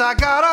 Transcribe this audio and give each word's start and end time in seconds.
I 0.00 0.14
got 0.14 0.44
a 0.44 0.49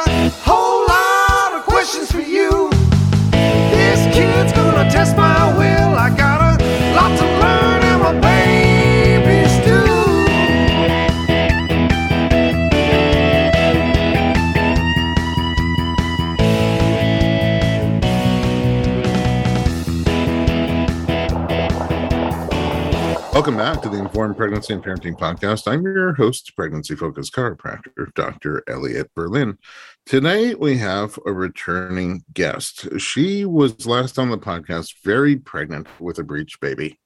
Welcome 23.37 23.57
back 23.57 23.83
to 23.83 23.89
the 23.89 23.99
Informed 23.99 24.35
Pregnancy 24.35 24.73
and 24.73 24.83
Parenting 24.83 25.15
Podcast. 25.15 25.71
I'm 25.71 25.83
your 25.83 26.15
host, 26.15 26.55
pregnancy 26.55 26.95
focused 26.95 27.33
chiropractor, 27.33 28.11
Dr. 28.15 28.63
Elliot 28.67 29.11
Berlin. 29.13 29.59
Today, 30.07 30.55
we 30.55 30.79
have 30.79 31.19
a 31.23 31.31
returning 31.31 32.23
guest. 32.33 32.99
She 32.99 33.45
was 33.45 33.85
last 33.85 34.17
on 34.17 34.31
the 34.31 34.39
podcast 34.39 34.95
very 35.03 35.35
pregnant 35.35 35.85
with 36.01 36.17
a 36.17 36.23
breech 36.23 36.59
baby, 36.59 36.99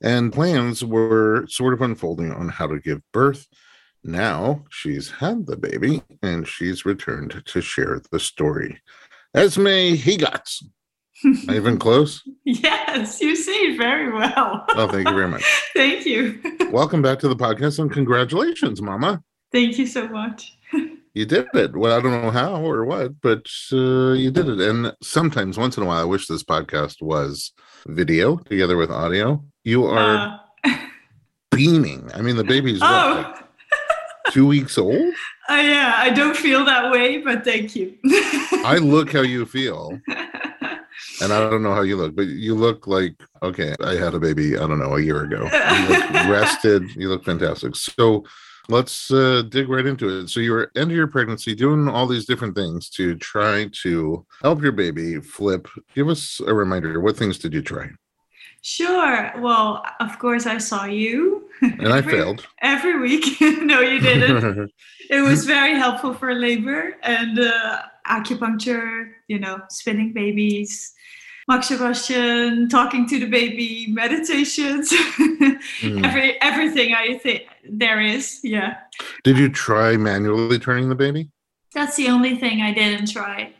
and 0.00 0.32
plans 0.32 0.84
were 0.84 1.48
sort 1.48 1.74
of 1.74 1.82
unfolding 1.82 2.30
on 2.30 2.48
how 2.48 2.68
to 2.68 2.78
give 2.78 3.02
birth. 3.10 3.48
Now 4.04 4.66
she's 4.70 5.10
had 5.10 5.46
the 5.46 5.56
baby 5.56 6.04
and 6.22 6.46
she's 6.46 6.84
returned 6.84 7.42
to 7.44 7.60
share 7.60 8.00
the 8.12 8.20
story. 8.20 8.80
Esmee 9.36 9.96
Geeratz. 9.96 10.62
Even 11.50 11.78
close? 11.78 12.22
Yes, 12.44 13.20
you 13.20 13.36
see 13.36 13.76
very 13.76 14.12
well. 14.12 14.64
Oh, 14.70 14.88
thank 14.88 15.08
you 15.08 15.14
very 15.14 15.28
much. 15.28 15.44
Thank 15.76 16.04
you. 16.04 16.40
Welcome 16.72 17.00
back 17.00 17.20
to 17.20 17.28
the 17.28 17.36
podcast 17.36 17.78
and 17.78 17.88
congratulations, 17.90 18.82
Mama. 18.82 19.22
Thank 19.52 19.78
you 19.78 19.86
so 19.86 20.08
much. 20.08 20.56
You 21.14 21.26
did 21.26 21.46
it. 21.52 21.76
Well, 21.76 21.94
I 21.96 22.00
don't 22.02 22.22
know 22.22 22.30
how 22.30 22.54
or 22.64 22.86
what, 22.86 23.20
but 23.20 23.46
uh, 23.70 24.12
you 24.12 24.30
did 24.30 24.48
it. 24.48 24.60
And 24.60 24.94
sometimes, 25.02 25.58
once 25.58 25.76
in 25.76 25.82
a 25.82 25.86
while, 25.86 26.00
I 26.00 26.04
wish 26.04 26.26
this 26.26 26.42
podcast 26.42 27.02
was 27.02 27.52
video 27.86 28.38
together 28.38 28.78
with 28.78 28.90
audio. 28.90 29.44
You 29.62 29.84
are 29.84 30.40
Uh, 30.64 30.76
beaming. 31.50 32.10
I 32.14 32.22
mean, 32.22 32.36
the 32.36 32.44
baby's 32.44 32.80
what, 32.80 32.90
oh, 32.90 33.34
like 33.34 34.32
two 34.32 34.46
weeks 34.46 34.78
old. 34.78 35.12
uh, 35.50 35.54
yeah, 35.54 35.92
I 35.98 36.08
don't 36.10 36.34
feel 36.36 36.64
that 36.64 36.90
way, 36.90 37.18
but 37.18 37.44
thank 37.44 37.76
you. 37.76 37.94
I 38.64 38.78
look 38.80 39.12
how 39.12 39.20
you 39.20 39.44
feel, 39.44 40.00
and 41.22 41.32
I 41.32 41.40
don't 41.48 41.62
know 41.62 41.74
how 41.74 41.82
you 41.82 41.96
look, 41.96 42.14
but 42.14 42.26
you 42.26 42.54
look 42.54 42.86
like 42.86 43.14
okay. 43.42 43.74
I 43.82 43.94
had 43.94 44.14
a 44.14 44.20
baby. 44.20 44.56
I 44.56 44.66
don't 44.66 44.78
know 44.78 44.96
a 44.96 45.00
year 45.00 45.22
ago. 45.24 45.44
You 45.44 45.88
look 45.88 46.10
rested. 46.28 46.94
You 46.96 47.08
look 47.08 47.24
fantastic. 47.24 47.76
So. 47.76 48.24
Let's 48.68 49.10
uh, 49.10 49.42
dig 49.48 49.68
right 49.68 49.84
into 49.84 50.20
it. 50.20 50.28
So 50.28 50.38
you 50.38 50.52
were 50.52 50.70
into 50.76 50.94
your 50.94 51.08
pregnancy, 51.08 51.52
doing 51.52 51.88
all 51.88 52.06
these 52.06 52.26
different 52.26 52.54
things 52.54 52.88
to 52.90 53.16
try 53.16 53.68
to 53.82 54.24
help 54.40 54.62
your 54.62 54.70
baby 54.70 55.20
flip. 55.20 55.66
Give 55.96 56.08
us 56.08 56.40
a 56.46 56.54
reminder. 56.54 57.00
What 57.00 57.16
things 57.16 57.38
did 57.38 57.54
you 57.54 57.60
try? 57.60 57.90
sure. 58.62 59.32
Well, 59.38 59.84
of 60.00 60.18
course, 60.18 60.46
I 60.46 60.58
saw 60.58 60.84
you. 60.84 61.48
And 61.62 61.88
I 61.92 61.98
Every- 61.98 62.12
failed. 62.12 62.46
Every 62.60 62.98
week. 63.00 63.40
no, 63.40 63.80
you 63.80 64.00
didn't. 64.00 64.70
it 65.10 65.20
was 65.22 65.44
very 65.44 65.74
helpful 65.74 66.12
for 66.12 66.34
labor 66.34 66.96
and 67.02 67.38
uh, 67.38 67.82
acupuncture, 68.06 69.12
you 69.28 69.38
know, 69.38 69.60
spinning 69.70 70.12
babies, 70.12 70.92
moxibustion, 71.50 72.68
talking 72.68 73.08
to 73.08 73.18
the 73.20 73.26
baby, 73.26 73.86
meditations, 73.88 74.92
Mm. 75.82 76.04
every 76.04 76.40
everything 76.40 76.94
I 76.94 77.18
think 77.18 77.42
there 77.68 78.00
is. 78.00 78.40
Yeah. 78.42 78.76
Did 79.24 79.38
you 79.38 79.48
try 79.48 79.96
manually 79.96 80.58
turning 80.58 80.88
the 80.88 80.94
baby? 80.94 81.30
That's 81.74 81.96
the 81.96 82.08
only 82.08 82.36
thing 82.36 82.60
I 82.62 82.72
didn't 82.72 83.10
try. 83.12 83.54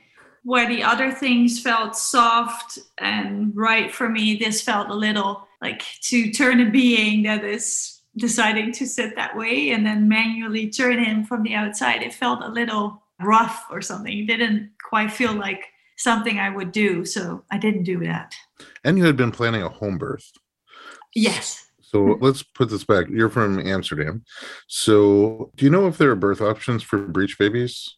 Where 0.44 0.68
the 0.68 0.82
other 0.82 1.12
things 1.12 1.60
felt 1.60 1.94
soft 1.96 2.78
and 2.98 3.54
right 3.54 3.92
for 3.92 4.08
me, 4.08 4.36
this 4.36 4.62
felt 4.62 4.88
a 4.88 4.94
little 4.94 5.46
like 5.60 5.82
to 6.02 6.30
turn 6.32 6.60
a 6.60 6.70
being 6.70 7.22
that 7.24 7.44
is 7.44 7.91
deciding 8.16 8.72
to 8.72 8.86
sit 8.86 9.16
that 9.16 9.36
way 9.36 9.70
and 9.70 9.86
then 9.86 10.08
manually 10.08 10.68
turn 10.70 11.02
him 11.02 11.24
from 11.24 11.42
the 11.42 11.54
outside. 11.54 12.02
It 12.02 12.12
felt 12.14 12.42
a 12.42 12.48
little 12.48 13.02
rough 13.20 13.66
or 13.70 13.80
something. 13.80 14.18
It 14.18 14.26
didn't 14.26 14.70
quite 14.88 15.10
feel 15.10 15.32
like 15.32 15.64
something 15.96 16.38
I 16.38 16.50
would 16.50 16.72
do. 16.72 17.04
So 17.04 17.44
I 17.50 17.58
didn't 17.58 17.84
do 17.84 18.00
that. 18.00 18.34
And 18.84 18.98
you 18.98 19.04
had 19.04 19.16
been 19.16 19.32
planning 19.32 19.62
a 19.62 19.68
home 19.68 19.98
birth. 19.98 20.30
Yes. 21.14 21.66
So 21.80 22.18
let's 22.20 22.42
put 22.42 22.70
this 22.70 22.84
back. 22.84 23.06
You're 23.08 23.28
from 23.28 23.58
Amsterdam. 23.60 24.24
So 24.66 25.50
do 25.56 25.64
you 25.64 25.70
know 25.70 25.86
if 25.86 25.98
there 25.98 26.10
are 26.10 26.16
birth 26.16 26.40
options 26.40 26.82
for 26.82 26.98
breech 26.98 27.38
babies? 27.38 27.96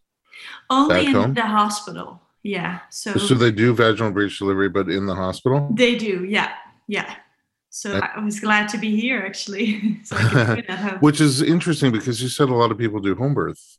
Only 0.69 1.07
in 1.07 1.13
home? 1.13 1.35
the 1.35 1.43
hospital. 1.43 2.21
Yeah. 2.43 2.81
So, 2.91 3.15
So 3.15 3.35
they 3.35 3.51
do 3.51 3.73
vaginal 3.73 4.13
breech 4.13 4.39
delivery, 4.39 4.69
but 4.69 4.89
in 4.91 5.07
the 5.07 5.15
hospital? 5.15 5.71
They 5.73 5.97
do, 5.97 6.25
yeah, 6.25 6.53
yeah. 6.89 7.15
So 7.75 7.99
I 7.99 8.21
was 8.21 8.39
glad 8.39 8.69
to 8.69 8.79
be 8.79 9.01
here 9.01 9.25
actually, 9.27 10.01
so 10.05 10.15
I 10.15 10.21
can 10.21 10.47
do 10.47 10.63
it 10.63 10.71
at 10.71 10.79
home. 10.87 10.99
Which 11.01 11.21
is 11.21 11.43
interesting 11.43 11.91
because 11.91 12.23
you 12.23 12.29
said 12.29 12.49
a 12.49 12.55
lot 12.55 12.71
of 12.71 12.79
people 12.79 13.01
do 13.01 13.17
home 13.17 13.35
birth. 13.35 13.79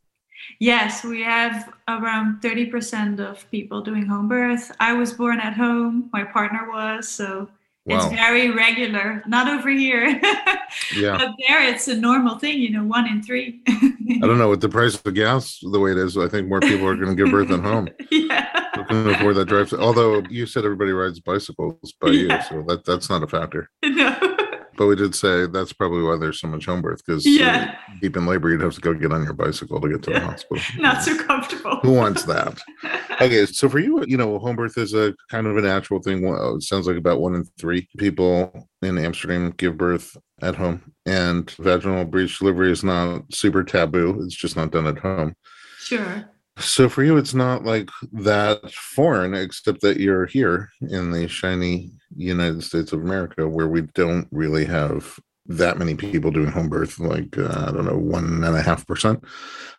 Yes, 0.59 1.06
we 1.06 1.22
have 1.22 1.72
around 1.88 2.41
thirty 2.41 2.66
percent 2.66 3.22
of 3.22 3.50
people 3.51 3.81
doing 3.81 4.06
home 4.06 4.28
birth. 4.28 4.69
I 4.81 4.91
was 4.91 5.13
born 5.13 5.39
at 5.39 5.53
home. 5.53 6.09
My 6.11 6.25
partner 6.25 6.69
was, 6.69 7.07
so 7.07 7.47
it's 7.85 8.06
very 8.07 8.50
regular. 8.50 9.23
Not 9.28 9.47
over 9.47 9.69
here, 9.69 10.07
Yeah. 10.96 11.18
but 11.18 11.31
there 11.47 11.63
it's 11.63 11.88
a 11.88 11.96
normal 11.96 12.40
thing. 12.40 12.59
You 12.59 12.72
know, 12.72 12.84
one 12.84 13.07
in 13.07 13.22
three. 13.22 13.62
I 13.68 14.19
don't 14.22 14.38
know. 14.38 14.50
With 14.50 14.62
the 14.62 14.69
price 14.69 14.96
of 14.96 15.13
gas 15.13 15.59
the 15.62 15.79
way 15.79 15.91
it 15.91 15.97
is, 15.97 16.18
I 16.18 16.28
think 16.28 16.47
more 16.47 16.59
people 16.59 16.88
are 16.88 16.95
going 16.95 17.16
to 17.16 17.24
give 17.24 17.31
birth 17.31 17.51
at 17.51 17.59
home. 17.59 17.90
yeah. 18.12 18.50
Can 18.88 19.09
afford 19.09 19.35
that 19.38 19.45
drive? 19.45 19.72
Although 19.74 20.24
you 20.29 20.45
said 20.45 20.66
everybody 20.66 20.91
rides 20.91 21.19
bicycles 21.19 21.94
by 22.01 22.09
you, 22.09 22.29
so 22.50 22.63
that 22.68 22.84
that's 22.85 23.09
not 23.09 23.24
a 23.24 23.28
factor. 23.28 23.69
No. 23.84 24.34
But 24.78 24.88
we 24.88 24.96
did 24.96 25.16
say 25.16 25.46
that's 25.47 25.74
probably 25.74 26.03
why 26.03 26.18
there's 26.18 26.40
so 26.40 26.47
much 26.47 26.66
home 26.66 26.81
birth 26.81 27.02
because 27.06 27.25
Yeah. 27.25 27.75
deep 28.02 28.18
in 28.18 28.25
labor, 28.25 28.50
you'd 28.50 28.62
have 28.62 28.75
to 28.75 28.81
go 28.81 28.94
get 28.94 29.12
on 29.13 29.24
your 29.24 29.34
bicycle 29.34 29.80
to 29.80 29.90
get 29.90 30.03
to 30.03 30.12
the 30.12 30.19
hospital. 30.19 30.62
Not 30.81 31.02
so 31.03 31.18
comfortable. 31.24 31.78
Who 31.78 31.94
wants 31.94 32.24
that? 32.24 32.59
Okay, 33.22 33.45
so 33.45 33.69
for 33.69 33.80
you, 33.80 34.04
you 34.06 34.18
know, 34.18 34.38
home 34.39 34.57
birth 34.57 34.77
is 34.77 34.94
a 34.94 35.16
kind 35.31 35.48
of 35.48 35.56
a 35.56 35.62
natural 35.62 36.01
thing. 36.01 36.22
Well, 36.22 36.57
It 36.57 36.63
sounds 36.63 36.86
like 36.86 36.98
about 36.98 37.22
one 37.22 37.33
in 37.33 37.45
three 37.57 37.88
people 37.98 38.68
in 38.81 38.98
Amsterdam 38.98 39.51
give 39.56 39.77
birth 39.77 40.18
at 40.42 40.54
home, 40.56 40.92
and 41.06 41.50
vaginal 41.51 42.04
breech 42.04 42.38
delivery 42.39 42.74
is 42.74 42.83
not 42.83 43.22
super 43.33 43.63
taboo. 43.63 44.22
It's 44.25 44.36
just 44.36 44.57
not 44.57 44.72
done 44.72 44.86
at 44.86 44.98
home. 45.00 45.33
Sure. 45.80 46.30
So 46.57 46.89
for 46.89 47.04
you, 47.06 47.16
it's 47.16 47.33
not 47.33 47.63
like 47.63 47.89
that 48.12 48.69
foreign, 48.74 49.33
except 49.33 49.80
that 49.80 49.98
you're 49.98 50.25
here 50.25 50.69
in 50.81 51.12
the 51.12 51.30
shiny 51.30 51.92
United 52.15 52.63
States 52.63 52.94
of 52.94 53.01
America, 53.01 53.47
where 53.47 53.67
we 53.67 53.81
don't 53.81 54.27
really 54.31 54.65
have 54.65 55.19
that 55.47 55.77
many 55.77 55.95
people 55.95 56.31
doing 56.31 56.51
home 56.51 56.69
birth, 56.69 57.00
like 57.00 57.38
uh, 57.38 57.65
I 57.67 57.71
don't 57.71 57.85
know, 57.85 57.97
one 57.97 58.44
and 58.44 58.56
a 58.56 58.62
half 58.62 58.88
percent, 58.88 59.23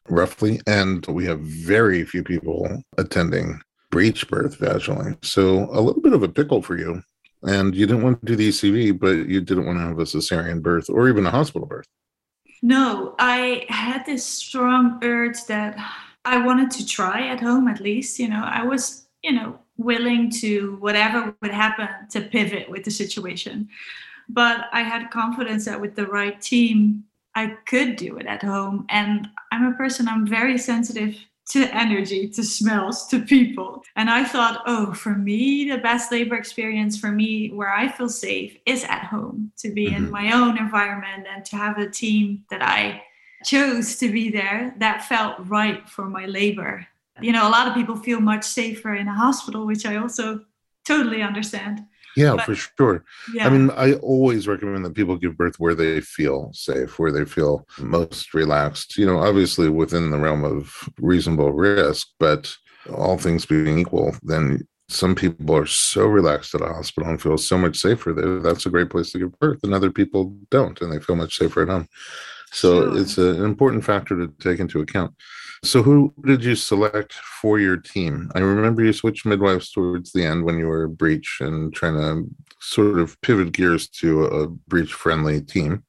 roughly, 0.09 0.61
and 0.67 1.05
we 1.07 1.25
have 1.27 1.41
very 1.41 2.05
few 2.05 2.23
people 2.23 2.83
attending 2.99 3.61
breech 3.91 4.29
birth 4.29 4.59
vaginally. 4.59 5.17
So 5.25 5.69
a 5.73 5.81
little 5.81 6.03
bit 6.03 6.13
of 6.13 6.23
a 6.23 6.29
pickle 6.29 6.63
for 6.63 6.77
you. 6.77 7.03
And 7.43 7.75
you 7.75 7.87
didn't 7.87 8.03
want 8.03 8.21
to 8.21 8.27
do 8.27 8.37
the 8.37 8.49
ECV, 8.49 8.99
but 8.99 9.29
you 9.29 9.41
didn't 9.41 9.67
want 9.67 9.79
to 9.79 9.85
have 9.85 9.99
a 9.99 10.03
cesarean 10.03 10.63
birth 10.63 10.89
or 10.89 11.09
even 11.09 11.27
a 11.27 11.31
hospital 11.31 11.67
birth. 11.67 11.87
No, 12.63 13.15
I 13.19 13.67
had 13.69 14.05
this 14.05 14.25
strong 14.25 14.99
urge 15.03 15.45
that 15.45 15.77
I 16.25 16.45
wanted 16.45 16.71
to 16.73 16.87
try 16.87 17.29
at 17.29 17.41
home 17.41 17.69
at 17.69 17.81
least. 17.81 18.19
You 18.19 18.29
know, 18.29 18.43
I 18.43 18.65
was, 18.65 19.07
you 19.23 19.33
know, 19.33 19.61
willing 19.77 20.31
to 20.31 20.77
whatever 20.81 21.35
would 21.43 21.51
happen 21.51 21.89
to 22.11 22.21
pivot 22.21 22.69
with 22.69 22.85
the 22.85 22.91
situation. 22.91 23.69
But 24.29 24.67
I 24.73 24.83
had 24.83 25.11
confidence 25.11 25.67
that 25.67 25.81
with 25.81 25.95
the 25.95 26.07
right 26.07 26.41
team, 26.41 27.05
I 27.35 27.57
could 27.67 27.97
do 27.97 28.17
it 28.17 28.27
at 28.27 28.43
home. 28.43 28.87
And 28.89 29.29
I'm 29.53 29.67
a 29.67 29.77
person, 29.77 30.09
I'm 30.09 30.27
very 30.27 30.59
sensitive 30.59 31.17
to 31.51 31.73
energy, 31.77 32.29
to 32.29 32.43
smells, 32.43 33.07
to 33.07 33.21
people. 33.21 33.85
And 33.95 34.11
I 34.11 34.25
thought, 34.25 34.63
oh, 34.67 34.93
for 34.93 35.15
me, 35.15 35.71
the 35.71 35.79
best 35.79 36.11
labor 36.11 36.35
experience 36.35 36.99
for 36.99 37.13
me, 37.13 37.51
where 37.51 37.73
I 37.73 37.89
feel 37.89 38.09
safe, 38.09 38.59
is 38.67 38.83
at 38.85 39.05
home, 39.05 39.53
to 39.59 39.71
be 39.71 39.87
mm-hmm. 39.87 40.07
in 40.07 40.11
my 40.11 40.33
own 40.33 40.59
environment 40.59 41.27
and 41.33 41.45
to 41.45 41.57
have 41.57 41.79
a 41.79 41.89
team 41.89 42.45
that 42.51 42.63
I 42.63 43.03
chose 43.45 43.97
to 43.99 44.11
be 44.11 44.29
there 44.29 44.75
that 44.79 45.05
felt 45.05 45.37
right 45.47 45.89
for 45.89 46.07
my 46.07 46.27
labor. 46.27 46.89
You 47.21 47.33
know, 47.33 47.49
a 47.49 47.51
lot 47.51 47.67
of 47.67 47.75
people 47.75 47.97
feel 47.97 48.21
much 48.21 48.45
safer 48.45 48.95
in 48.95 49.09
a 49.09 49.15
hospital, 49.15 49.67
which 49.67 49.87
I 49.87 49.97
also 49.97 50.41
totally 50.85 51.23
understand. 51.23 51.81
Yeah, 52.17 52.37
but, 52.37 52.47
for 52.47 52.55
sure. 52.55 53.05
Yeah. 53.35 53.47
I 53.47 53.51
mean, 53.51 53.71
I 53.77 53.95
always 53.95 54.49
recommend 54.49 54.85
that 54.85 54.95
people 54.95 55.17
give 55.17 55.37
birth 55.37 55.61
where 55.61 55.75
they 55.75 56.01
feel 56.01 56.51
safe, 56.55 56.99
where 56.99 57.13
they 57.13 57.27
feel 57.27 57.67
most 57.79 58.33
relaxed. 58.33 58.97
You 58.97 59.07
know, 59.07 59.19
obviously 59.19 59.69
within 59.69 60.11
the 60.11 60.19
realm 60.19 60.43
of 60.45 60.89
reasonable 60.99 61.53
risk, 61.53 62.09
but 62.19 62.55
all 62.95 63.19
things 63.19 63.45
being 63.45 63.79
equal, 63.79 64.17
then 64.23 64.67
some 64.89 65.15
people 65.15 65.55
are 65.55 65.67
so 65.67 66.07
relaxed 66.07 66.55
at 66.55 66.63
a 66.63 66.67
hospital 66.67 67.11
and 67.11 67.21
feel 67.21 67.37
so 67.37 67.59
much 67.59 67.77
safer 67.77 68.13
there. 68.13 68.41
That's 68.41 68.67
a 68.67 68.71
great 68.71 68.89
place 68.89 69.13
to 69.13 69.19
give 69.19 69.39
birth, 69.39 69.63
and 69.63 69.75
other 69.75 69.91
people 69.91 70.37
don't, 70.51 70.81
and 70.81 70.93
they 70.93 71.01
feel 71.01 71.17
much 71.17 71.37
safer 71.37 71.63
at 71.63 71.69
home. 71.69 71.89
So 72.53 72.93
sure. 72.93 73.01
it's 73.01 73.19
an 73.19 73.45
important 73.45 73.85
factor 73.85 74.17
to 74.17 74.33
take 74.41 74.61
into 74.61 74.81
account. 74.81 75.15
So, 75.67 75.83
who 75.83 76.15
did 76.25 76.45
you 76.45 76.55
select 76.55 77.15
for 77.15 77.59
your 77.59 77.77
team? 77.77 78.31
I 78.37 78.39
remember 78.39 78.85
you 78.85 78.93
switched 78.93 79.27
midwives 79.27 79.73
towards 79.73 80.13
the 80.13 80.25
end 80.25 80.45
when 80.45 80.59
you 80.59 80.67
were 80.69 80.87
breech 80.87 81.39
and 81.41 81.75
trying 81.75 81.95
to 81.95 82.31
sort 82.61 83.01
of 83.01 83.21
pivot 83.21 83.51
gears 83.53 83.89
to 83.89 84.25
a 84.27 84.47
breech 84.47 84.93
friendly 84.93 85.41
team. 85.41 85.83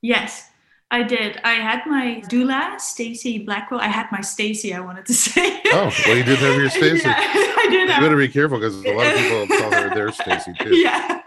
Yes, 0.00 0.48
I 0.90 1.02
did. 1.02 1.38
I 1.44 1.54
had 1.54 1.82
my 1.86 2.22
doula, 2.28 2.80
Stacy 2.80 3.40
Blackwell. 3.40 3.80
I 3.80 3.88
had 3.88 4.06
my 4.10 4.22
Stacy, 4.22 4.72
I 4.72 4.80
wanted 4.80 5.04
to 5.06 5.14
say. 5.26 5.60
oh, 5.66 5.92
well, 6.06 6.16
you 6.16 6.24
did 6.24 6.38
have 6.38 6.56
your 6.56 6.70
Stacy. 6.70 7.02
Yeah, 7.08 7.14
I 7.18 7.66
did. 7.70 7.88
You 7.88 8.00
better 8.00 8.16
be 8.16 8.28
careful 8.28 8.58
because 8.58 8.76
a 8.84 8.92
lot 8.92 9.06
of 9.06 9.14
people 9.14 9.46
call 9.58 9.72
her 9.72 9.94
their 9.94 10.12
Stacy 10.12 10.52
too. 10.60 10.76
Yeah. 10.76 11.20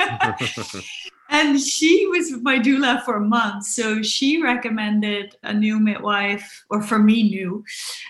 And 1.29 1.59
she 1.59 2.07
was 2.07 2.31
my 2.41 2.57
doula 2.59 3.03
for 3.03 3.19
months. 3.19 3.75
So 3.75 4.01
she 4.01 4.41
recommended 4.41 5.35
a 5.43 5.53
new 5.53 5.79
midwife, 5.79 6.65
or 6.69 6.81
for 6.81 6.99
me, 6.99 7.23
new, 7.23 7.63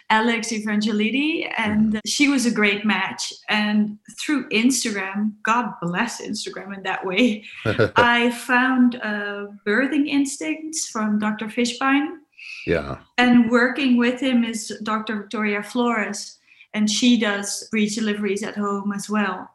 Alex 0.10 0.52
Evangelidi. 0.52 1.52
And 1.58 1.94
mm-hmm. 1.94 2.00
she 2.06 2.30
was 2.30 2.46
a 2.46 2.52
great 2.52 2.86
match. 2.86 3.34
And 3.50 3.98
through 4.20 4.50
Instagram, 4.50 5.34
God 5.44 5.74
bless 5.82 6.22
Instagram 6.22 6.76
in 6.76 6.84
that 6.84 7.06
way, 7.06 7.44
I 7.96 8.32
found 8.32 8.96
uh, 8.98 9.48
birthing 9.66 10.08
instincts 10.08 10.88
from 10.88 11.20
Dr. 11.20 11.48
Fischbein. 11.48 12.18
Yeah. 12.66 13.00
And 13.18 13.50
working 13.50 13.98
with 13.98 14.20
him 14.20 14.44
is 14.44 14.78
Dr. 14.84 15.22
Victoria 15.22 15.64
Flores. 15.64 16.38
And 16.74 16.90
she 16.90 17.18
does 17.18 17.68
breech 17.72 17.96
deliveries 17.96 18.44
at 18.44 18.56
home 18.56 18.92
as 18.94 19.10
well 19.10 19.50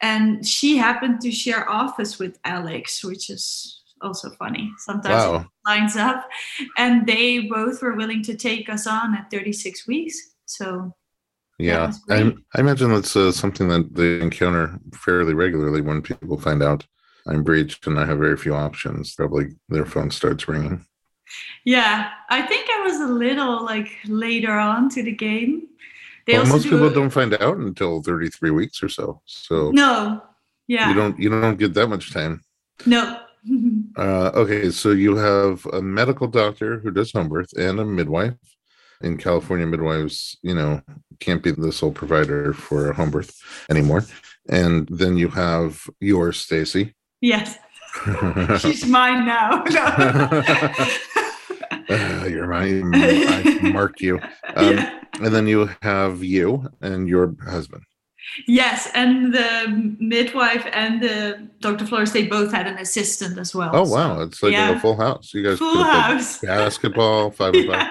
and 0.00 0.46
she 0.46 0.76
happened 0.76 1.20
to 1.22 1.30
share 1.30 1.68
office 1.68 2.18
with 2.18 2.38
Alex, 2.44 3.04
which 3.04 3.30
is 3.30 3.82
also 4.00 4.30
funny. 4.30 4.72
Sometimes 4.78 5.24
wow. 5.24 5.36
it 5.36 5.46
lines 5.66 5.96
up, 5.96 6.28
and 6.78 7.06
they 7.06 7.40
both 7.40 7.82
were 7.82 7.94
willing 7.94 8.22
to 8.24 8.34
take 8.34 8.68
us 8.68 8.86
on 8.86 9.14
at 9.14 9.30
36 9.30 9.86
weeks. 9.86 10.16
So 10.46 10.94
yeah, 11.58 11.92
I, 12.08 12.32
I 12.54 12.60
imagine 12.60 12.92
that's 12.92 13.14
uh, 13.14 13.32
something 13.32 13.68
that 13.68 13.94
they 13.94 14.20
encounter 14.20 14.78
fairly 14.94 15.34
regularly 15.34 15.82
when 15.82 16.00
people 16.00 16.40
find 16.40 16.62
out 16.62 16.86
I'm 17.26 17.42
breached 17.42 17.86
and 17.86 17.98
I 17.98 18.06
have 18.06 18.18
very 18.18 18.36
few 18.36 18.54
options. 18.54 19.14
Probably 19.14 19.48
their 19.68 19.84
phone 19.84 20.10
starts 20.10 20.48
ringing. 20.48 20.84
Yeah, 21.64 22.10
I 22.30 22.42
think 22.42 22.68
I 22.70 22.80
was 22.82 23.00
a 23.00 23.06
little 23.06 23.64
like 23.64 23.90
later 24.06 24.52
on 24.52 24.88
to 24.90 25.02
the 25.02 25.12
game 25.12 25.68
they 26.30 26.38
well, 26.38 26.46
most 26.46 26.62
do 26.64 26.70
people 26.70 26.88
a, 26.88 26.94
don't 26.94 27.10
find 27.10 27.34
out 27.34 27.56
until 27.56 28.02
33 28.02 28.50
weeks 28.50 28.82
or 28.82 28.88
so. 28.88 29.20
So 29.26 29.70
no, 29.70 30.22
yeah, 30.66 30.88
you 30.88 30.94
don't 30.94 31.18
you 31.18 31.28
don't 31.28 31.58
get 31.58 31.74
that 31.74 31.88
much 31.88 32.12
time. 32.12 32.42
No. 32.86 33.20
uh, 33.96 34.30
okay, 34.34 34.70
so 34.70 34.90
you 34.90 35.16
have 35.16 35.64
a 35.66 35.80
medical 35.80 36.26
doctor 36.26 36.78
who 36.78 36.90
does 36.90 37.12
home 37.12 37.28
birth 37.28 37.52
and 37.56 37.80
a 37.80 37.84
midwife. 37.84 38.34
In 39.02 39.16
California, 39.16 39.66
midwives, 39.66 40.36
you 40.42 40.54
know, 40.54 40.82
can't 41.20 41.42
be 41.42 41.52
the 41.52 41.72
sole 41.72 41.90
provider 41.90 42.52
for 42.52 42.90
a 42.90 42.94
home 42.94 43.10
birth 43.10 43.34
anymore. 43.70 44.04
And 44.50 44.86
then 44.88 45.16
you 45.16 45.28
have 45.28 45.82
your 46.00 46.32
Stacy. 46.32 46.94
Yes. 47.22 47.56
She's 48.60 48.86
mine 48.86 49.24
now. 49.26 49.64
uh, 51.90 52.26
you're 52.26 52.46
mine. 52.46 52.92
I 52.94 53.70
marked 53.72 54.00
you. 54.00 54.20
Um, 54.54 54.76
yeah 54.76 55.00
and 55.20 55.34
then 55.34 55.46
you 55.46 55.70
have 55.82 56.22
you 56.22 56.68
and 56.80 57.08
your 57.08 57.34
husband. 57.44 57.82
Yes, 58.46 58.88
and 58.94 59.34
the 59.34 59.96
midwife 59.98 60.66
and 60.72 61.02
the 61.02 61.48
Dr. 61.60 61.86
Flores, 61.86 62.12
they 62.12 62.26
both 62.26 62.52
had 62.52 62.66
an 62.66 62.78
assistant 62.78 63.38
as 63.38 63.54
well. 63.54 63.70
Oh 63.72 63.88
wow, 63.88 64.16
so, 64.16 64.22
it's 64.22 64.42
like 64.42 64.52
yeah. 64.52 64.70
a 64.70 64.78
full 64.78 64.96
house. 64.96 65.32
You 65.34 65.42
guys 65.42 65.58
full 65.58 65.82
house 65.82 66.38
basketball 66.42 67.30
five 67.30 67.54
and 67.54 67.72
five. 67.72 67.90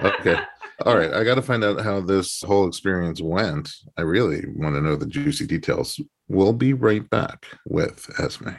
Okay. 0.00 0.36
All 0.84 0.96
right, 0.96 1.12
I 1.12 1.22
got 1.24 1.36
to 1.36 1.42
find 1.42 1.62
out 1.62 1.80
how 1.80 2.00
this 2.00 2.42
whole 2.42 2.66
experience 2.66 3.20
went. 3.20 3.70
I 3.96 4.02
really 4.02 4.44
want 4.56 4.74
to 4.74 4.80
know 4.80 4.96
the 4.96 5.06
juicy 5.06 5.46
details. 5.46 6.00
We'll 6.28 6.52
be 6.52 6.72
right 6.74 7.08
back 7.08 7.46
with 7.66 8.06
Esmee. 8.18 8.58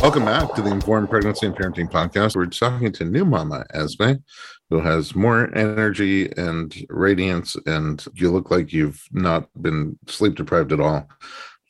Welcome 0.00 0.26
back 0.26 0.54
to 0.54 0.62
the 0.62 0.70
Informed 0.70 1.10
Pregnancy 1.10 1.44
and 1.44 1.56
Parenting 1.56 1.90
Podcast. 1.90 2.36
We're 2.36 2.46
talking 2.46 2.92
to 2.92 3.04
new 3.04 3.24
mama 3.24 3.64
Esmee, 3.74 4.22
who 4.70 4.80
has 4.80 5.16
more 5.16 5.52
energy 5.56 6.30
and 6.36 6.72
radiance, 6.88 7.56
and 7.66 8.04
you 8.14 8.30
look 8.30 8.52
like 8.52 8.72
you've 8.72 9.02
not 9.10 9.48
been 9.60 9.98
sleep 10.06 10.36
deprived 10.36 10.72
at 10.72 10.78
all. 10.80 11.08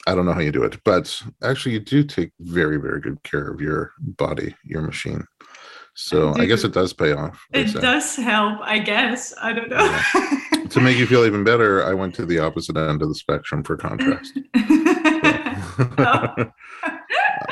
I 0.07 0.15
don't 0.15 0.27
know 0.27 0.35
how 0.35 0.41
you 0.41 0.53
do 0.53 0.63
it, 0.63 0.79
but 0.85 1.23
actually, 1.43 1.73
you 1.73 1.81
do 1.81 2.05
take 2.05 2.33
very, 2.41 2.77
very 2.77 3.01
good 3.01 3.23
care 3.23 3.49
of 3.49 3.63
your 3.63 3.93
body, 3.99 4.55
your 4.63 4.83
machine. 4.83 5.27
So 5.95 6.35
I, 6.35 6.43
I 6.43 6.45
guess 6.45 6.65
it 6.65 6.75
does 6.75 6.93
pay 6.93 7.13
off. 7.13 7.43
It 7.53 7.73
does 7.73 8.15
help, 8.15 8.61
I 8.61 8.79
guess. 8.79 9.35
I 9.41 9.55
don't 9.55 9.71
know. 9.71 10.01
Yeah. 10.15 10.65
to 10.69 10.81
make 10.81 10.99
you 10.99 11.07
feel 11.07 11.25
even 11.25 11.45
better, 11.45 11.83
I 11.83 11.95
went 11.95 12.15
to 12.17 12.27
the 12.27 12.41
opposite 12.41 12.77
end 12.77 13.01
of 13.01 13.09
the 13.09 13.15
spectrum 13.15 13.65
for 13.65 13.77
contrast. 13.77 14.39
Oh. 15.81 16.51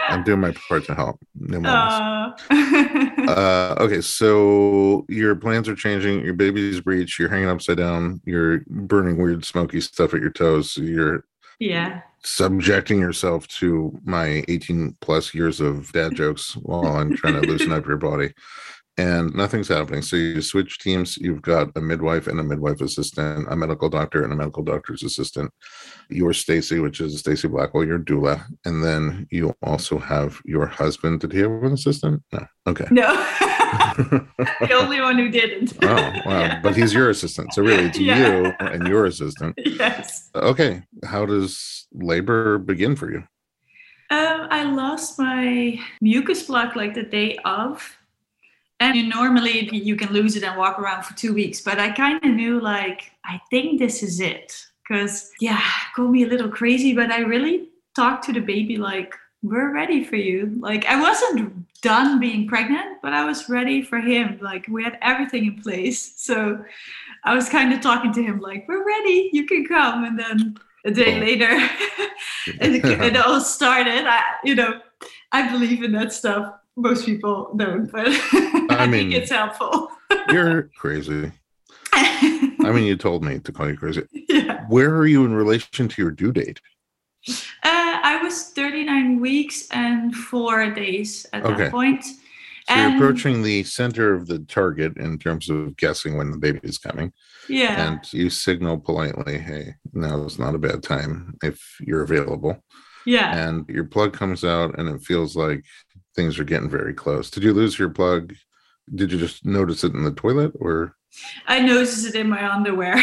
I'm 0.08 0.22
doing 0.24 0.40
my 0.40 0.52
part 0.68 0.84
to 0.86 0.94
help. 0.94 1.18
Mamas. 1.34 2.36
Uh, 2.50 3.12
Uh, 3.26 3.74
okay, 3.80 4.00
so 4.00 5.04
your 5.08 5.34
plans 5.34 5.68
are 5.68 5.74
changing. 5.74 6.24
Your 6.24 6.34
baby's 6.34 6.80
breech. 6.80 7.18
You're 7.18 7.28
hanging 7.28 7.48
upside 7.48 7.78
down. 7.78 8.20
You're 8.24 8.60
burning 8.68 9.16
weird 9.16 9.44
smoky 9.44 9.80
stuff 9.80 10.14
at 10.14 10.20
your 10.20 10.30
toes. 10.30 10.76
You're 10.76 11.24
yeah. 11.58 12.02
subjecting 12.22 13.00
yourself 13.00 13.48
to 13.48 13.98
my 14.04 14.44
18 14.46 14.96
plus 15.00 15.34
years 15.34 15.60
of 15.60 15.90
dad 15.90 16.14
jokes 16.14 16.54
while 16.56 16.96
I'm 16.96 17.16
trying 17.16 17.34
to 17.34 17.48
loosen 17.48 17.72
up 17.72 17.86
your 17.86 17.96
body. 17.96 18.32
And 18.98 19.34
nothing's 19.34 19.68
happening. 19.68 20.00
So 20.00 20.16
you 20.16 20.40
switch 20.40 20.78
teams. 20.78 21.18
You've 21.18 21.42
got 21.42 21.68
a 21.76 21.82
midwife 21.82 22.26
and 22.28 22.40
a 22.40 22.42
midwife 22.42 22.80
assistant, 22.80 23.46
a 23.50 23.54
medical 23.54 23.90
doctor 23.90 24.24
and 24.24 24.32
a 24.32 24.36
medical 24.36 24.62
doctor's 24.62 25.02
assistant. 25.02 25.50
You're 26.08 26.32
Stacy, 26.32 26.78
which 26.80 27.02
is 27.02 27.18
Stacy 27.18 27.46
Blackwell, 27.46 27.84
your 27.84 27.98
doula. 27.98 28.42
And 28.64 28.82
then 28.82 29.26
you 29.30 29.54
also 29.62 29.98
have 29.98 30.40
your 30.46 30.64
husband. 30.66 31.20
Did 31.20 31.32
he 31.32 31.40
have 31.40 31.50
an 31.50 31.74
assistant? 31.74 32.22
No. 32.32 32.46
Okay. 32.66 32.86
No. 32.90 33.12
the 33.98 34.72
only 34.72 35.00
one 35.02 35.18
who 35.18 35.28
didn't. 35.28 35.74
Oh, 35.82 35.94
wow. 36.24 36.40
Yeah. 36.40 36.60
But 36.62 36.74
he's 36.74 36.94
your 36.94 37.10
assistant. 37.10 37.52
So 37.52 37.62
really, 37.62 37.84
it's 37.86 37.98
Yeah. 37.98 38.18
you 38.18 38.52
and 38.60 38.86
your 38.88 39.04
assistant. 39.04 39.58
yes. 39.58 40.30
Okay. 40.34 40.84
How 41.04 41.26
does 41.26 41.86
labor 41.92 42.56
begin 42.56 42.96
for 42.96 43.10
you? 43.10 43.18
Um, 44.08 44.46
I 44.50 44.62
lost 44.64 45.18
my 45.18 45.78
mucus 46.00 46.44
plug 46.44 46.76
like 46.76 46.94
the 46.94 47.02
day 47.02 47.36
of. 47.44 47.98
And 48.80 48.94
you, 48.96 49.08
normally 49.08 49.70
you 49.74 49.96
can 49.96 50.12
lose 50.12 50.36
it 50.36 50.42
and 50.44 50.56
walk 50.58 50.78
around 50.78 51.04
for 51.04 51.14
two 51.16 51.32
weeks, 51.32 51.60
but 51.62 51.78
I 51.78 51.90
kind 51.92 52.22
of 52.22 52.30
knew 52.34 52.60
like, 52.60 53.10
I 53.24 53.40
think 53.50 53.78
this 53.78 54.02
is 54.02 54.20
it. 54.20 54.66
Because, 54.86 55.32
yeah, 55.40 55.60
call 55.96 56.08
me 56.08 56.22
a 56.24 56.28
little 56.28 56.48
crazy, 56.48 56.94
but 56.94 57.10
I 57.10 57.20
really 57.20 57.70
talked 57.96 58.24
to 58.26 58.32
the 58.32 58.40
baby 58.40 58.76
like, 58.76 59.14
we're 59.42 59.72
ready 59.74 60.04
for 60.04 60.16
you. 60.16 60.52
Like, 60.60 60.84
I 60.86 61.00
wasn't 61.00 61.66
done 61.82 62.20
being 62.20 62.46
pregnant, 62.46 62.98
but 63.02 63.12
I 63.12 63.24
was 63.24 63.48
ready 63.48 63.82
for 63.82 63.98
him. 63.98 64.38
Like, 64.40 64.66
we 64.68 64.84
had 64.84 64.98
everything 65.02 65.46
in 65.46 65.60
place. 65.62 66.12
So 66.16 66.64
I 67.24 67.34
was 67.34 67.48
kind 67.48 67.72
of 67.72 67.80
talking 67.80 68.12
to 68.12 68.22
him 68.22 68.40
like, 68.40 68.66
we're 68.68 68.86
ready, 68.86 69.30
you 69.32 69.46
can 69.46 69.64
come. 69.66 70.04
And 70.04 70.18
then 70.18 70.56
a 70.84 70.90
day 70.90 71.16
Oh. 71.16 71.20
later, 71.20 71.48
it, 72.46 72.84
it 72.84 73.16
all 73.16 73.40
started. 73.40 74.04
I, 74.06 74.22
you 74.44 74.54
know, 74.54 74.80
I 75.32 75.50
believe 75.50 75.82
in 75.82 75.92
that 75.92 76.12
stuff. 76.12 76.54
Most 76.76 77.06
people 77.06 77.52
don't, 77.56 77.90
but 77.90 78.06
I, 78.08 78.86
mean- 78.90 79.10
think 79.10 79.14
it's 79.14 79.30
helpful. 79.30 79.88
You're 80.30 80.64
crazy. 80.76 81.32
I 81.92 82.72
mean, 82.74 82.84
you 82.84 82.96
told 82.96 83.24
me 83.24 83.38
to 83.38 83.52
call 83.52 83.68
you 83.70 83.76
crazy. 83.76 84.02
yeah. 84.28 84.64
Where 84.68 84.94
are 84.96 85.06
you 85.06 85.24
in 85.24 85.32
relation 85.34 85.88
to 85.88 86.02
your 86.02 86.10
due 86.10 86.32
date? 86.32 86.60
Uh, 87.28 87.32
I 87.62 88.20
was 88.22 88.50
39 88.50 89.20
weeks 89.20 89.68
and 89.70 90.14
four 90.14 90.70
days 90.70 91.26
at 91.32 91.44
Okay. 91.44 91.56
that 91.64 91.70
point. 91.72 92.04
So 92.04 92.12
And- 92.68 92.98
you're 92.98 93.08
approaching 93.08 93.42
the 93.42 93.62
center 93.62 94.12
of 94.12 94.26
the 94.26 94.40
target 94.40 94.96
in 94.98 95.18
terms 95.18 95.48
of 95.48 95.76
guessing 95.76 96.16
when 96.16 96.30
the 96.30 96.38
baby 96.38 96.60
is 96.64 96.78
coming. 96.78 97.12
Yeah. 97.48 97.86
And 97.88 98.12
you 98.12 98.28
signal 98.28 98.78
politely, 98.78 99.38
hey, 99.38 99.74
now 99.92 100.22
is 100.24 100.38
not 100.38 100.54
a 100.54 100.58
bad 100.58 100.82
time 100.82 101.36
if 101.42 101.76
you're 101.80 102.02
available. 102.02 102.62
yeah. 103.06 103.48
And 103.48 103.66
your 103.68 103.84
plug 103.84 104.12
comes 104.12 104.44
out 104.44 104.76
and 104.78 104.88
it 104.88 105.00
feels 105.02 105.36
like 105.36 105.64
things 106.16 106.38
are 106.38 106.44
getting 106.44 106.70
very 106.70 106.94
close. 106.94 107.30
Did 107.30 107.44
you 107.44 107.52
lose 107.52 107.78
your 107.78 107.90
plug? 107.90 108.34
Did 108.94 109.12
you 109.12 109.18
just 109.18 109.44
notice 109.44 109.84
it 109.84 109.92
in 109.94 110.02
the 110.04 110.12
toilet 110.12 110.52
or 110.58 110.96
I 111.46 111.60
noticed 111.60 112.06
it 112.06 112.14
in 112.14 112.28
my 112.28 112.52
underwear. 112.52 113.02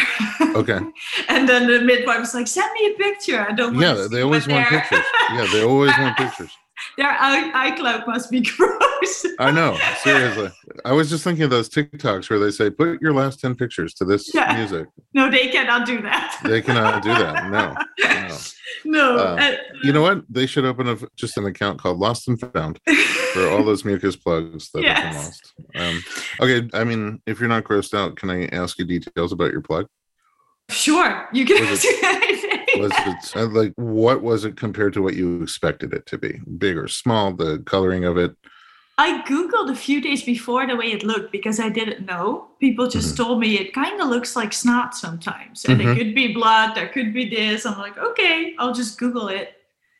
okay? 0.54 0.78
and 1.28 1.48
then 1.48 1.66
the 1.66 1.80
midwife 1.80 2.20
was 2.20 2.34
like, 2.34 2.46
send 2.46 2.70
me 2.74 2.92
a 2.92 2.94
picture. 2.96 3.40
I 3.40 3.52
don't 3.52 3.74
want 3.74 3.98
Yeah, 3.98 4.06
they 4.10 4.22
always 4.22 4.46
want 4.46 4.68
pictures. 4.68 5.04
Yeah, 5.30 5.46
they 5.52 5.64
always 5.64 5.92
want 5.98 6.16
pictures. 6.24 6.52
Their 6.96 7.12
iCloud 7.14 8.06
must 8.06 8.30
be 8.30 8.40
gross. 8.56 9.26
I 9.38 9.50
know, 9.50 9.76
seriously. 10.02 10.50
I 10.84 10.92
was 10.92 11.10
just 11.10 11.24
thinking 11.24 11.44
of 11.44 11.50
those 11.50 11.68
TikToks 11.68 12.30
where 12.30 12.38
they 12.38 12.50
say, 12.50 12.70
put 12.70 13.00
your 13.00 13.12
last 13.12 13.40
10 13.40 13.54
pictures 13.54 13.94
to 13.94 14.04
this 14.04 14.32
Yeah. 14.34 14.56
music. 14.56 14.88
no, 15.12 15.30
they 15.30 15.48
cannot 15.48 15.86
do 15.86 16.00
that. 16.02 16.40
They 16.44 16.62
cannot 16.62 17.02
do 17.02 17.10
that. 17.10 17.50
No, 17.50 17.74
no. 18.28 18.36
No. 18.86 19.16
Uh, 19.16 19.56
You 19.82 19.92
know 19.92 20.02
what? 20.02 20.24
They 20.28 20.46
should 20.46 20.64
open 20.64 20.88
a, 20.88 20.96
just 21.16 21.36
an 21.38 21.46
account 21.46 21.78
called 21.80 21.98
Lost 21.98 22.28
and 22.28 22.38
Found 22.40 22.80
for 23.32 23.48
all 23.48 23.62
those 23.64 23.84
mucus 23.84 24.16
plugs 24.16 24.70
that 24.72 24.84
have 24.84 25.02
been 25.04 25.14
lost. 25.14 25.52
Um, 25.74 26.02
okay, 26.40 26.68
I 26.74 26.84
mean, 26.84 27.22
if 27.26 27.40
you're 27.40 27.48
not 27.48 27.64
grossed 27.64 27.94
out, 27.94 28.16
can 28.16 28.30
I 28.30 28.46
ask 28.46 28.78
you 28.78 28.84
details 28.84 29.32
about 29.32 29.52
your 29.52 29.60
plug? 29.62 29.86
Sure, 30.70 31.28
you 31.32 31.44
can 31.46 31.56
Was 32.80 32.90
do 32.92 32.96
anything. 32.96 33.14
Was 33.14 33.30
it 33.34 33.36
uh, 33.36 33.46
like 33.48 33.72
what 33.76 34.22
was 34.22 34.44
it 34.44 34.56
compared 34.56 34.92
to 34.94 35.02
what 35.02 35.14
you 35.14 35.42
expected 35.42 35.92
it 35.92 36.06
to 36.06 36.18
be? 36.18 36.40
Big 36.58 36.76
or 36.76 36.88
small? 36.88 37.32
The 37.32 37.58
coloring 37.66 38.04
of 38.04 38.16
it? 38.18 38.34
I 38.96 39.22
googled 39.22 39.70
a 39.72 39.74
few 39.74 40.00
days 40.00 40.22
before 40.22 40.66
the 40.68 40.76
way 40.76 40.92
it 40.92 41.02
looked 41.02 41.32
because 41.32 41.58
I 41.58 41.68
didn't 41.68 42.06
know. 42.06 42.48
People 42.60 42.86
just 42.88 43.14
Mm-hmm. 43.14 43.22
told 43.24 43.40
me 43.40 43.58
it 43.58 43.74
kind 43.74 44.00
of 44.00 44.08
looks 44.08 44.36
like 44.36 44.52
snot 44.52 44.94
sometimes, 44.94 45.64
and 45.64 45.80
Mhm. 45.80 45.90
it 45.92 45.98
could 45.98 46.14
be 46.14 46.32
blood. 46.32 46.76
There 46.76 46.88
could 46.88 47.12
be 47.12 47.28
this. 47.28 47.66
I'm 47.66 47.76
like, 47.78 47.98
okay, 47.98 48.54
I'll 48.58 48.72
just 48.72 48.98
Google 48.98 49.28
it. 49.28 49.54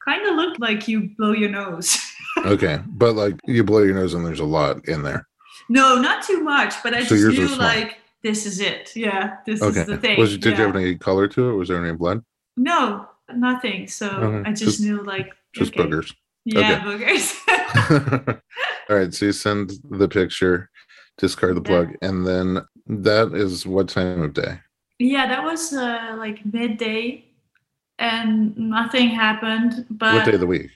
Kind 0.05 0.25
of 0.29 0.37
looked 0.37 0.61
like 0.61 0.87
you 0.87 1.11
blow 1.19 1.33
your 1.33 1.51
nose. 1.51 1.99
Okay, 2.45 2.81
but 2.89 3.15
like 3.15 3.37
you 3.47 3.63
blow 3.63 3.83
your 3.85 3.95
nose 3.95 4.13
and 4.13 4.27
there's 4.27 4.41
a 4.41 4.45
lot 4.45 4.87
in 4.89 5.03
there. 5.03 5.27
no, 5.69 5.95
not 6.01 6.25
too 6.25 6.41
much, 6.41 6.75
but 6.83 6.93
I 6.93 7.05
So 7.05 7.15
just 7.17 7.39
knew 7.39 7.57
like 7.57 7.99
this 8.23 8.45
is 8.45 8.59
it. 8.61 8.95
Yeah, 8.97 9.37
this 9.47 9.63
Okay. 9.63 9.81
is 9.81 9.87
the 9.87 9.97
thing. 9.99 10.19
Was 10.19 10.37
did 10.37 10.59
you 10.59 10.65
have 10.65 10.75
any 10.77 10.97
color 10.97 11.29
to 11.29 11.51
it? 11.51 11.55
Was 11.55 11.69
there 11.69 11.83
any 11.85 11.95
blood? 11.97 12.23
No, 12.57 13.09
nothing. 13.35 13.87
So 13.89 14.09
Okay, 14.09 14.49
I 14.49 14.53
just, 14.53 14.63
just- 14.63 14.81
knew 14.81 15.03
like 15.03 15.33
Just 15.55 15.73
okay. 15.79 15.89
boogers. 15.89 16.13
Yeah, 16.45 16.81
boogers. 16.81 17.35
All 18.91 18.97
right, 18.97 19.13
so 19.15 19.27
you 19.27 19.33
send 19.33 19.73
the 19.91 20.09
picture, 20.09 20.71
discard 21.19 21.57
the 21.57 21.63
Yeah. 21.71 21.85
plug, 21.85 21.97
and 22.03 22.27
then 22.27 22.61
that 22.87 23.33
is 23.35 23.67
what 23.67 23.89
time 23.89 24.23
of 24.23 24.35
day? 24.35 24.61
yeah, 24.99 25.27
that 25.27 25.43
was 25.43 25.73
uh, 25.73 26.15
like 26.19 26.45
midday, 26.53 27.25
and 27.99 28.57
nothing 28.57 29.09
happened. 29.09 29.87
But 29.91 30.15
what 30.15 30.25
day 30.27 30.35
of 30.35 30.41
the 30.41 30.47
week? 30.47 30.71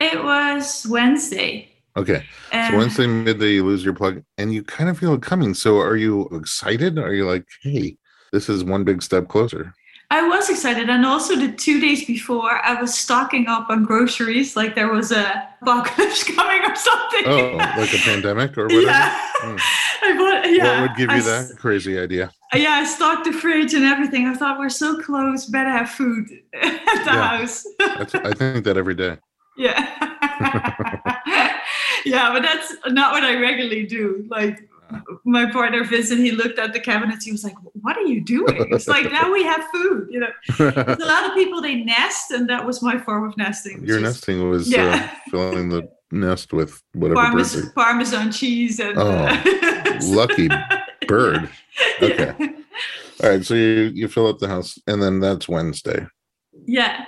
it 0.00 0.22
was 0.24 0.86
Wednesday. 0.88 1.68
Okay, 1.96 2.24
And 2.52 2.72
so 2.72 2.78
Wednesday 2.78 3.06
midday 3.06 3.50
you 3.54 3.64
lose 3.66 3.84
your 3.84 3.94
plug, 3.94 4.22
and 4.38 4.54
you 4.54 4.62
kind 4.62 4.88
of 4.88 4.98
feel 4.98 5.12
it 5.14 5.22
coming. 5.22 5.52
So 5.54 5.78
are 5.80 5.96
you 5.96 6.28
excited? 6.32 6.98
Are 6.98 7.12
you 7.12 7.26
like, 7.26 7.44
hey, 7.62 7.96
this 8.32 8.48
is 8.48 8.64
one 8.64 8.84
big 8.84 9.02
step 9.02 9.28
closer? 9.28 9.74
I 10.12 10.26
was 10.26 10.50
excited, 10.50 10.90
and 10.90 11.06
also 11.06 11.36
the 11.36 11.52
two 11.52 11.80
days 11.80 12.04
before, 12.04 12.60
I 12.64 12.80
was 12.80 12.92
stocking 12.98 13.46
up 13.46 13.70
on 13.70 13.84
groceries, 13.84 14.56
like 14.56 14.74
there 14.74 14.92
was 14.92 15.12
a 15.12 15.48
apocalypse 15.62 16.24
coming 16.34 16.62
or 16.68 16.74
something. 16.74 17.22
Oh, 17.26 17.56
like 17.78 17.94
a 17.94 17.98
pandemic 17.98 18.58
or 18.58 18.64
whatever? 18.64 18.80
Yeah. 18.82 19.18
Mm. 19.42 19.60
I 20.02 20.16
bought, 20.18 20.50
yeah. 20.52 20.80
what 20.80 20.90
would 20.90 20.96
give 20.98 21.10
you 21.10 21.16
s- 21.18 21.50
that 21.50 21.58
crazy 21.58 21.96
idea? 21.98 22.32
Yeah, 22.54 22.70
I 22.72 22.84
stocked 22.86 23.24
the 23.26 23.32
fridge 23.32 23.72
and 23.74 23.84
everything. 23.84 24.26
I 24.26 24.34
thought 24.34 24.58
we're 24.58 24.68
so 24.68 25.00
close, 25.00 25.46
better 25.46 25.70
have 25.70 25.90
food 25.90 26.26
at 26.54 26.62
the 27.04 27.12
Yeah. 27.12 27.28
house. 27.38 27.64
I 27.80 28.32
think 28.34 28.64
that 28.64 28.76
every 28.76 28.94
day. 28.96 29.16
Yeah. 29.56 29.78
yeah, 32.04 32.32
but 32.32 32.42
that's 32.42 32.74
not 32.88 33.12
what 33.12 33.22
I 33.24 33.38
regularly 33.40 33.86
do. 33.86 34.24
Like 34.28 34.68
my 35.24 35.50
partner 35.50 35.84
Vincent, 35.84 36.20
he 36.20 36.30
looked 36.32 36.58
at 36.58 36.72
the 36.72 36.80
cabinets. 36.80 37.24
He 37.24 37.32
was 37.32 37.44
like, 37.44 37.54
"What 37.74 37.96
are 37.96 38.02
you 38.06 38.20
doing?" 38.22 38.66
It's 38.70 38.88
like 38.88 39.10
now 39.12 39.32
we 39.32 39.42
have 39.44 39.64
food. 39.72 40.08
You 40.10 40.20
know, 40.20 40.30
a 40.58 40.96
lot 41.04 41.26
of 41.26 41.34
people 41.34 41.60
they 41.60 41.76
nest, 41.76 42.30
and 42.30 42.48
that 42.50 42.64
was 42.66 42.82
my 42.82 42.98
form 42.98 43.24
of 43.28 43.36
nesting. 43.36 43.84
Your 43.84 44.00
nesting 44.00 44.48
was 44.48 44.70
Yeah. 44.70 45.10
uh, 45.12 45.30
filling 45.30 45.68
the 45.68 45.88
nest 46.12 46.52
with 46.52 46.82
whatever 46.94 47.20
Parmes- 47.20 47.72
Parmesan 47.74 48.32
cheese 48.32 48.80
and 48.80 48.98
Oh, 48.98 49.08
uh, 49.10 49.98
Lucky 50.04 50.48
bird. 51.06 51.48
Okay. 52.02 52.34
Yeah. 52.38 52.48
All 53.22 53.28
right, 53.30 53.44
so 53.44 53.54
you 53.54 53.90
you 53.94 54.08
fill 54.08 54.26
up 54.26 54.38
the 54.38 54.48
house, 54.48 54.78
and 54.86 55.02
then 55.02 55.20
that's 55.20 55.48
Wednesday. 55.48 56.06
Yeah. 56.66 57.04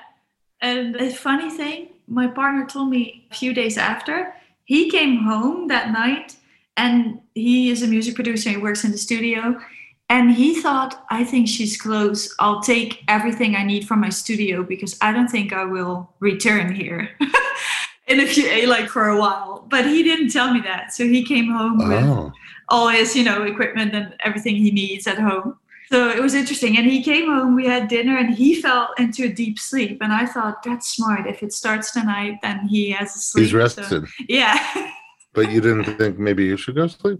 And 0.60 0.94
the 0.94 1.10
funny 1.10 1.50
thing, 1.50 1.88
my 2.06 2.28
partner 2.28 2.64
told 2.66 2.88
me 2.90 3.26
a 3.32 3.34
few 3.34 3.52
days 3.52 3.76
after, 3.76 4.32
he 4.64 4.88
came 4.90 5.24
home 5.24 5.66
that 5.68 5.90
night 5.90 6.36
and 6.76 7.20
he 7.34 7.70
is 7.70 7.82
a 7.82 7.86
music 7.86 8.14
producer, 8.14 8.50
he 8.50 8.56
works 8.56 8.84
in 8.84 8.90
the 8.92 8.98
studio. 8.98 9.58
And 10.08 10.30
he 10.32 10.60
thought, 10.60 11.06
I 11.10 11.24
think 11.24 11.48
she's 11.48 11.80
close. 11.80 12.34
I'll 12.38 12.60
take 12.60 13.02
everything 13.08 13.56
I 13.56 13.64
need 13.64 13.86
from 13.88 14.00
my 14.00 14.10
studio 14.10 14.62
because 14.62 14.94
I 15.00 15.10
don't 15.10 15.28
think 15.28 15.54
I 15.54 15.64
will 15.64 16.12
return 16.20 16.74
here 16.74 17.08
in 18.08 18.20
a 18.20 18.26
few, 18.26 18.46
eh, 18.46 18.66
like 18.68 18.90
for 18.90 19.08
a 19.08 19.18
while. 19.18 19.64
But 19.70 19.86
he 19.86 20.02
didn't 20.02 20.28
tell 20.28 20.52
me 20.52 20.60
that. 20.62 20.92
So 20.92 21.04
he 21.04 21.24
came 21.24 21.50
home 21.50 21.78
with 21.78 22.04
Oh, 22.04 22.30
all 22.68 22.88
his, 22.88 23.16
you 23.16 23.24
know, 23.24 23.44
equipment 23.44 23.94
and 23.94 24.14
everything 24.20 24.56
he 24.56 24.70
needs 24.70 25.06
at 25.06 25.18
home. 25.18 25.56
So 25.90 26.10
it 26.10 26.20
was 26.20 26.34
interesting. 26.34 26.76
And 26.76 26.86
he 26.86 27.02
came 27.02 27.26
home, 27.26 27.54
we 27.54 27.66
had 27.66 27.88
dinner, 27.88 28.18
and 28.18 28.34
he 28.34 28.60
fell 28.60 28.90
into 28.98 29.24
a 29.24 29.28
deep 29.28 29.58
sleep. 29.58 29.98
And 30.02 30.12
I 30.12 30.26
thought, 30.26 30.62
that's 30.62 30.88
smart. 30.94 31.26
If 31.26 31.42
it 31.42 31.54
starts 31.54 31.90
tonight, 31.90 32.38
then 32.42 32.66
he 32.66 32.90
has 32.90 33.14
a 33.16 33.18
sleep. 33.18 33.42
he's 33.44 33.50
So, 33.52 33.56
rested, 33.58 34.04
yeah. 34.28 34.90
But 35.34 35.50
you 35.50 35.60
didn't 35.60 35.84
think 35.98 36.18
maybe 36.18 36.44
you 36.44 36.56
should 36.56 36.74
go 36.76 36.86
sleep. 36.86 37.18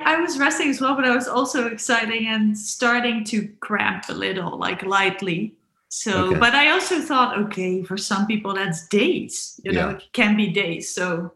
I 0.00 0.20
was 0.20 0.38
resting 0.38 0.68
as 0.70 0.80
well, 0.80 0.96
but 0.96 1.04
I 1.04 1.14
was 1.14 1.28
also 1.28 1.68
exciting 1.68 2.26
and 2.26 2.56
starting 2.58 3.24
to 3.26 3.48
cramp 3.60 4.04
a 4.08 4.12
little, 4.14 4.58
like 4.58 4.82
lightly. 4.82 5.54
So, 5.88 6.28
Okay. 6.28 6.38
but 6.38 6.54
I 6.54 6.70
also 6.70 7.00
thought, 7.00 7.38
okay, 7.38 7.82
for 7.82 7.96
some 7.96 8.26
people 8.26 8.54
that's 8.54 8.86
days. 8.88 9.60
You 9.64 9.72
know, 9.72 9.90
Yeah. 9.90 9.96
it 9.96 10.04
can 10.12 10.36
be 10.36 10.48
days. 10.50 10.92
So, 10.94 11.32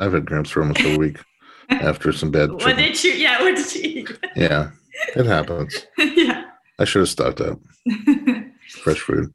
I've 0.00 0.12
had 0.12 0.26
cramps 0.26 0.50
for 0.50 0.60
almost 0.62 0.80
a 0.80 0.96
week 0.98 1.18
after 1.70 2.12
some 2.12 2.30
bad 2.30 2.50
what 2.52 2.76
did 2.76 3.02
you? 3.04 3.12
Yeah, 3.12 3.40
what 3.42 3.56
did 3.56 3.74
you 3.74 3.82
eat? 3.82 4.18
Yeah, 4.36 4.70
it 5.16 5.26
happens. 5.26 5.86
yeah. 5.98 6.44
I 6.78 6.84
should 6.84 7.00
have 7.00 7.08
stocked 7.08 7.40
up 7.40 7.58
fresh 8.82 9.00
food. 9.00 9.32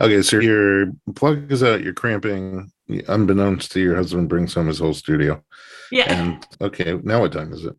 Okay, 0.00 0.22
so 0.22 0.38
your 0.40 0.92
plug 1.14 1.50
is 1.50 1.62
out. 1.62 1.82
You're 1.82 1.92
cramping. 1.94 2.70
Unbeknownst 2.88 3.72
to 3.72 3.80
your 3.80 3.96
husband, 3.96 4.28
brings 4.28 4.54
home 4.54 4.68
his 4.68 4.78
whole 4.78 4.94
studio. 4.94 5.42
yeah. 5.90 6.12
And 6.12 6.46
okay, 6.60 6.98
now 7.02 7.20
what 7.20 7.32
time 7.32 7.52
is 7.52 7.64
it? 7.64 7.74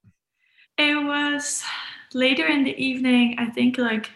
It 0.77 0.95
was 1.05 1.63
later 2.13 2.45
in 2.45 2.63
the 2.63 2.75
evening, 2.77 3.35
I 3.39 3.45
think 3.47 3.77
like 3.77 4.09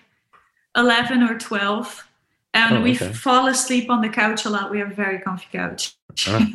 11 0.75 1.23
or 1.23 1.37
12. 1.37 2.07
And 2.53 2.77
Oh, 2.77 2.81
we 2.81 2.95
okay. 2.95 3.13
fall 3.13 3.47
asleep 3.47 3.89
on 3.89 4.01
the 4.01 4.09
couch 4.09 4.43
a 4.45 4.49
lot. 4.49 4.69
We 4.71 4.79
have 4.79 4.91
a 4.91 4.93
very 4.93 5.19
comfy 5.19 5.47
couch. 5.53 5.95
Ah. 6.27 6.45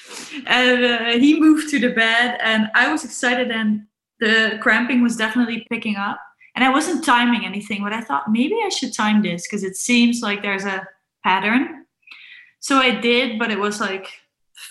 and 0.46 0.84
uh, 0.84 1.04
he 1.18 1.40
moved 1.40 1.70
to 1.70 1.78
the 1.80 1.94
bed, 1.94 2.38
and 2.42 2.68
I 2.74 2.92
was 2.92 3.04
excited, 3.04 3.50
and 3.50 3.86
the 4.20 4.58
cramping 4.60 5.02
was 5.02 5.16
definitely 5.16 5.66
picking 5.70 5.96
up. 5.96 6.20
And 6.54 6.62
I 6.64 6.68
wasn't 6.70 7.04
timing 7.04 7.46
anything, 7.46 7.82
but 7.82 7.94
I 7.94 8.02
thought 8.02 8.30
maybe 8.30 8.54
I 8.64 8.68
should 8.68 8.92
time 8.94 9.22
this 9.22 9.46
because 9.46 9.64
it 9.64 9.76
seems 9.76 10.20
like 10.20 10.42
there's 10.42 10.64
a 10.66 10.86
pattern. 11.24 11.85
So 12.66 12.78
I 12.78 12.90
did, 12.90 13.38
but 13.38 13.52
it 13.52 13.60
was 13.60 13.80
like 13.80 14.08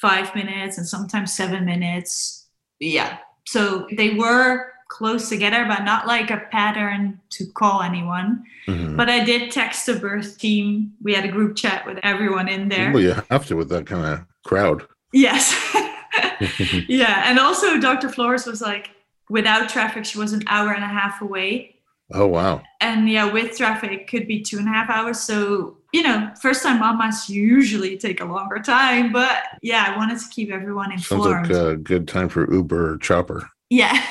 five 0.02 0.36
minutes 0.36 0.78
and 0.78 0.86
sometimes 0.86 1.34
seven 1.34 1.64
minutes. 1.64 2.48
Yeah. 2.82 3.20
So 3.46 3.88
they 3.96 4.16
were 4.16 4.74
close 4.90 5.30
together, 5.30 5.64
but 5.66 5.86
not 5.86 6.06
like 6.06 6.30
a 6.30 6.42
pattern 6.52 7.22
to 7.30 7.46
call 7.54 7.82
anyone. 7.82 8.44
Mhm. 8.68 8.98
But 8.98 9.10
I 9.10 9.24
did 9.24 9.50
text 9.50 9.86
the 9.86 9.94
birth 9.94 10.38
team. 10.38 10.92
We 11.02 11.14
had 11.14 11.24
a 11.24 11.30
group 11.30 11.56
chat 11.56 11.86
with 11.86 11.98
everyone 12.04 12.50
in 12.50 12.68
there. 12.68 12.92
Well, 12.92 13.02
you 13.02 13.16
have 13.32 13.46
to 13.46 13.56
with 13.56 13.70
that 13.70 13.86
kind 13.86 14.06
of 14.06 14.26
crowd. 14.44 14.86
Yes. 15.14 15.56
yeah. 16.90 17.24
And 17.28 17.40
also, 17.40 17.80
Dr. 17.80 18.10
Flores 18.10 18.46
was 18.46 18.60
like, 18.60 18.90
without 19.30 19.70
traffic, 19.70 20.04
she 20.04 20.18
was 20.18 20.34
an 20.34 20.44
hour 20.48 20.74
and 20.74 20.84
a 20.84 20.94
half 21.00 21.22
away. 21.22 21.76
Oh 22.14 22.28
wow! 22.28 22.62
And 22.82 23.10
yeah, 23.10 23.32
with 23.32 23.58
traffic, 23.58 23.92
it 23.92 24.08
could 24.08 24.28
be 24.28 24.42
two 24.42 24.60
and 24.60 24.68
a 24.68 24.72
half 24.72 24.92
hours. 24.92 25.20
So, 25.20 25.78
you 25.96 26.04
know, 26.04 26.30
first 26.42 26.62
time 26.62 26.80
mamas 26.80 27.30
usually 27.30 27.98
take 27.98 28.20
a 28.20 28.26
longer 28.26 28.60
time. 28.60 29.14
But 29.14 29.44
yeah, 29.62 29.86
I 29.88 29.98
wanted 29.98 30.20
to 30.20 30.28
keep 30.30 30.52
everyone 30.52 30.92
informed. 30.92 31.48
Sounds 31.48 31.50
like 31.50 31.58
a 31.58 31.70
uh, 31.70 31.76
good 31.76 32.06
time 32.06 32.28
for 32.28 32.52
Uber 32.54 32.94
or 32.94 32.98
Chopper. 32.98 33.50
yeah. 33.70 34.06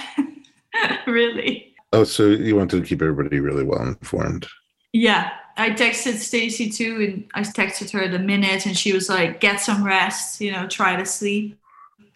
really. 1.06 1.74
Oh, 1.92 2.04
so 2.04 2.28
you 2.28 2.56
wanted 2.56 2.82
to 2.82 2.88
keep 2.88 3.02
everybody 3.02 3.38
really 3.38 3.64
well 3.64 3.82
informed. 3.82 4.46
Yeah, 4.94 5.32
I 5.58 5.70
texted 5.70 6.14
Stacy 6.14 6.70
too, 6.70 7.04
and 7.04 7.28
I 7.34 7.42
texted 7.42 7.90
her 7.90 8.08
the 8.08 8.18
minute, 8.18 8.66
and 8.66 8.76
she 8.76 8.92
was 8.92 9.08
like, 9.08 9.40
"Get 9.40 9.60
some 9.60 9.84
rest, 9.84 10.40
you 10.40 10.50
know, 10.50 10.66
try 10.66 10.96
to 10.96 11.04
sleep." 11.04 11.58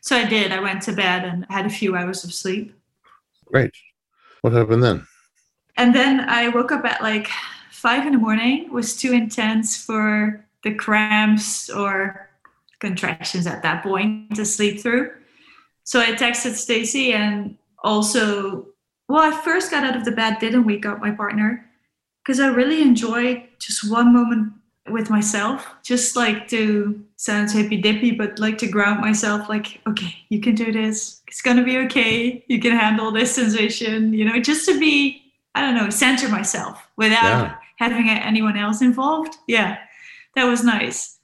So 0.01 0.17
I 0.17 0.25
did. 0.25 0.51
I 0.51 0.61
went 0.61 0.83
to 0.85 0.93
bed 0.93 1.25
and 1.25 1.47
had 1.51 1.67
a 1.67 1.71
few 1.71 1.95
hours 1.95 2.25
of 2.25 2.33
sleep, 2.33 2.73
Great. 3.47 3.73
What 4.41 4.53
happened 4.53 4.83
then? 4.83 5.07
and 5.77 5.95
then 5.95 6.21
I 6.29 6.49
woke 6.49 6.73
up 6.73 6.85
at 6.85 7.01
like 7.03 7.29
five 7.79 8.07
in 8.07 8.13
the 8.13 8.19
morning. 8.19 8.73
Was 8.73 8.97
too 8.97 9.13
intense 9.13 9.77
for 9.77 10.45
the 10.65 10.75
cramps 10.75 11.71
or 11.71 12.29
contractions 12.81 13.47
at 13.47 13.63
that 13.63 13.83
point 13.83 14.35
to 14.37 14.45
sleep 14.45 14.81
through. 14.81 15.11
So 15.85 16.01
I 16.01 16.13
texted 16.13 16.55
Stacy, 16.55 17.13
and 17.13 17.57
also, 17.83 18.67
well, 19.09 19.23
I 19.23 19.41
first 19.43 19.71
got 19.71 19.85
out 19.85 19.97
of 19.97 20.05
the 20.05 20.13
bed, 20.13 20.39
didn't 20.39 20.67
wake 20.67 20.85
up 20.85 21.01
my 21.01 21.13
partner 21.13 21.65
because 22.23 22.41
I 22.41 22.49
really 22.49 22.83
enjoy 22.83 23.49
just 23.59 23.91
one 23.91 24.13
moment 24.13 24.53
with 24.91 25.11
myself, 25.11 25.67
just 25.83 26.17
like 26.17 26.49
to 26.49 27.03
sounds 27.17 27.53
hippy 27.53 27.79
dippy, 27.79 28.11
but 28.11 28.39
like 28.39 28.59
to 28.59 28.69
ground 28.69 29.01
myself, 29.01 29.49
like, 29.49 29.81
okay, 29.87 30.15
you 30.29 30.41
can 30.41 30.55
do 30.55 30.73
this. 30.73 31.23
It's 31.27 31.43
gonna 31.43 31.65
be 31.65 31.79
okay. 31.79 32.45
You 32.49 32.61
can 32.61 32.77
handle 32.77 33.11
this 33.11 33.35
sensation, 33.35 34.13
you 34.13 34.25
know, 34.25 34.41
just 34.41 34.67
to 34.69 34.79
be, 34.79 35.23
I 35.55 35.61
don't 35.63 35.75
know, 35.75 35.91
center 35.91 36.29
myself 36.29 36.87
without 36.97 37.23
Yeah. 37.23 37.58
Having 37.79 38.09
anyone 38.09 38.57
else 38.57 38.83
involved. 38.83 39.37
Yeah, 39.47 39.79
that 40.35 40.45
was 40.45 40.63
nice. 40.63 41.19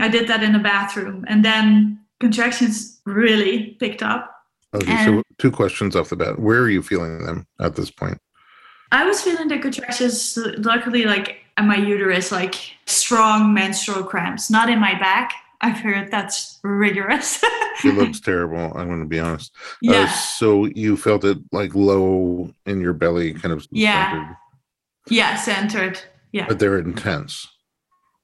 I 0.00 0.08
did 0.08 0.26
that 0.28 0.42
in 0.42 0.52
the 0.52 0.58
bathroom, 0.58 1.24
and 1.28 1.44
then 1.44 2.00
contractions 2.18 3.00
really 3.04 3.76
picked 3.78 4.02
up. 4.02 4.30
Okay, 4.74 5.04
so 5.04 5.22
two 5.38 5.50
questions 5.50 5.94
off 5.94 6.08
the 6.08 6.16
bat. 6.16 6.38
Where 6.38 6.60
are 6.60 6.70
you 6.70 6.82
feeling 6.82 7.24
them 7.26 7.46
at 7.60 7.76
this 7.76 7.90
point? 7.90 8.18
I 8.90 9.04
was 9.04 9.20
feeling 9.20 9.48
the 9.48 9.58
contractions, 9.58 10.38
luckily, 10.58 11.04
like 11.04 11.36
in 11.58 11.66
my 11.66 11.76
uterus, 11.76 12.32
like 12.32 12.54
strong 12.86 13.52
menstrual 13.52 14.02
cramps, 14.02 14.50
not 14.50 14.70
in 14.70 14.78
my 14.78 14.98
back. 14.98 15.32
I've 15.60 15.78
heard 15.78 16.10
that's 16.10 16.58
rigorous. 16.62 17.42
It 17.84 17.94
looks 17.94 18.20
terrible. 18.20 18.70
I'm 18.76 18.86
going 18.86 19.00
to 19.00 19.08
be 19.08 19.18
honest. 19.18 19.50
Uh, 19.56 19.92
yeah, 19.92 20.12
so 20.12 20.66
you 20.66 20.96
felt 20.96 21.24
it 21.24 21.38
like 21.50 21.74
low 21.74 22.52
in 22.66 22.80
your 22.80 22.92
belly, 22.92 23.32
kind 23.32 23.52
of. 23.52 23.66
Yeah. 23.72 24.10
centered, 24.12 24.36
yeah, 25.08 25.36
centered. 25.36 26.00
Yeah, 26.32 26.46
But 26.48 26.58
they're 26.58 26.78
intense. 26.78 27.46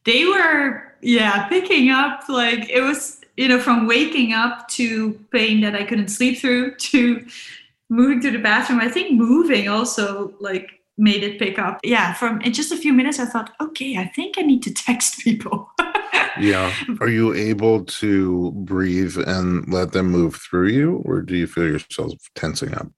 they 0.04 0.24
were, 0.24 0.82
yeah, 1.02 1.46
picking 1.48 1.90
up. 1.90 2.28
Like 2.28 2.68
it 2.70 2.80
was, 2.80 3.20
you 3.36 3.48
know, 3.48 3.60
from 3.60 3.86
waking 3.86 4.32
up 4.32 4.66
to 4.68 5.12
pain 5.32 5.60
that 5.60 5.74
I 5.74 5.84
couldn't 5.84 6.08
sleep 6.08 6.38
through 6.38 6.74
to 6.90 7.26
moving 7.90 8.20
to 8.22 8.30
the 8.30 8.38
bathroom. 8.38 8.80
I 8.80 8.88
think 8.88 9.12
moving 9.12 9.68
also 9.68 10.32
like 10.40 10.70
made 10.96 11.22
it 11.22 11.38
pick 11.38 11.58
up. 11.58 11.80
Yeah, 11.84 12.14
from 12.14 12.40
in 12.42 12.52
just 12.52 12.72
a 12.72 12.76
few 12.76 12.92
minutes, 12.92 13.18
I 13.18 13.26
thought, 13.26 13.52
okay, 13.60 13.96
I 13.98 14.06
think 14.06 14.36
I 14.38 14.42
need 14.42 14.62
to 14.64 14.72
text 14.74 15.18
people. 15.24 15.70
Yeah. 16.40 16.72
Are 17.00 17.08
you 17.08 17.34
able 17.34 17.84
to 17.84 18.52
breathe 18.52 19.16
and 19.18 19.66
let 19.72 19.92
them 19.92 20.06
move 20.06 20.36
through 20.36 20.68
you, 20.68 21.02
or 21.04 21.20
do 21.20 21.36
you 21.36 21.46
feel 21.48 21.66
yourself 21.66 22.12
tensing 22.36 22.74
up? 22.74 22.88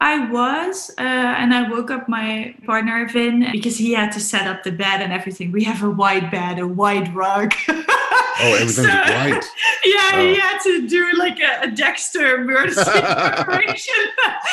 I 0.00 0.28
was, 0.30 0.90
uh, 0.98 1.02
and 1.02 1.54
I 1.54 1.70
woke 1.70 1.90
up 1.90 2.08
my 2.08 2.54
partner 2.66 3.08
Vin 3.08 3.48
because 3.52 3.78
he 3.78 3.92
had 3.94 4.10
to 4.12 4.20
set 4.20 4.46
up 4.46 4.62
the 4.62 4.72
bed 4.72 5.00
and 5.00 5.12
everything. 5.12 5.50
We 5.52 5.64
have 5.64 5.82
a 5.82 5.88
wide 5.90 6.30
bed, 6.30 6.58
a 6.58 6.66
wide 6.66 7.14
rug. 7.14 7.54
Oh, 7.68 8.56
everything's 8.60 8.78
white. 8.86 9.44
Yeah, 9.84 10.20
he 10.20 10.32
Oh. 10.32 10.34
had 10.40 10.58
to 10.64 10.88
do 10.88 11.12
like 11.16 11.38
a, 11.40 11.68
a 11.68 11.70
Dexter 11.70 12.42
emergency 12.42 12.82
preparation. 12.90 13.94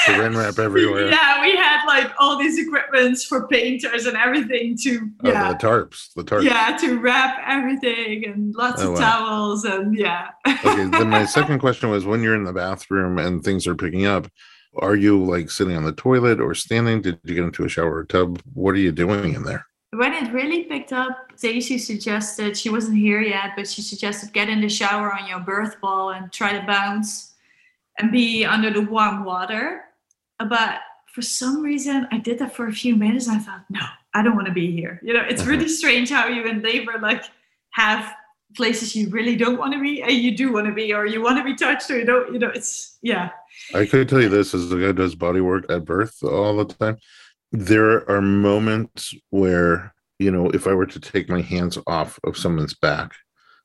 Saran 0.05 0.37
wrap 0.37 0.59
everywhere. 0.59 1.09
Yeah, 1.09 1.41
we 1.41 1.55
had 1.55 1.85
like 1.85 2.11
all 2.19 2.37
these 2.37 2.57
equipments 2.59 3.25
for 3.25 3.47
painters 3.47 4.05
and 4.05 4.15
everything 4.15 4.77
to 4.83 5.09
Oh, 5.25 5.29
yeah. 5.31 5.51
the 5.53 5.57
tarps. 5.57 6.13
The 6.15 6.23
tarps. 6.23 6.43
Yeah, 6.43 6.77
to 6.81 6.99
wrap 6.99 7.39
everything 7.45 8.25
and 8.25 8.53
lots 8.55 8.81
Oh, 8.83 8.93
of 8.93 8.99
wow. 8.99 9.17
towels 9.17 9.65
and 9.65 9.97
yeah. 9.97 10.27
okay 10.47 10.85
then 10.85 11.09
my 11.09 11.25
second 11.37 11.59
question 11.59 11.89
was 11.89 12.05
when 12.05 12.21
you're 12.21 12.35
in 12.35 12.43
the 12.45 12.53
bathroom 12.53 13.17
and 13.17 13.43
things 13.43 13.65
are 13.67 13.75
picking 13.75 14.05
up 14.05 14.27
are 14.77 14.95
you 14.95 15.23
like 15.23 15.49
sitting 15.49 15.75
on 15.75 15.83
the 15.83 15.91
toilet 15.91 16.39
or 16.39 16.53
standing 16.55 17.01
did 17.01 17.19
you 17.23 17.35
get 17.35 17.43
into 17.43 17.65
a 17.65 17.69
shower 17.69 17.95
or 17.95 18.05
tub 18.05 18.41
what 18.53 18.75
are 18.75 18.79
you 18.79 18.91
doing 18.91 19.33
in 19.33 19.43
there 19.43 19.65
when 19.93 20.13
it 20.13 20.31
really 20.31 20.63
picked 20.63 20.93
up, 20.93 21.37
Daisy 21.37 21.77
suggested 21.77 22.55
she 22.55 22.69
wasn't 22.69 22.97
here 22.97 23.21
yet, 23.21 23.51
but 23.57 23.67
she 23.67 23.81
suggested 23.81 24.31
get 24.31 24.47
in 24.47 24.61
the 24.61 24.69
shower 24.69 25.13
on 25.13 25.27
your 25.27 25.41
birth 25.41 25.81
ball 25.81 26.11
and 26.11 26.31
try 26.31 26.57
to 26.57 26.65
bounce 26.65 27.33
and 27.99 28.09
be 28.09 28.45
under 28.45 28.71
the 28.71 28.81
warm 28.81 29.25
water. 29.25 29.83
But 30.39 30.79
for 31.13 31.21
some 31.21 31.61
reason, 31.61 32.07
I 32.09 32.19
did 32.19 32.39
that 32.39 32.55
for 32.55 32.67
a 32.67 32.71
few 32.71 32.95
minutes. 32.95 33.27
And 33.27 33.35
I 33.35 33.39
thought, 33.39 33.65
no, 33.69 33.81
I 34.13 34.23
don't 34.23 34.35
want 34.35 34.47
to 34.47 34.53
be 34.53 34.71
here. 34.71 35.01
You 35.03 35.13
know, 35.13 35.25
it's 35.27 35.41
uh-huh. 35.41 35.51
really 35.51 35.67
strange 35.67 36.09
how 36.09 36.27
you 36.27 36.45
in 36.45 36.61
labor 36.61 36.97
like 37.01 37.25
have 37.71 38.13
places 38.55 38.95
you 38.95 39.09
really 39.09 39.35
don't 39.35 39.57
want 39.57 39.73
to 39.73 39.79
be 39.81 40.01
and 40.01 40.11
you 40.13 40.35
do 40.35 40.51
want 40.53 40.67
to 40.67 40.73
be, 40.73 40.93
or 40.93 41.05
you 41.05 41.21
want 41.21 41.37
to 41.37 41.43
be 41.43 41.55
touched, 41.55 41.89
or 41.89 41.97
you 41.99 42.05
don't. 42.05 42.33
You 42.33 42.39
know, 42.39 42.49
it's 42.49 42.97
yeah, 43.01 43.29
i 43.73 43.85
could 43.85 44.07
tell 44.07 44.21
you 44.21 44.29
this 44.29 44.53
as 44.53 44.71
a 44.71 44.77
guy 44.79 44.91
does 44.91 45.15
body 45.15 45.41
work 45.41 45.65
at 45.69 45.85
birth 45.85 46.23
all 46.23 46.55
the 46.57 46.65
time 46.65 46.97
there 47.51 48.09
are 48.09 48.21
moments 48.21 49.13
where 49.29 49.93
you 50.19 50.31
know 50.31 50.49
if 50.51 50.67
i 50.67 50.73
were 50.73 50.85
to 50.85 50.99
take 50.99 51.29
my 51.29 51.41
hands 51.41 51.77
off 51.87 52.17
of 52.23 52.37
someone's 52.37 52.73
back 52.73 53.11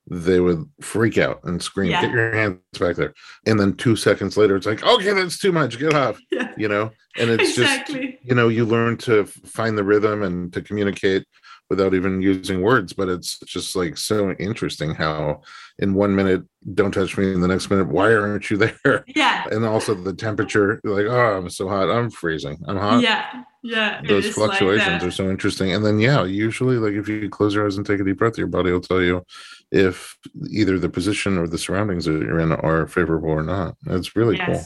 they 0.08 0.40
would 0.40 0.64
freak 0.80 1.18
out 1.18 1.40
and 1.44 1.62
scream 1.62 1.90
Yeah. 1.90 2.02
get 2.02 2.10
your 2.10 2.34
hands 2.34 2.58
back 2.78 2.96
there 2.96 3.14
and 3.46 3.58
then 3.60 3.74
two 3.74 3.96
seconds 3.96 4.36
later 4.36 4.56
it's 4.56 4.66
like 4.66 4.82
okay 4.84 5.12
that's 5.12 5.38
too 5.38 5.52
much 5.52 5.78
get 5.78 5.94
off 5.94 6.18
yeah, 6.30 6.52
you 6.56 6.68
know 6.68 6.90
and 7.18 7.30
it's 7.30 7.54
just 7.54 7.88
you 7.90 8.34
know 8.34 8.48
you 8.48 8.64
learn 8.64 8.96
to 8.98 9.24
find 9.26 9.76
the 9.78 9.84
rhythm 9.84 10.22
and 10.22 10.52
to 10.52 10.62
communicate 10.62 11.24
without 11.70 11.94
even 11.94 12.22
using 12.22 12.62
words 12.62 12.92
but 12.92 13.08
it's 13.08 13.38
just 13.40 13.74
like 13.76 13.96
so 13.96 14.30
interesting 14.32 14.94
how 14.94 15.40
in 15.78 15.94
one 15.94 16.14
minute 16.14 16.42
don't 16.74 16.92
touch 16.92 17.16
me 17.16 17.32
in 17.32 17.40
the 17.40 17.48
next 17.48 17.70
minute 17.70 17.88
why 17.88 18.14
aren't 18.14 18.50
you 18.50 18.56
there? 18.56 19.04
Yeah, 19.14 19.46
and 19.50 19.64
also 19.64 19.94
the 19.94 20.12
temperature 20.12 20.80
like 20.84 21.06
oh 21.06 21.36
i'm 21.36 21.48
so 21.50 21.68
hot. 21.68 21.90
I'm 21.90 22.10
freezing. 22.10 22.58
I'm 22.66 22.76
hot. 22.76 23.02
Yeah, 23.02 23.44
yeah. 23.62 24.00
those 24.06 24.26
is 24.26 24.36
like 24.36 24.50
fluctuations 24.50 25.04
are 25.04 25.10
so 25.10 25.30
interesting. 25.30 25.72
And 25.72 25.84
then 25.84 25.98
yeah 25.98 26.24
usually 26.24 26.76
like 26.76 26.92
if 26.92 27.08
you 27.08 27.28
close 27.28 27.54
your 27.54 27.66
eyes 27.66 27.76
and 27.76 27.86
take 27.86 28.00
a 28.00 28.04
deep 28.04 28.18
breath 28.18 28.38
your 28.38 28.46
body 28.46 28.72
will 28.72 28.80
tell 28.80 29.02
you 29.02 29.24
if 29.70 30.16
either 30.50 30.78
the 30.78 30.88
position 30.88 31.38
or 31.38 31.46
the 31.46 31.58
surroundings 31.58 32.04
that 32.04 32.22
you're 32.22 32.40
in 32.40 32.52
are 32.52 32.86
favorable 32.86 33.30
or 33.30 33.42
not. 33.42 33.76
It's 33.86 34.16
really 34.16 34.38
cool. 34.38 34.62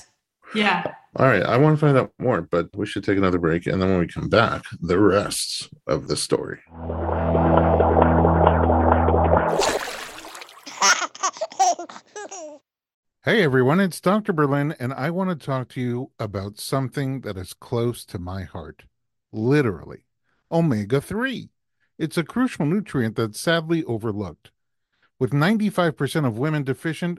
Yeah. 0.55 0.95
All 1.17 1.27
right, 1.27 1.43
I 1.43 1.57
want 1.57 1.77
to 1.77 1.81
find 1.85 1.99
out 1.99 2.13
more, 2.19 2.41
but 2.41 2.69
we 2.77 2.87
should 2.87 3.03
take 3.03 3.19
another 3.19 3.39
break. 3.39 3.67
And 3.67 3.83
then 3.83 3.91
when 3.91 3.99
we 3.99 4.07
come 4.07 4.29
back, 4.29 4.63
the 4.81 4.99
rest 4.99 5.69
of 5.87 6.07
the 6.07 6.17
story. 6.17 6.61
Hey 13.23 13.43
everyone, 13.43 13.81
it's 13.81 14.01
Dr. 14.01 14.33
Berlin, 14.33 14.75
and 14.81 14.95
I 14.95 15.11
want 15.11 15.29
to 15.29 15.47
talk 15.47 15.69
to 15.71 15.81
you 15.81 16.11
about 16.19 16.59
something 16.59 17.21
that 17.21 17.37
is 17.37 17.53
close 17.53 18.07
to 18.07 18.19
my 18.19 18.45
heart. 18.45 18.85
Literally, 19.31 20.07
omega 20.51 21.03
3. 21.03 21.51
It's 21.99 22.17
a 22.17 22.25
crucial 22.25 22.65
nutrient 22.65 23.17
that's 23.17 23.39
sadly 23.39 23.85
overlooked. 23.85 24.53
With 25.19 25.33
95% 25.33 26.27
of 26.27 26.39
women 26.39 26.63
deficient, 26.65 27.19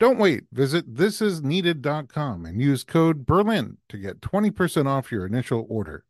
Don't 0.00 0.18
wait. 0.18 0.44
Visit 0.52 0.94
thisisneeded.com 0.94 2.44
and 2.44 2.60
use 2.60 2.84
code 2.84 3.24
Berlin 3.24 3.78
to 3.88 3.96
get 3.96 4.20
20% 4.20 4.86
off 4.86 5.12
your 5.12 5.24
initial 5.24 5.66
order. 5.68 6.04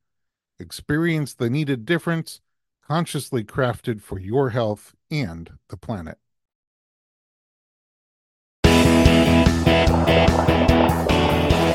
Experience 0.58 1.34
the 1.34 1.50
needed 1.50 1.84
difference, 1.84 2.40
consciously 2.86 3.44
crafted 3.44 4.00
for 4.00 4.18
your 4.18 4.50
health 4.50 4.94
and 5.10 5.58
the 5.68 5.76
planet. 5.76 6.18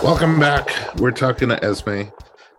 Welcome 0.02 0.40
back. 0.40 0.96
We're 0.96 1.12
talking 1.12 1.50
to 1.50 1.58
Esmee. 1.58 2.12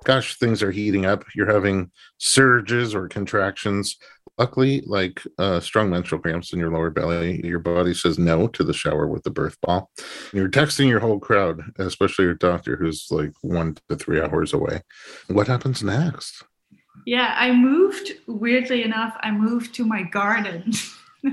Gosh, 0.04 0.38
things 0.38 0.62
are 0.62 0.70
heating 0.70 1.04
up. 1.04 1.24
You're 1.34 1.52
having 1.52 1.90
surges 2.18 2.94
or 2.94 3.08
contractions 3.08 3.96
Luckily, 4.40 4.82
like 4.86 5.22
uh, 5.36 5.60
strong 5.60 5.90
menstrual 5.90 6.22
cramps 6.22 6.54
in 6.54 6.58
your 6.58 6.70
lower 6.70 6.88
belly, 6.88 7.46
your 7.46 7.58
body 7.58 7.92
says 7.92 8.18
no 8.18 8.48
to 8.48 8.64
the 8.64 8.72
shower 8.72 9.06
with 9.06 9.22
the 9.22 9.30
birth 9.30 9.60
ball. 9.60 9.90
You're 10.32 10.48
texting 10.48 10.88
your 10.88 10.98
whole 10.98 11.20
crowd, 11.20 11.60
especially 11.76 12.24
your 12.24 12.36
doctor, 12.36 12.74
who's 12.74 13.08
like 13.10 13.32
one 13.42 13.76
to 13.90 13.96
three 13.96 14.18
hours 14.18 14.54
away. 14.54 14.80
What 15.28 15.46
happens 15.46 15.82
next? 15.82 16.42
Yeah, 17.04 17.34
I 17.36 17.52
moved, 17.52 18.12
weirdly 18.26 18.82
enough, 18.82 19.14
I 19.20 19.30
moved 19.30 19.74
to 19.74 19.84
my 19.84 20.04
garden. 20.04 20.72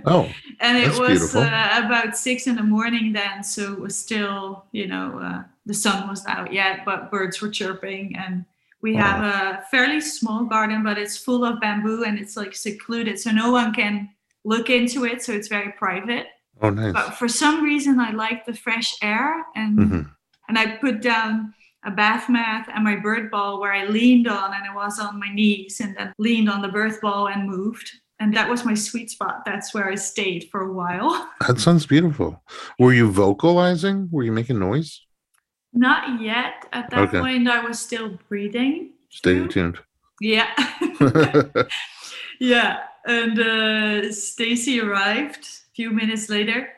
Oh, 0.05 0.29
and 0.59 0.77
it 0.77 0.99
was 0.99 1.33
uh, 1.33 1.81
about 1.85 2.17
six 2.17 2.45
in 2.45 2.57
the 2.57 2.63
morning 2.63 3.13
then, 3.13 3.41
so 3.41 3.71
it 3.71 3.79
was 3.79 3.95
still, 3.95 4.65
you 4.73 4.87
know, 4.87 5.17
uh, 5.23 5.43
the 5.65 5.73
sun 5.73 6.09
wasn't 6.09 6.37
out 6.37 6.51
yet, 6.51 6.83
but 6.83 7.09
birds 7.09 7.41
were 7.41 7.49
chirping 7.49 8.17
and 8.17 8.43
we 8.81 8.95
have 8.95 9.23
a 9.23 9.63
fairly 9.71 10.01
small 10.01 10.45
garden, 10.45 10.83
but 10.83 10.97
it's 10.97 11.17
full 11.17 11.43
of 11.43 11.59
bamboo 11.59 12.03
and 12.03 12.19
it's 12.19 12.37
like 12.37 12.55
secluded, 12.55 13.19
so 13.19 13.31
no 13.31 13.51
one 13.51 13.73
can 13.73 14.09
look 14.45 14.69
into 14.69 15.05
it. 15.05 15.21
So 15.23 15.33
it's 15.33 15.47
very 15.47 15.71
private. 15.73 16.27
Oh, 16.61 16.69
nice. 16.69 16.93
But 16.93 17.11
for 17.11 17.27
some 17.27 17.63
reason, 17.63 17.99
I 17.99 18.11
like 18.11 18.45
the 18.45 18.53
fresh 18.53 18.95
air, 19.01 19.45
and 19.55 19.77
mm-hmm. 19.77 20.01
and 20.47 20.57
I 20.57 20.77
put 20.77 21.01
down 21.01 21.53
a 21.85 21.91
bath 21.91 22.29
mat 22.29 22.67
and 22.73 22.83
my 22.83 22.95
birth 22.95 23.29
ball 23.29 23.59
where 23.59 23.73
I 23.73 23.85
leaned 23.85 24.27
on, 24.27 24.53
and 24.53 24.63
I 24.65 24.75
was 24.75 24.99
on 24.99 25.19
my 25.19 25.31
knees, 25.31 25.79
and 25.79 25.95
then 25.95 26.13
leaned 26.17 26.49
on 26.49 26.61
the 26.61 26.67
birth 26.67 27.01
ball 27.01 27.27
and 27.27 27.49
moved. 27.49 27.89
And 28.19 28.35
that 28.35 28.49
was 28.49 28.65
my 28.65 28.73
sweet 28.73 29.11
spot. 29.11 29.43
That's 29.45 29.75
where 29.75 29.87
I 29.87 29.95
stayed 29.95 30.49
for 30.51 30.61
a 30.61 30.73
while. 30.73 31.29
That 31.47 31.59
sounds 31.59 31.85
beautiful. 31.85 32.41
Were 32.79 32.93
you 32.93 33.11
vocalizing? 33.11 34.09
Were 34.11 34.23
you 34.23 34.31
making 34.31 34.57
noise? 34.57 35.01
Not 35.73 36.21
yet. 36.21 36.65
At 36.73 36.89
that 36.89 37.09
okay. 37.09 37.19
point, 37.19 37.47
I 37.47 37.63
was 37.63 37.79
still 37.79 38.17
breathing. 38.29 38.91
Stay 39.09 39.45
tuned. 39.47 39.79
Yeah. 40.19 40.49
yeah. 42.39 42.79
And 43.05 43.39
uh, 43.39 44.11
Stacy 44.11 44.81
arrived 44.81 45.43
a 45.43 45.75
few 45.75 45.91
minutes 45.91 46.29
later. 46.29 46.69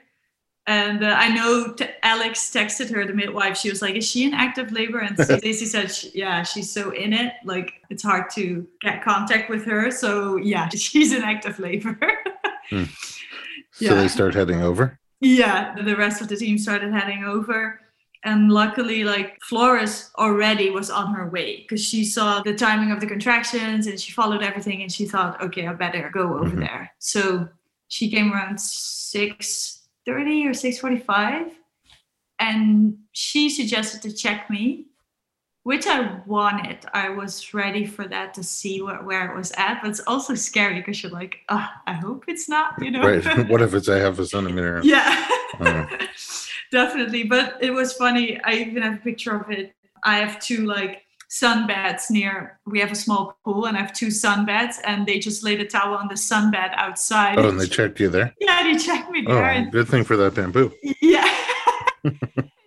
And 0.67 1.03
uh, 1.03 1.15
I 1.17 1.29
know 1.29 1.73
t- 1.73 1.87
Alex 2.03 2.51
texted 2.51 2.93
her, 2.93 3.03
the 3.03 3.13
midwife. 3.13 3.57
She 3.57 3.69
was 3.71 3.81
like, 3.81 3.95
Is 3.95 4.07
she 4.07 4.25
in 4.25 4.35
active 4.35 4.71
labor? 4.71 4.99
And 4.99 5.17
Stacy 5.19 5.65
said, 5.65 5.91
Yeah, 6.13 6.43
she's 6.43 6.71
so 6.71 6.91
in 6.91 7.11
it. 7.11 7.33
Like, 7.43 7.81
it's 7.89 8.03
hard 8.03 8.29
to 8.35 8.67
get 8.81 9.03
contact 9.03 9.49
with 9.49 9.65
her. 9.65 9.89
So, 9.89 10.37
yeah, 10.37 10.69
she's 10.75 11.11
in 11.11 11.23
active 11.23 11.57
labor. 11.57 11.97
hmm. 12.69 12.83
So 13.71 13.85
yeah. 13.85 13.93
they 13.95 14.07
start 14.09 14.35
heading 14.35 14.61
over? 14.61 14.99
Yeah, 15.21 15.73
the 15.81 15.95
rest 15.95 16.21
of 16.21 16.27
the 16.27 16.35
team 16.35 16.57
started 16.57 16.93
heading 16.93 17.23
over 17.23 17.79
and 18.23 18.51
luckily 18.51 19.03
like 19.03 19.41
flores 19.41 20.11
already 20.17 20.69
was 20.69 20.89
on 20.89 21.13
her 21.13 21.29
way 21.29 21.57
because 21.57 21.83
she 21.83 22.03
saw 22.03 22.41
the 22.41 22.53
timing 22.53 22.91
of 22.91 22.99
the 22.99 23.07
contractions 23.07 23.87
and 23.87 23.99
she 23.99 24.11
followed 24.11 24.43
everything 24.43 24.81
and 24.81 24.91
she 24.91 25.05
thought 25.05 25.41
okay 25.41 25.65
i 25.67 25.73
better 25.73 26.09
go 26.13 26.35
over 26.35 26.45
mm-hmm. 26.45 26.59
there. 26.59 26.91
So 26.99 27.47
she 27.87 28.09
came 28.09 28.33
around 28.33 28.57
6.30 28.57 29.79
or 30.07 30.51
6.45 30.51 31.51
and 32.39 32.97
she 33.13 33.49
suggested 33.49 34.01
to 34.01 34.13
check 34.13 34.49
me 34.49 34.85
which 35.63 35.87
i 35.87 36.19
wanted. 36.25 36.85
I 36.93 37.09
was 37.09 37.53
ready 37.53 37.85
for 37.85 38.07
that 38.07 38.33
to 38.33 38.43
see 38.43 38.81
what, 38.81 39.05
where 39.05 39.31
it 39.31 39.37
was 39.37 39.51
at 39.57 39.81
but 39.81 39.91
it's 39.91 40.01
also 40.07 40.35
scary 40.35 40.75
because 40.75 41.01
you're 41.01 41.11
like 41.11 41.39
oh, 41.47 41.67
i 41.87 41.93
hope 41.93 42.25
it's 42.27 42.49
not 42.49 42.73
you 42.83 42.91
know? 42.91 43.01
Right. 43.01 43.49
What 43.49 43.61
if 43.61 43.73
it's 43.73 43.87
a 43.87 43.97
half 43.97 44.19
a 44.19 44.25
centimeter? 44.33 44.81
Yeah. 44.83 45.25
Uh 45.57 45.85
definitely. 46.71 47.23
But 47.23 47.57
it 47.61 47.71
was 47.71 47.93
funny. 47.93 48.39
I 48.43 48.53
even 48.53 48.83
have 48.83 48.95
a 48.95 49.03
picture 49.03 49.35
of 49.35 49.49
it. 49.51 49.73
I 50.03 50.17
have 50.17 50.39
two 50.39 50.65
like 50.65 51.03
sunbeds 51.29 52.09
near. 52.09 52.59
We 52.65 52.79
have 52.79 52.91
a 52.91 52.95
small 52.95 53.37
pool, 53.45 53.65
and 53.65 53.77
I 53.77 53.81
have 53.81 53.93
two 53.93 54.07
sunbeds, 54.07 54.75
and 54.83 55.05
they 55.05 55.19
just 55.19 55.43
laid 55.43 55.61
a 55.61 55.65
towel 55.65 55.95
on 55.95 56.07
the 56.07 56.15
sunbed 56.15 56.73
outside. 56.73 57.37
Oh, 57.37 57.49
and 57.49 57.59
they 57.59 57.67
checked 57.67 57.99
you 57.99 58.09
there. 58.09 58.33
Yeah, 58.39 58.63
they 58.63 58.77
checked 58.77 59.11
me 59.11 59.23
there. 59.25 59.65
Oh, 59.67 59.71
good 59.71 59.87
thing 59.87 60.03
for 60.03 60.17
that 60.17 60.35
bamboo. 60.35 60.71
Yeah. 61.01 61.29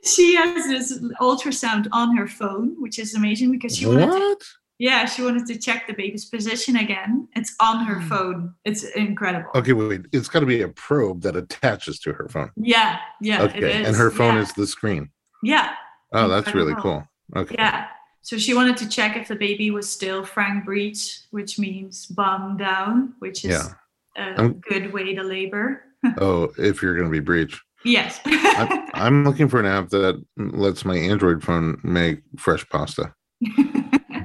she 0.05 0.35
has 0.37 0.67
this 0.67 0.99
ultrasound 1.21 1.89
on 1.93 2.17
her 2.17 2.27
phone, 2.27 2.81
which 2.81 2.99
is 2.99 3.15
amazing 3.15 3.51
because 3.51 3.77
she 3.77 3.87
wanted 3.87 4.09
what? 4.09 4.41
To, 4.41 4.47
yeah, 4.83 5.05
she 5.05 5.23
wanted 5.23 5.47
to 5.47 5.57
check 5.57 5.87
the 5.87 5.93
baby's 5.93 6.25
position 6.25 6.75
again. 6.75 7.29
It's 7.37 7.55
on 7.61 7.85
her 7.85 8.01
hmm. 8.01 8.09
phone. 8.09 8.55
It's 8.65 8.83
incredible. 8.83 9.49
Okay, 9.55 9.75
wait. 9.75 10.01
It's 10.11 10.27
got 10.27 10.41
to 10.41 10.47
be 10.47 10.63
a 10.63 10.69
probe 10.69 11.23
that 11.23 11.37
attaches 11.37 12.01
to 12.01 12.13
her 12.13 12.29
phone. 12.29 12.51
Yeah, 12.57 12.99
yeah. 13.21 13.43
Okay, 13.43 13.85
and 13.85 13.95
her 13.95 14.11
phone 14.11 14.35
yeah. 14.35 14.41
is 14.41 14.53
the 14.55 14.67
screen. 14.67 15.11
Yeah. 15.41 15.75
Oh, 16.13 16.27
that's 16.27 16.53
really 16.53 16.75
cool. 16.75 17.07
Okay. 17.37 17.55
Yeah. 17.57 17.87
So 18.23 18.37
she 18.39 18.55
wanted 18.55 18.77
to 18.79 18.89
check 18.89 19.17
if 19.17 19.29
the 19.29 19.37
baby 19.37 19.71
was 19.71 19.89
still 19.89 20.25
frank 20.25 20.65
breech, 20.65 21.21
which 21.31 21.61
means 21.61 22.07
bum 22.07 22.57
down, 22.57 23.15
which 23.21 23.45
is 23.45 23.53
yeah. 23.53 24.35
a 24.35 24.41
I'm, 24.41 24.55
good 24.55 24.93
way 24.93 25.15
to 25.15 25.23
labor. 25.23 25.85
oh, 26.19 26.53
if 26.59 26.83
you're 26.83 26.97
going 26.97 27.07
to 27.07 27.13
be 27.13 27.21
breech. 27.21 27.61
Yes. 27.85 28.19
I'm, 28.27 28.89
I'm 28.95 29.25
looking 29.25 29.49
for 29.49 29.61
an 29.61 29.67
app 29.67 29.91
that 29.91 30.21
lets 30.37 30.85
my 30.85 30.97
Android 30.97 31.45
phone 31.45 31.81
make 31.85 32.23
fresh 32.37 32.69
pasta. 32.69 33.15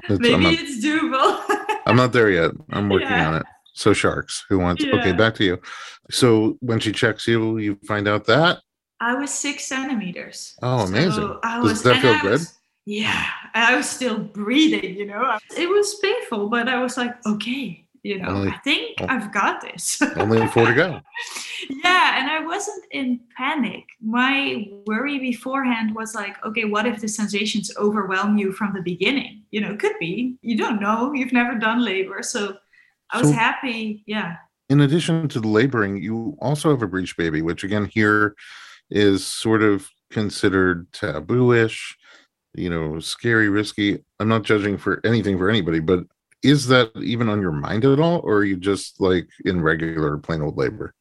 It's, 0.09 0.19
Maybe 0.19 0.43
not, 0.43 0.53
it's 0.53 0.85
doable. 0.85 1.79
I'm 1.85 1.95
not 1.95 2.13
there 2.13 2.29
yet. 2.29 2.51
I'm 2.71 2.89
working 2.89 3.09
yeah. 3.09 3.27
on 3.27 3.35
it. 3.35 3.45
So 3.73 3.93
sharks 3.93 4.43
who 4.49 4.57
wants 4.59 4.83
yeah. 4.83 4.95
okay, 4.95 5.11
back 5.11 5.35
to 5.35 5.43
you. 5.43 5.61
So 6.09 6.57
when 6.61 6.79
she 6.79 6.91
checks 6.91 7.27
you, 7.27 7.57
you 7.59 7.77
find 7.85 8.07
out 8.07 8.25
that 8.25 8.59
I 8.99 9.15
was 9.15 9.31
six 9.31 9.65
centimeters. 9.65 10.55
Oh, 10.61 10.79
amazing. 10.79 11.11
So 11.11 11.39
I 11.43 11.59
was, 11.59 11.73
Does 11.73 11.83
that 11.83 12.01
feel 12.01 12.19
good? 12.21 12.31
Was, 12.31 12.57
yeah. 12.85 13.25
I 13.53 13.75
was 13.75 13.87
still 13.87 14.17
breathing, 14.17 14.95
you 14.95 15.05
know. 15.05 15.37
It 15.55 15.69
was 15.69 15.95
painful, 15.95 16.49
but 16.49 16.67
I 16.67 16.81
was 16.81 16.97
like, 16.97 17.13
okay, 17.25 17.85
you 18.07 18.17
know 18.19 18.29
only, 18.29 18.49
i 18.49 18.57
think 18.59 18.95
i've 19.09 19.31
got 19.33 19.59
this. 19.61 20.01
only 20.15 20.47
four 20.47 20.65
to 20.65 20.73
go 20.73 21.01
yeah 21.83 22.19
and 22.19 22.31
i 22.31 22.39
wasn't 22.39 22.83
in 22.91 23.19
panic. 23.35 23.83
My 24.01 24.67
worry 24.85 25.19
beforehand 25.19 25.93
was 25.93 26.15
like 26.15 26.43
okay 26.45 26.65
what 26.65 26.85
if 26.85 27.01
the 27.01 27.07
sensations 27.07 27.71
overwhelm 27.77 28.37
you 28.37 28.51
from 28.51 28.73
the 28.73 28.81
beginning? 28.81 29.43
You 29.51 29.61
know 29.61 29.75
could 29.75 29.97
be. 29.99 30.37
You 30.41 30.57
don't 30.57 30.79
know. 30.79 31.13
You've 31.13 31.33
never 31.33 31.55
done 31.57 31.83
labor. 31.83 32.21
So 32.21 32.57
i 33.11 33.19
was 33.19 33.29
so, 33.29 33.35
happy. 33.35 34.03
Yeah. 34.05 34.35
in 34.69 34.81
addition 34.81 35.27
to 35.29 35.39
the 35.39 35.47
laboring 35.47 35.97
you 35.97 36.37
also 36.41 36.69
have 36.69 36.81
a 36.81 36.87
breech 36.87 37.15
baby 37.17 37.41
which 37.41 37.63
again 37.63 37.85
here 37.85 38.35
is 38.89 39.25
sort 39.25 39.61
of 39.61 39.89
considered 40.09 40.91
tabooish 40.91 41.95
you 42.53 42.69
know 42.69 42.99
scary 42.99 43.49
risky. 43.49 43.89
I'm 44.19 44.29
not 44.29 44.43
judging 44.43 44.77
for 44.77 45.01
anything 45.03 45.37
for 45.37 45.49
anybody 45.49 45.79
but 45.79 46.01
is 46.43 46.67
that 46.67 46.91
even 46.97 47.29
on 47.29 47.41
your 47.41 47.51
mind 47.51 47.83
at 47.85 47.99
all 47.99 48.19
or 48.23 48.37
are 48.37 48.43
you 48.45 48.57
just 48.57 48.99
like 49.01 49.27
in 49.45 49.61
regular 49.61 50.17
plain 50.17 50.41
old 50.41 50.57
labor 50.57 50.93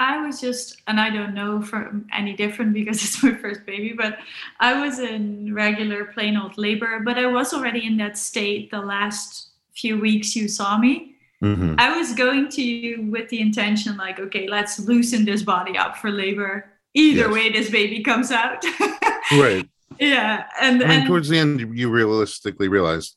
i 0.00 0.24
was 0.24 0.40
just 0.40 0.80
and 0.88 1.00
i 1.00 1.08
don't 1.08 1.34
know 1.34 1.62
from 1.62 2.06
any 2.12 2.34
different 2.34 2.72
because 2.74 2.96
it's 3.04 3.22
my 3.22 3.32
first 3.34 3.64
baby 3.66 3.94
but 3.96 4.18
i 4.60 4.80
was 4.84 4.98
in 4.98 5.54
regular 5.54 6.06
plain 6.06 6.36
old 6.36 6.56
labor 6.58 7.00
but 7.04 7.18
i 7.18 7.26
was 7.26 7.52
already 7.52 7.86
in 7.86 7.96
that 7.96 8.18
state 8.18 8.70
the 8.70 8.80
last 8.80 9.50
few 9.74 9.98
weeks 10.00 10.36
you 10.36 10.46
saw 10.46 10.78
me, 10.78 11.16
hmm 11.40 11.74
I 11.76 11.96
was 11.98 12.14
going 12.14 12.48
to 12.50 12.62
you 12.62 13.10
with 13.10 13.28
the 13.28 13.40
intention 13.40 13.96
like, 13.96 14.20
okay, 14.20 14.46
let's 14.46 14.78
loosen 14.78 15.24
this 15.24 15.42
body 15.42 15.76
up 15.76 15.96
for 15.96 16.12
labor. 16.12 16.70
Either 16.94 17.22
Yes. 17.22 17.32
way, 17.34 17.50
this 17.50 17.70
baby 17.70 18.04
comes 18.04 18.30
out. 18.30 18.64
Right. 19.30 19.68
yeah, 19.98 20.44
and 20.60 20.80
I 20.82 20.86
mean, 20.86 20.98
and 21.00 21.06
towards 21.08 21.28
the 21.28 21.38
end, 21.38 21.76
you 21.76 21.90
realistically 21.90 22.68
realized 22.68 23.16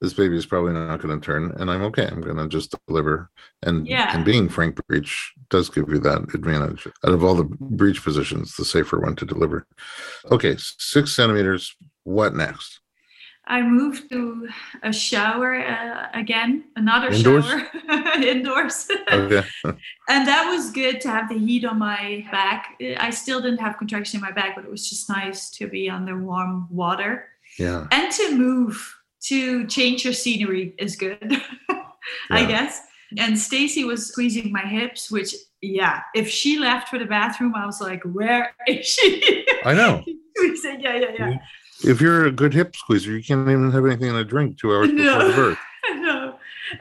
this 0.00 0.12
baby 0.14 0.36
is 0.36 0.46
probably 0.46 0.72
not 0.72 1.00
going 1.00 1.18
to 1.18 1.24
turn, 1.24 1.52
and 1.58 1.70
I'm 1.70 1.82
okay. 1.84 2.06
I'm 2.06 2.20
going 2.20 2.36
to 2.36 2.48
just 2.48 2.74
deliver. 2.86 3.30
And 3.62 3.86
Yeah. 3.86 4.14
and 4.14 4.24
being 4.24 4.48
Frank 4.48 4.78
breech 4.86 5.32
does 5.50 5.68
give 5.68 5.88
you 5.88 5.98
that 6.00 6.34
advantage. 6.34 6.86
Out 7.04 7.12
of 7.14 7.24
all 7.24 7.34
the 7.34 7.44
breech 7.44 8.02
positions, 8.02 8.54
the 8.56 8.64
safer 8.64 9.00
one 9.00 9.16
to 9.16 9.26
deliver. 9.26 9.66
Okay, 10.30 10.56
six 10.58 11.12
centimeters. 11.12 11.74
What 12.04 12.34
next? 12.34 12.80
I 13.50 13.62
moved 13.62 14.10
to 14.10 14.46
a 14.82 14.92
shower 14.92 15.58
uh, 15.64 16.08
again, 16.12 16.64
another 16.76 17.08
Indoors? 17.08 17.46
shower 17.46 17.66
indoors. 18.22 18.88
Okay. 19.10 19.42
and 19.64 20.28
that 20.28 20.46
was 20.50 20.70
good 20.70 21.00
to 21.00 21.08
have 21.08 21.30
the 21.30 21.38
heat 21.38 21.64
on 21.64 21.78
my 21.78 22.26
back. 22.30 22.76
I 22.98 23.08
still 23.08 23.40
didn't 23.40 23.60
have 23.60 23.78
contraction 23.78 24.18
in 24.18 24.20
my 24.20 24.32
back, 24.32 24.54
but 24.54 24.64
it 24.66 24.70
was 24.70 24.88
just 24.88 25.08
nice 25.08 25.48
to 25.52 25.66
be 25.66 25.88
under 25.88 26.20
warm 26.22 26.68
water 26.70 27.30
yeah. 27.58 27.86
and 27.90 28.12
to 28.12 28.36
move 28.36 28.97
to 29.24 29.66
change 29.66 30.04
your 30.04 30.12
scenery 30.12 30.74
is 30.78 30.96
good, 30.96 31.40
I 32.30 32.44
guess. 32.44 32.80
And 33.18 33.38
Stacy 33.38 33.84
was 33.84 34.06
squeezing 34.08 34.52
my 34.52 34.66
hips, 34.66 35.10
which 35.10 35.34
yeah, 35.60 36.02
if 36.14 36.28
she 36.28 36.58
left 36.58 36.88
for 36.88 36.98
the 36.98 37.04
bathroom, 37.06 37.54
I 37.56 37.66
was 37.66 37.80
like, 37.80 38.02
where 38.04 38.54
is 38.68 38.86
she? 38.86 39.44
I 39.64 39.74
know. 39.74 40.04
we 40.38 40.56
said, 40.56 40.80
yeah, 40.82 40.96
yeah, 40.96 41.12
yeah. 41.18 41.36
If 41.84 42.00
you're 42.00 42.26
a 42.26 42.32
good 42.32 42.54
hip 42.54 42.76
squeezer, 42.76 43.12
you 43.16 43.22
can't 43.24 43.48
even 43.48 43.70
have 43.72 43.84
anything 43.86 44.10
in 44.10 44.16
a 44.16 44.24
drink 44.24 44.58
two 44.58 44.72
hours 44.74 44.88
before 44.90 45.04
No. 45.04 45.28
the 45.28 45.34
birth. 45.34 45.58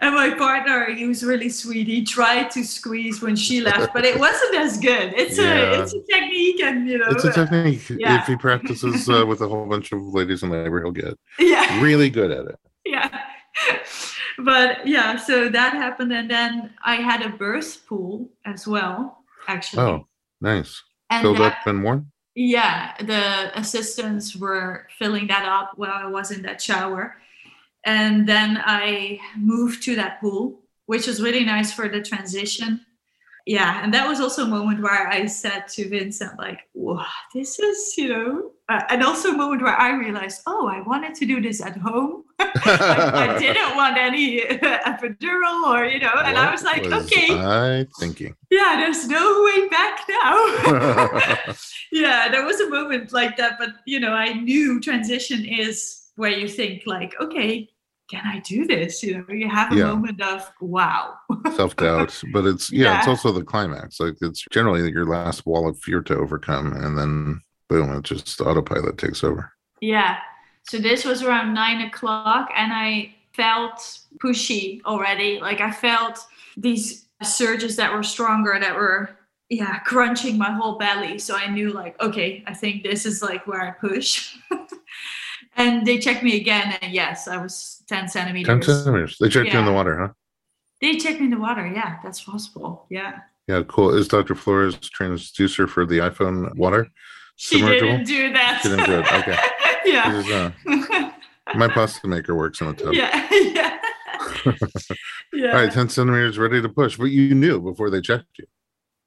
And 0.01 0.15
my 0.15 0.31
partner, 0.31 0.93
he 0.93 1.05
was 1.07 1.23
really 1.23 1.49
sweet. 1.49 1.87
He 1.87 2.03
tried 2.03 2.51
to 2.51 2.63
squeeze 2.63 3.21
when 3.21 3.35
she 3.35 3.61
left, 3.61 3.93
but 3.93 4.03
it 4.05 4.19
wasn't 4.19 4.55
as 4.55 4.77
good. 4.77 5.13
It's 5.15 5.37
Yeah. 5.37 5.53
a 5.79 5.81
it's 5.83 5.93
a 5.93 6.01
technique, 6.11 6.59
and 6.61 6.87
you 6.89 6.97
know, 6.97 7.07
It's 7.09 7.23
a 7.23 7.31
technique. 7.31 7.89
yeah. 7.89 8.19
If 8.21 8.27
he 8.27 8.35
practices 8.35 9.07
uh, 9.09 9.25
with 9.25 9.41
a 9.41 9.47
whole 9.47 9.65
bunch 9.65 9.91
of 9.91 10.01
ladies 10.01 10.43
in 10.43 10.49
labor, 10.49 10.81
he'll 10.81 10.91
get 10.91 11.17
yeah, 11.39 11.81
really 11.81 12.09
good 12.09 12.31
at 12.31 12.45
it. 12.47 12.59
yeah. 12.85 13.09
But 14.39 14.85
yeah, 14.87 15.15
so 15.17 15.49
that 15.49 15.73
happened, 15.73 16.13
and 16.13 16.29
then 16.29 16.71
I 16.83 16.95
had 16.97 17.23
a 17.23 17.29
birth 17.29 17.85
pool 17.87 18.29
as 18.45 18.67
well, 18.67 19.23
actually. 19.47 19.81
Oh, 19.83 20.07
nice. 20.41 20.83
and 21.09 21.21
Filled 21.23 21.37
that- 21.39 21.53
up 21.61 21.67
and 21.67 21.83
warm? 21.83 22.11
yeah 22.39 22.93
the 22.99 23.49
assistants 23.59 24.35
were 24.35 24.85
filling 24.99 25.25
that 25.25 25.43
up 25.43 25.71
while 25.75 25.89
i 25.91 26.05
was 26.05 26.29
in 26.29 26.43
that 26.43 26.61
shower 26.61 27.15
and 27.85 28.27
then 28.27 28.61
i 28.65 29.19
moved 29.37 29.83
to 29.83 29.95
that 29.95 30.19
pool 30.21 30.59
which 30.87 31.05
was 31.05 31.21
really 31.21 31.43
nice 31.43 31.73
for 31.73 31.89
the 31.89 32.01
transition. 32.01 32.79
Yeah 33.45 33.81
and 33.81 33.93
that 33.93 34.07
was 34.07 34.19
also 34.19 34.43
a 34.43 34.47
moment 34.47 34.81
where 34.81 35.07
i 35.07 35.25
said 35.25 35.69
to 35.69 35.87
vincent 35.87 36.37
like 36.37 36.67
wow 36.73 37.05
this 37.33 37.59
is 37.59 37.93
you 37.97 38.09
know 38.09 38.51
uh, 38.67 38.81
and 38.89 39.01
also 39.01 39.29
a 39.29 39.37
moment 39.37 39.61
where 39.61 39.79
i 39.79 39.91
realized 39.95 40.41
oh 40.47 40.67
i 40.67 40.81
wanted 40.81 41.15
to 41.15 41.25
do 41.25 41.39
this 41.39 41.61
at 41.61 41.77
home. 41.77 42.25
I, 42.39 43.35
I 43.35 43.39
didn't 43.39 43.75
want 43.77 43.97
any 43.97 44.41
epidural 44.91 45.63
or 45.73 45.85
you 45.85 45.99
know 45.99 46.11
and 46.25 46.37
i 46.37 46.51
was 46.51 46.63
like 46.63 46.83
was 46.83 47.05
okay. 47.05 47.27
I 47.31 47.87
thinking. 47.99 48.35
yeah 48.51 48.75
there's 48.75 49.07
no 49.07 49.43
way 49.47 49.69
back 49.69 49.95
now. 50.09 51.55
Yeah 51.91 52.27
there 52.29 52.45
was 52.45 52.59
a 52.59 52.69
moment 52.69 53.13
like 53.13 53.37
that 53.37 53.57
but 53.57 53.69
you 53.85 54.01
know 54.01 54.11
i 54.11 54.33
knew 54.33 54.81
transition 54.81 55.45
is 55.45 56.06
where 56.17 56.31
you 56.31 56.47
think 56.47 56.83
like 56.85 57.15
okay 57.21 57.69
can 58.11 58.23
i 58.25 58.39
do 58.41 58.65
this 58.67 59.03
you 59.03 59.17
know 59.17 59.33
you 59.33 59.49
have 59.49 59.71
a 59.73 59.77
Yeah. 59.77 59.85
moment 59.91 60.21
of 60.21 60.51
wow 60.61 61.15
Self 61.49 61.75
doubt, 61.77 62.21
but 62.33 62.45
it's 62.45 62.71
yeah, 62.71 62.93
it's 62.93 63.07
also 63.07 63.31
the 63.31 63.43
climax. 63.43 63.99
Like 63.99 64.15
it's 64.21 64.45
generally 64.51 64.91
your 64.91 65.05
last 65.07 65.45
wall 65.45 65.67
of 65.67 65.79
fear 65.79 66.01
to 66.03 66.15
overcome, 66.17 66.73
and 66.73 66.97
then 66.97 67.41
boom, 67.69 67.91
it 67.95 68.03
just 68.03 68.39
autopilot 68.41 68.97
takes 68.97 69.23
over. 69.23 69.51
yeah 69.81 70.17
so 70.63 70.77
this 70.77 71.05
was 71.05 71.23
around 71.23 71.53
nine 71.53 71.81
o'clock 71.87 72.49
and 72.55 72.71
i 72.73 73.13
felt 73.33 73.99
pushy 74.23 74.81
already 74.85 75.39
like 75.39 75.61
i 75.61 75.71
felt 75.71 76.19
these 76.57 77.05
surges 77.23 77.75
that 77.75 77.93
were 77.93 78.03
stronger 78.03 78.57
that 78.59 78.75
were 78.75 79.17
yeah 79.49 79.79
crunching 79.79 80.37
my 80.37 80.51
whole 80.51 80.77
belly 80.77 81.17
so 81.19 81.35
i 81.35 81.47
knew 81.47 81.71
like 81.71 81.99
okay 82.01 82.43
i 82.47 82.53
think 82.53 82.83
this 82.83 83.05
is 83.05 83.21
like 83.21 83.45
where 83.47 83.61
i 83.61 83.71
push 83.71 84.35
and 85.57 85.85
they 85.85 85.97
checked 85.97 86.23
me 86.23 86.37
again 86.37 86.77
and 86.81 86.93
yes 86.93 87.27
i 87.27 87.37
was 87.37 87.83
10 87.89 88.07
centimeters 88.07 88.47
Ten 88.47 88.61
centimeters. 88.61 89.17
They 89.19 89.29
checked 89.29 89.51
you 89.51 89.59
in 89.59 89.65
the 89.65 89.73
water, 89.73 89.97
huh? 89.99 90.09
they 90.81 90.95
checked 90.97 91.19
me 91.19 91.25
in 91.25 91.31
the 91.31 91.39
water 91.39 91.65
yeah 91.67 91.97
that's 92.03 92.23
possible 92.23 92.85
yeah 92.89 93.19
Yeah, 93.47 93.63
cool. 93.67 93.93
Is 93.95 94.07
Dr. 94.09 94.35
Flores 94.35 94.75
transducer 94.75 95.67
for 95.69 95.85
the 95.85 95.99
iPhone 95.99 96.53
water? 96.55 96.87
she 97.37 97.61
didn't 97.61 98.03
do 98.05 98.33
that 98.33 98.59
She 98.61 98.69
didn't 98.69 98.85
do 98.85 98.99
it, 98.99 99.13
okay. 99.19 99.37
yeah 99.85 100.19
is, 100.19 100.29
uh, 100.31 100.51
my 101.55 101.67
pasta 101.67 102.07
maker 102.07 102.35
works 102.35 102.59
in 102.61 102.67
a 102.67 102.73
tub. 102.73 102.93
yeah 103.01 103.27
yeah 103.31 103.77
yeah 105.33 105.51
All 105.53 105.61
right, 105.63 105.71
10 105.71 105.89
centimeters 105.89 106.37
ready 106.37 106.61
to 106.61 106.69
push. 106.69 106.97
But 106.97 107.05
you 107.05 107.33
knew 107.35 107.59
before 107.61 107.89
they 107.89 108.01
checked 108.01 108.37
you. 108.39 108.45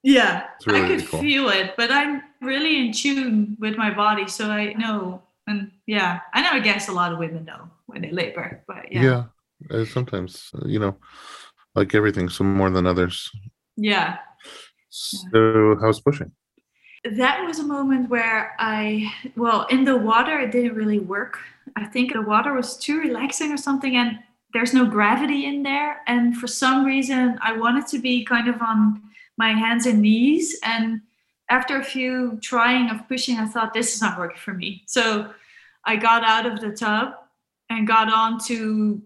Yeah, 0.03 0.47
really, 0.67 0.81
I 0.83 0.89
could 0.97 1.09
cool. 1.09 1.21
feel 1.21 1.49
it, 1.51 1.75
but 1.77 1.91
I'm 1.91 2.23
really 2.41 2.87
in 2.87 2.93
tune 2.93 3.57
with 3.61 3.77
my 3.77 3.93
body, 3.93 4.27
so 4.29 4.47
I 4.51 4.73
know. 4.73 5.23
And 5.51 5.71
yeah, 5.87 6.21
I 6.35 6.43
know. 6.43 6.51
I 6.53 6.61
guess 6.61 6.89
a 6.89 6.93
lot 6.93 7.13
of 7.13 7.19
women 7.19 7.45
know 7.45 7.63
when 7.87 8.03
they 8.03 8.11
labor, 8.13 8.63
but 8.69 8.91
yeah, 8.93 9.03
Yeah. 9.03 9.23
uh, 9.71 9.85
sometimes, 9.85 10.51
uh, 10.55 10.67
you 10.67 10.79
know, 10.79 10.95
like 11.75 11.95
everything, 11.95 12.29
some 12.31 12.55
more 12.55 12.71
than 12.71 12.87
others. 12.87 13.31
yeah. 13.77 14.19
So, 14.93 15.77
how's 15.81 16.01
pushing? 16.01 16.33
That 17.05 17.45
was 17.47 17.59
a 17.61 17.65
moment 17.77 18.11
where 18.11 18.55
I, 18.59 19.13
well, 19.37 19.67
in 19.71 19.85
the 19.85 19.97
water, 19.97 20.39
it 20.41 20.51
didn't 20.53 20.75
really 20.75 20.99
work. 20.99 21.39
I 21.77 21.85
think 21.87 22.13
the 22.13 22.23
water 22.23 22.53
was 22.53 22.77
too 22.77 22.99
relaxing 22.99 23.53
or 23.53 23.57
something, 23.57 23.95
and 23.97 24.19
there's 24.53 24.75
no 24.75 24.85
gravity 24.85 25.47
in 25.47 25.63
there. 25.63 26.01
And 26.09 26.37
for 26.37 26.49
some 26.49 26.85
reason, 26.85 27.39
I 27.41 27.57
wanted 27.57 27.87
to 27.89 27.99
be 28.01 28.25
kind 28.25 28.49
of 28.49 28.61
on 28.61 29.01
my 29.39 29.53
hands 29.53 29.87
and 29.87 30.03
knees. 30.03 30.59
And 30.65 31.01
after 31.49 31.79
a 31.81 31.85
few 31.85 32.39
trying 32.43 32.91
of 32.91 33.07
pushing, 33.09 33.37
I 33.39 33.47
thought 33.47 33.73
this 33.73 33.95
is 33.95 34.03
not 34.03 34.19
working 34.19 34.39
for 34.39 34.55
me. 34.55 34.83
So 34.87 35.31
I 35.85 35.97
got 35.97 36.25
out 36.25 36.47
of 36.47 36.61
the 36.61 36.71
tub 36.71 37.13
and 37.69 37.87
got 37.87 38.13
onto 38.13 39.01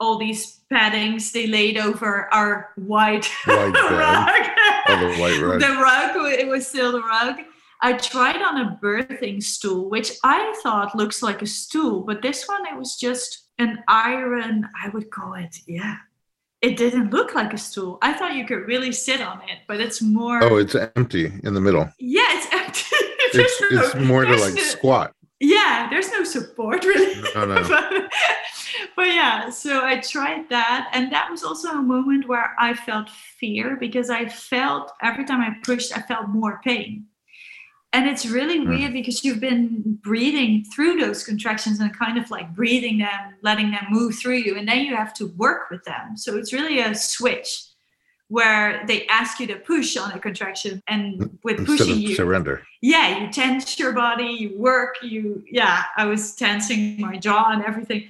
all 0.00 0.18
these 0.18 0.60
paddings 0.72 1.32
they 1.32 1.46
laid 1.46 1.76
over 1.76 2.32
our 2.32 2.70
white 2.76 3.26
White 3.46 3.72
rug. 3.90 4.48
Oh, 4.88 5.00
the 5.00 5.20
white 5.20 5.40
rug. 5.42 5.60
The 5.60 5.68
rug, 5.68 6.32
it 6.38 6.46
was 6.46 6.66
still 6.66 6.92
the 6.92 7.00
rug. 7.02 7.36
I 7.80 7.92
tried 7.94 8.42
on 8.42 8.60
a 8.60 8.78
birthing 8.82 9.42
stool, 9.42 9.88
which 9.88 10.12
I 10.24 10.58
thought 10.62 10.96
looks 10.96 11.22
like 11.22 11.42
a 11.42 11.46
stool, 11.46 12.00
but 12.02 12.22
this 12.22 12.46
one, 12.48 12.66
it 12.66 12.76
was 12.76 12.96
just 12.96 13.46
an 13.58 13.82
iron, 13.88 14.68
I 14.84 14.88
would 14.88 15.10
call 15.10 15.34
it, 15.34 15.58
yeah. 15.66 15.96
It 16.60 16.76
didn't 16.76 17.10
look 17.12 17.36
like 17.36 17.52
a 17.52 17.58
stool. 17.58 17.98
I 18.02 18.12
thought 18.14 18.34
you 18.34 18.44
could 18.44 18.66
really 18.66 18.90
sit 18.90 19.20
on 19.20 19.38
it, 19.42 19.58
but 19.68 19.80
it's 19.80 20.02
more. 20.02 20.42
Oh, 20.42 20.56
it's 20.56 20.74
empty 20.96 21.26
in 21.44 21.54
the 21.54 21.60
middle. 21.60 21.88
yeah, 21.98 22.26
it's 22.36 22.46
empty. 22.52 22.84
It's, 23.30 23.60
it's 23.60 23.94
more 24.06 24.24
to 24.24 24.36
like 24.36 24.58
squat. 24.58 25.12
Yeah 25.40 25.88
there's 25.90 26.10
no 26.10 26.24
support 26.24 26.84
really. 26.92 27.20
No, 27.34 27.44
no. 27.44 27.62
but, 27.68 28.10
but 28.96 29.06
yeah 29.06 29.48
so 29.50 29.84
i 29.84 29.98
tried 29.98 30.48
that. 30.50 30.90
And 30.92 31.12
that 31.12 31.30
was 31.30 31.42
also 31.44 31.68
a 31.70 31.82
moment 31.82 32.28
where 32.28 32.54
i 32.58 32.74
felt 32.74 33.08
fear 33.10 33.76
because 33.78 34.10
i 34.10 34.28
felt 34.28 34.92
every 35.02 35.24
time 35.24 35.40
i 35.40 35.54
pushed 35.64 35.96
i 35.96 36.02
felt 36.02 36.28
more 36.28 36.60
pain. 36.64 37.06
And 37.94 38.06
it's 38.06 38.26
really 38.26 38.58
Hmm. 38.58 38.68
weird 38.68 38.92
because 38.92 39.24
you've 39.24 39.40
been 39.40 39.98
breathing 40.02 40.62
through 40.74 40.98
those 41.00 41.24
contractions 41.24 41.80
and 41.80 41.96
kind 41.96 42.18
of 42.18 42.30
like 42.30 42.54
breathing 42.54 42.98
them 42.98 43.34
letting 43.42 43.70
them 43.70 43.86
move 43.88 44.14
through 44.16 44.36
you. 44.46 44.56
And 44.58 44.68
then 44.68 44.80
you 44.84 44.94
have 44.94 45.14
to 45.14 45.28
work 45.38 45.70
with 45.70 45.84
them. 45.84 46.16
So 46.16 46.36
it's 46.36 46.52
really 46.52 46.80
a 46.80 46.94
switch 46.94 47.62
where 48.28 48.84
they 48.86 49.06
ask 49.06 49.40
you 49.40 49.46
to 49.46 49.56
push 49.56 49.96
on 49.96 50.12
a 50.12 50.18
contraction 50.18 50.82
and 50.86 51.18
mm, 51.18 51.30
with 51.44 51.58
Instead 51.60 51.78
pushing 51.78 51.98
you 52.00 52.14
surrender. 52.14 52.62
yeah, 52.82 53.18
you 53.24 53.32
tense 53.32 53.78
your 53.78 53.92
body, 53.92 54.24
you 54.26 54.58
work, 54.58 54.96
you 55.02 55.42
yeah, 55.50 55.84
I 55.96 56.04
was 56.04 56.34
tensing 56.34 57.00
my 57.00 57.16
jaw 57.16 57.50
and 57.52 57.64
everything. 57.64 58.08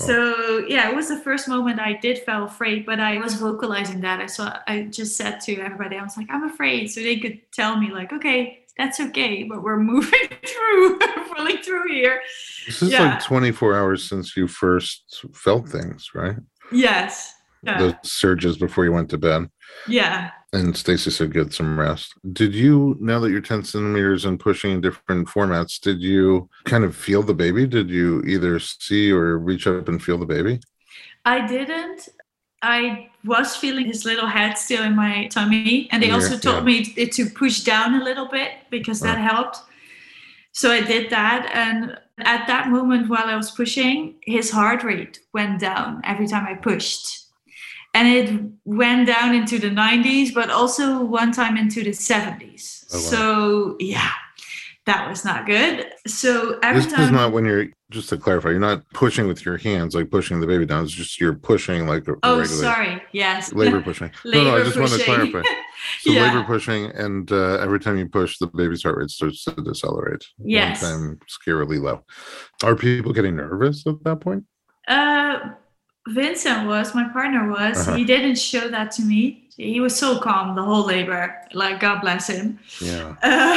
Oh. 0.00 0.06
So 0.06 0.58
yeah, 0.68 0.88
it 0.90 0.94
was 0.94 1.08
the 1.08 1.18
first 1.18 1.48
moment 1.48 1.80
I 1.80 1.94
did 1.94 2.18
feel 2.20 2.44
afraid, 2.44 2.86
but 2.86 3.00
I 3.00 3.18
was 3.18 3.34
vocalizing 3.34 4.00
that. 4.02 4.20
I 4.20 4.26
saw 4.26 4.56
I 4.68 4.82
just 4.82 5.16
said 5.16 5.40
to 5.40 5.56
everybody, 5.60 5.96
I 5.96 6.04
was 6.04 6.16
like, 6.16 6.28
I'm 6.30 6.44
afraid. 6.44 6.88
So 6.92 7.00
they 7.00 7.18
could 7.18 7.40
tell 7.52 7.76
me, 7.80 7.90
like, 7.90 8.12
okay, 8.12 8.60
that's 8.76 9.00
okay, 9.00 9.42
but 9.42 9.64
we're 9.64 9.80
moving 9.92 10.28
through, 10.46 10.98
pulling 11.34 11.56
through 11.58 11.88
here. 11.88 12.20
This 12.66 12.80
is 12.80 12.92
Yeah. 12.92 13.10
like 13.14 13.24
24 13.24 13.74
hours 13.76 14.08
since 14.08 14.36
you 14.36 14.46
first 14.46 15.24
felt 15.34 15.68
things, 15.68 16.10
right? 16.14 16.36
Yes. 16.70 17.34
Yeah. 17.62 17.78
Those 17.78 17.94
surges 18.04 18.56
before 18.56 18.84
you 18.84 18.92
went 18.92 19.10
to 19.10 19.18
bed. 19.18 19.48
yeah. 19.86 20.30
And 20.52 20.74
Stacy 20.74 21.10
said 21.10 21.34
get 21.34 21.52
some 21.52 21.78
rest. 21.78 22.14
Did 22.32 22.54
you, 22.54 22.96
now 23.00 23.20
that 23.20 23.30
you're 23.30 23.42
10 23.42 23.64
centimeters 23.64 24.24
and 24.24 24.40
pushing 24.40 24.70
in 24.70 24.80
different 24.80 25.28
formats, 25.28 25.78
did 25.78 26.00
you 26.00 26.48
kind 26.64 26.84
of 26.84 26.96
feel 26.96 27.22
the 27.22 27.34
baby? 27.34 27.66
Did 27.66 27.90
you 27.90 28.22
either 28.22 28.58
see 28.58 29.12
or 29.12 29.38
reach 29.38 29.66
up 29.66 29.88
and 29.88 30.02
feel 30.02 30.16
the 30.16 30.24
baby? 30.24 30.60
I 31.26 31.46
didn't. 31.46 32.08
I 32.62 33.10
was 33.24 33.56
feeling 33.56 33.86
his 33.86 34.04
little 34.06 34.26
head 34.26 34.56
still 34.56 34.82
in 34.84 34.96
my 34.96 35.26
tummy, 35.28 35.86
and 35.92 36.02
they 36.02 36.08
Yeah, 36.08 36.14
also 36.14 36.38
told 36.38 36.58
yeah. 36.66 36.80
me 36.80 36.84
to 37.06 37.26
push 37.30 37.60
down 37.60 38.00
a 38.00 38.04
little 38.04 38.26
bit 38.26 38.52
because 38.70 39.00
that 39.00 39.18
oh. 39.18 39.22
helped. 39.22 39.58
So 40.52 40.70
I 40.72 40.80
did 40.80 41.10
that, 41.10 41.50
and 41.54 41.98
at 42.18 42.46
that 42.46 42.68
moment 42.68 43.08
while 43.10 43.26
I 43.26 43.36
was 43.36 43.50
pushing, 43.50 44.16
his 44.22 44.50
heart 44.50 44.82
rate 44.82 45.20
went 45.34 45.60
down 45.60 46.00
every 46.04 46.26
time 46.26 46.46
I 46.46 46.54
pushed. 46.54 47.27
And 47.94 48.08
it 48.08 48.40
went 48.64 49.06
down 49.06 49.34
into 49.34 49.58
the 49.58 49.70
90s, 49.70 50.32
but 50.32 50.50
also 50.50 51.02
one 51.02 51.32
time 51.32 51.56
into 51.56 51.82
the 51.82 51.90
70s. 51.90 52.86
Oh, 52.92 52.96
wow. 52.96 53.00
So, 53.00 53.76
yeah, 53.80 54.10
that 54.86 55.08
was 55.08 55.24
not 55.24 55.46
good. 55.46 55.86
So, 56.06 56.58
every 56.62 56.82
This 56.82 56.92
time. 56.92 57.04
is 57.04 57.10
not 57.10 57.32
when 57.32 57.44
you're 57.44 57.66
just 57.90 58.10
to 58.10 58.18
clarify, 58.18 58.50
you're 58.50 58.60
not 58.60 58.82
pushing 58.92 59.26
with 59.26 59.44
your 59.44 59.56
hands 59.56 59.94
like 59.94 60.10
pushing 60.10 60.40
the 60.40 60.46
baby 60.46 60.66
down. 60.66 60.84
It's 60.84 60.92
just 60.92 61.18
you're 61.20 61.34
pushing 61.34 61.86
like 61.86 62.06
a 62.06 62.14
oh, 62.22 62.38
regular 62.40 62.62
sorry. 62.62 63.02
Yes. 63.12 63.52
labor 63.54 63.80
pushing. 63.80 64.10
no, 64.26 64.44
no, 64.44 64.56
I 64.56 64.62
just 64.62 64.78
want 64.78 64.92
to 64.92 65.02
clarify. 65.04 65.42
So 66.00 66.10
Yeah. 66.10 66.24
labor 66.24 66.44
pushing, 66.44 66.86
and 66.86 67.30
uh, 67.30 67.54
every 67.60 67.78
time 67.78 67.96
you 67.96 68.08
push, 68.08 68.36
the 68.38 68.48
baby's 68.48 68.82
heart 68.82 68.98
rate 68.98 69.10
starts 69.10 69.44
to 69.44 69.52
decelerate. 69.52 70.26
Yes. 70.38 70.82
One 70.82 70.90
time 70.90 71.18
scarily 71.28 71.80
low. 71.80 72.04
Are 72.64 72.74
people 72.74 73.12
getting 73.12 73.36
nervous 73.36 73.86
at 73.86 74.02
that 74.02 74.20
point? 74.20 74.44
Uh, 74.88 75.38
Vincent 76.08 76.66
was, 76.66 76.94
my 76.94 77.08
partner 77.08 77.50
was. 77.50 77.86
Uh-huh. 77.86 77.96
He 77.96 78.04
didn't 78.04 78.36
show 78.38 78.68
that 78.68 78.90
to 78.92 79.02
me. 79.02 79.48
He 79.56 79.80
was 79.80 79.96
so 79.96 80.18
calm 80.20 80.54
the 80.54 80.62
whole 80.62 80.84
labor. 80.86 81.34
Like, 81.52 81.80
God 81.80 82.00
bless 82.00 82.28
him. 82.28 82.58
Yeah. 82.80 83.14
Uh, 83.22 83.56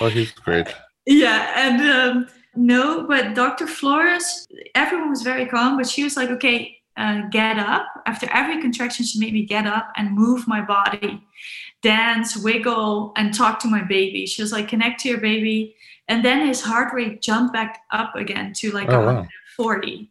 Oh, 0.00 0.08
he's 0.08 0.30
great. 0.46 0.66
yeah, 1.06 1.52
and 1.56 1.80
um, 1.80 2.28
no, 2.54 3.06
but 3.06 3.34
Dr. 3.34 3.66
Flores, 3.66 4.46
everyone 4.74 5.08
was 5.10 5.22
very 5.22 5.46
calm, 5.46 5.76
but 5.78 5.88
she 5.88 6.04
was 6.04 6.16
like, 6.18 6.28
okay, 6.30 6.76
uh, 6.98 7.22
get 7.30 7.58
up. 7.58 7.86
After 8.06 8.28
every 8.32 8.60
contraction, 8.60 9.06
she 9.06 9.18
made 9.18 9.32
me 9.32 9.44
get 9.46 9.66
up 9.66 9.90
and 9.96 10.10
move 10.12 10.46
my 10.48 10.60
body, 10.60 11.22
dance, 11.82 12.36
wiggle, 12.36 13.12
and 13.16 13.32
talk 13.32 13.58
to 13.60 13.68
my 13.68 13.82
baby. 13.82 14.26
She 14.26 14.42
was 14.42 14.52
like, 14.52 14.68
connect 14.68 15.00
to 15.00 15.08
your 15.08 15.20
baby. 15.20 15.76
And 16.08 16.24
then 16.24 16.46
his 16.46 16.60
heart 16.62 16.92
rate 16.94 17.22
jumped 17.22 17.52
back 17.52 17.80
up 17.92 18.14
again 18.16 18.52
to 18.58 18.70
like 18.72 18.90
Oh, 18.90 19.00
wow. 19.00 19.26
40. 19.56 20.10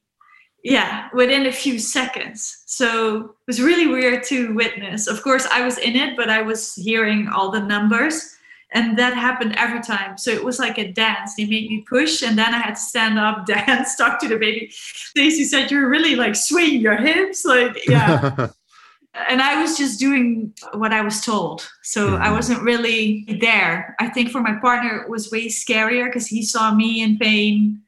Yeah, 0.65 1.09
within 1.13 1.45
a 1.45 1.51
few 1.51 1.77
seconds. 1.77 2.63
So 2.65 3.17
it 3.17 3.47
was 3.47 3.61
really 3.61 3.85
weird 3.85 4.23
to 4.25 4.51
witness. 4.55 5.05
Of 5.05 5.21
course, 5.21 5.45
I 5.51 5.61
was 5.63 5.77
in 5.77 5.95
it, 5.95 6.17
but 6.17 6.27
I 6.29 6.41
was 6.41 6.73
hearing 6.73 7.27
all 7.27 7.51
the 7.51 7.59
numbers. 7.61 8.31
And 8.71 8.97
that 8.97 9.13
happened 9.13 9.55
every 9.57 9.79
time. 9.81 10.17
So 10.17 10.31
it 10.31 10.43
was 10.43 10.57
like 10.57 10.79
a 10.79 10.91
dance. 10.91 11.35
They 11.35 11.45
made 11.45 11.69
me 11.69 11.85
push, 11.87 12.23
and 12.23 12.35
then 12.35 12.51
I 12.53 12.57
had 12.57 12.73
to 12.75 12.81
stand 12.81 13.19
up, 13.19 13.45
dance, 13.55 13.95
talk 13.95 14.19
to 14.21 14.27
the 14.27 14.37
baby. 14.37 14.69
Stacy 14.71 15.43
said, 15.45 15.69
You're 15.69 15.87
really 15.87 16.15
like 16.15 16.35
swinging 16.35 16.81
your 16.81 16.97
hips. 16.97 17.45
Like, 17.45 17.77
yeah. 17.87 18.47
and 19.29 19.41
I 19.41 19.61
was 19.61 19.77
just 19.77 19.99
doing 19.99 20.51
what 20.73 20.91
I 20.93 21.01
was 21.01 21.21
told. 21.21 21.69
So 21.83 22.15
I 22.17 22.27
Mhm. 22.29 22.33
wasn't 22.33 22.61
really 22.63 23.37
there. 23.39 23.95
I 23.99 24.09
think 24.09 24.31
for 24.31 24.41
my 24.41 24.55
partner, 24.59 25.03
it 25.03 25.09
was 25.11 25.31
way 25.31 25.45
scarier 25.47 26.05
because 26.05 26.27
he 26.27 26.41
saw 26.43 26.73
me 26.73 27.01
in 27.03 27.17
pain, 27.19 27.81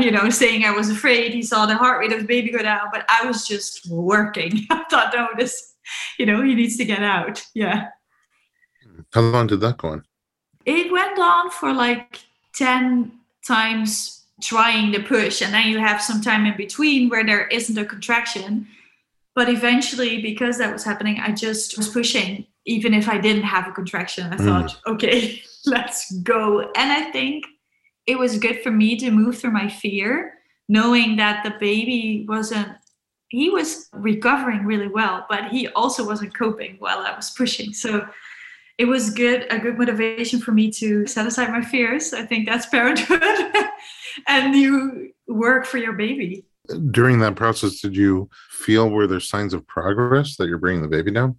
you 0.00 0.10
know, 0.10 0.28
saying 0.30 0.64
I 0.64 0.70
was 0.72 0.90
afraid. 0.90 1.32
He 1.32 1.42
saw 1.42 1.66
the 1.66 1.76
heart 1.76 2.00
rate 2.00 2.12
of 2.12 2.20
the 2.20 2.26
baby 2.26 2.50
go 2.50 2.58
down, 2.62 2.88
but 2.92 3.04
I 3.08 3.24
was 3.26 3.46
just 3.46 3.88
working. 3.90 4.66
I 4.70 4.84
thought, 4.90 5.12
no, 5.14 5.28
this, 5.36 5.74
you 6.18 6.26
know, 6.26 6.42
he 6.42 6.54
needs 6.54 6.76
to 6.78 6.84
get 6.84 7.02
out. 7.02 7.44
Yeah. 7.54 7.88
How 9.12 9.20
long 9.20 9.46
did 9.46 9.60
that 9.60 9.76
go 9.78 9.88
on? 9.88 10.04
It 10.64 10.90
went 10.90 11.18
on 11.18 11.50
for 11.50 11.72
like 11.72 12.20
10 12.54 13.12
times 13.46 14.24
trying 14.42 14.90
the 14.90 15.02
push, 15.02 15.40
and 15.40 15.54
then 15.54 15.68
you 15.68 15.78
have 15.78 16.02
some 16.02 16.20
time 16.20 16.44
in 16.46 16.56
between 16.56 17.08
where 17.08 17.24
there 17.24 17.46
isn't 17.48 17.78
a 17.78 17.84
contraction. 17.84 18.66
But 19.34 19.48
eventually, 19.48 20.20
because 20.20 20.58
that 20.58 20.72
was 20.72 20.82
happening, 20.82 21.20
I 21.20 21.30
just 21.30 21.76
was 21.76 21.88
pushing, 21.88 22.46
even 22.64 22.94
if 22.94 23.08
I 23.08 23.18
didn't 23.18 23.42
have 23.44 23.68
a 23.68 23.72
contraction. 23.72 24.32
I 24.32 24.36
Mm. 24.36 24.44
thought, 24.46 24.80
okay, 24.86 25.42
let's 25.66 26.10
go. 26.22 26.60
And 26.74 26.90
I 26.92 27.10
think 27.12 27.44
it 28.06 28.18
was 28.18 28.38
good 28.38 28.62
for 28.62 28.70
me 28.70 28.96
to 28.96 29.10
move 29.10 29.38
through 29.38 29.50
my 29.50 29.68
fear, 29.68 30.34
knowing 30.68 31.16
that 31.16 31.42
the 31.44 31.54
baby 31.58 32.24
wasn't, 32.28 32.68
he 33.28 33.50
was 33.50 33.88
recovering 33.92 34.64
really 34.64 34.88
well, 34.88 35.26
but 35.28 35.48
he 35.48 35.68
also 35.68 36.06
wasn't 36.06 36.36
coping 36.36 36.76
while 36.78 36.98
I 36.98 37.14
was 37.14 37.30
pushing. 37.30 37.72
So 37.72 38.06
it 38.78 38.84
was 38.84 39.10
good, 39.10 39.46
a 39.50 39.58
good 39.58 39.78
motivation 39.78 40.40
for 40.40 40.52
me 40.52 40.70
to 40.72 41.06
set 41.06 41.26
aside 41.26 41.50
my 41.50 41.62
fears. 41.62 42.12
I 42.12 42.24
think 42.24 42.46
that's 42.46 42.66
parenthood. 42.66 43.22
and 44.28 44.54
you 44.54 45.12
work 45.26 45.66
for 45.66 45.78
your 45.78 45.94
baby. 45.94 46.44
During 46.90 47.20
that 47.20 47.36
process, 47.36 47.80
did 47.80 47.96
you 47.96 48.28
feel 48.50 48.90
were 48.90 49.06
there 49.06 49.20
signs 49.20 49.54
of 49.54 49.66
progress 49.66 50.36
that 50.36 50.48
you're 50.48 50.58
bringing 50.58 50.82
the 50.82 50.88
baby 50.88 51.10
down? 51.10 51.36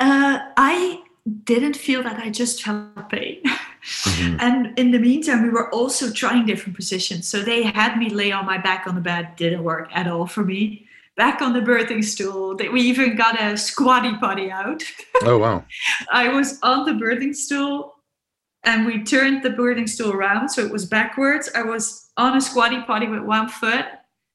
Uh, 0.00 0.38
I 0.56 1.02
didn't 1.44 1.76
feel 1.76 2.02
that 2.02 2.18
I 2.18 2.30
just 2.30 2.62
felt 2.62 3.08
pain. 3.10 3.42
Mhm. 3.82 4.36
And 4.40 4.78
in 4.78 4.90
the 4.90 4.98
meantime, 4.98 5.42
we 5.42 5.50
were 5.50 5.72
also 5.72 6.10
trying 6.12 6.46
different 6.46 6.76
positions. 6.76 7.26
So 7.28 7.42
they 7.42 7.62
had 7.62 7.96
me 7.98 8.10
lay 8.10 8.32
on 8.32 8.46
my 8.46 8.58
back 8.58 8.86
on 8.86 8.94
the 8.94 9.00
bed, 9.00 9.36
didn't 9.36 9.62
work 9.64 9.88
at 9.92 10.06
all 10.06 10.26
for 10.26 10.44
me. 10.44 10.86
Back 11.16 11.42
on 11.42 11.52
the 11.52 11.60
birthing 11.60 12.04
stool. 12.04 12.56
We 12.56 12.80
even 12.82 13.16
got 13.16 13.40
a 13.40 13.56
squatty 13.56 14.16
potty 14.18 14.50
out. 14.52 14.82
Oh 15.22 15.38
wow. 15.38 15.64
I 16.12 16.28
was 16.28 16.58
on 16.62 16.84
the 16.86 16.92
birthing 16.92 17.34
stool 17.34 17.94
and 18.62 18.86
we 18.86 19.02
turned 19.02 19.42
the 19.42 19.50
birthing 19.50 19.88
stool 19.88 20.12
around 20.12 20.48
so 20.50 20.64
it 20.64 20.70
was 20.70 20.84
backwards. 20.84 21.50
I 21.54 21.62
was 21.62 22.10
on 22.16 22.36
a 22.36 22.40
squatty 22.40 22.82
potty 22.82 23.08
with 23.08 23.22
one 23.22 23.48
foot. 23.48 23.86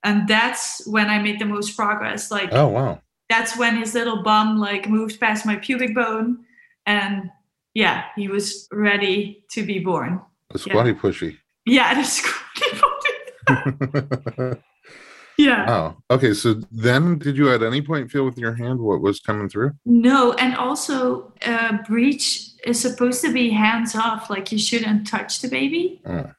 And 0.04 0.28
that's 0.28 0.86
when 0.86 1.10
I 1.10 1.20
made 1.20 1.40
the 1.40 1.46
most 1.46 1.78
progress. 1.78 2.30
Like 2.32 2.50
Oh 2.52 2.68
wow. 2.68 3.02
that's 3.30 3.58
when 3.58 3.78
his 3.78 3.94
little 3.94 4.22
bum 4.22 4.58
like 4.60 4.90
moved 4.90 5.20
past 5.22 5.46
my 5.46 5.56
pubic 5.56 5.96
bone 5.96 6.40
and 6.86 7.30
yeah 7.74 8.06
he 8.16 8.28
was 8.28 8.68
ready 8.72 9.44
to 9.52 9.66
be 9.66 9.80
born 9.80 10.22
A 10.54 10.58
squatty 10.58 10.94
pushy. 10.94 11.38
yeah 11.66 11.94
the 12.00 12.04
squatty 12.04 12.70
potty 12.80 14.58
yeah 15.38 15.66
Oh, 15.68 15.98
okay. 16.16 16.34
So 16.36 16.54
then, 16.72 17.18
did 17.18 17.36
you 17.38 17.52
at 17.52 17.64
any 17.64 17.82
point 17.82 18.12
feel 18.12 18.24
with 18.26 18.38
your 18.38 18.54
hand 18.54 18.80
what 18.80 19.02
was 19.02 19.20
coming 19.20 19.50
through? 19.50 19.72
no 19.86 20.34
and 20.34 20.56
also 20.56 21.34
uh, 21.46 21.78
breech 21.88 22.50
is 22.66 22.80
supposed 22.80 23.22
to 23.22 23.34
be 23.34 23.50
hands 23.50 23.96
off 23.96 24.30
like 24.30 24.52
you 24.52 24.60
shouldn't 24.60 25.08
touch 25.08 25.42
the 25.42 25.48
baby 25.50 26.02
Oh, 26.06 26.30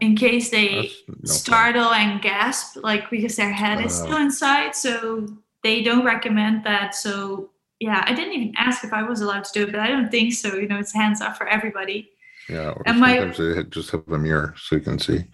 in 0.00 0.14
case 0.16 0.50
they 0.50 0.90
no 1.08 1.14
startle 1.24 1.92
and 1.92 2.22
gasp 2.22 2.76
like 2.82 3.10
because 3.10 3.34
their 3.36 3.52
head 3.52 3.84
is 3.84 3.92
Oh. 4.00 4.04
still 4.04 4.16
inside 4.18 4.74
so 4.76 5.26
they 5.64 5.82
don't 5.82 6.04
recommend 6.04 6.64
that 6.64 6.94
so 6.94 7.50
yeah 7.80 8.02
i 8.06 8.14
didn't 8.14 8.32
even 8.32 8.52
ask 8.56 8.84
if 8.84 8.92
i 8.92 9.02
was 9.02 9.20
allowed 9.20 9.44
to 9.44 9.52
do 9.52 9.62
it 9.64 9.70
but 9.72 9.80
i 9.80 9.88
don't 9.88 10.10
think 10.10 10.32
so 10.32 10.54
you 10.54 10.66
know 10.68 10.78
it's 10.78 10.92
hands 10.94 11.20
off 11.20 11.36
for 11.36 11.46
everybody 11.48 12.08
Yeah, 12.48 12.74
And 12.86 13.00
my- 13.00 13.18
sometimes 13.18 13.38
they 13.38 13.64
just 13.64 13.90
have 13.90 14.06
a 14.08 14.18
mirror 14.18 14.54
so 14.56 14.76
you 14.76 14.82
can 14.82 14.98
see. 14.98 15.24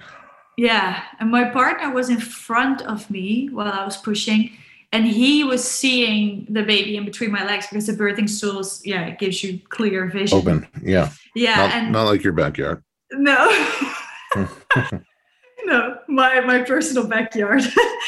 Yeah, 0.57 1.03
and 1.21 1.31
my 1.31 1.45
partner 1.51 1.91
was 1.93 2.09
in 2.09 2.21
front 2.21 2.81
of 2.83 3.11
me 3.11 3.49
while 3.53 3.73
I 3.81 3.85
was 3.85 3.97
pushing, 3.97 4.51
and 4.93 5.07
he 5.07 5.45
was 5.45 5.63
seeing 5.65 6.47
the 6.57 6.63
baby 6.63 6.97
in 6.97 7.05
between 7.05 7.31
my 7.33 7.45
legs 7.45 7.67
because 7.69 7.87
the 7.87 7.93
birthing 8.03 8.29
stools, 8.29 8.81
yeah, 8.85 9.03
it 9.11 9.19
gives 9.19 9.43
you 9.45 9.61
clear 9.69 10.07
vision. 10.11 10.39
Open, 10.39 10.67
yeah. 10.83 11.11
Yeah, 11.35 11.57
not, 11.57 11.71
and 11.75 11.93
not 11.93 12.05
like 12.11 12.23
your 12.25 12.33
backyard. 12.35 12.83
no, 13.13 13.39
no, 15.65 15.99
my 16.09 16.41
my 16.41 16.63
personal 16.63 17.07
backyard, 17.07 17.63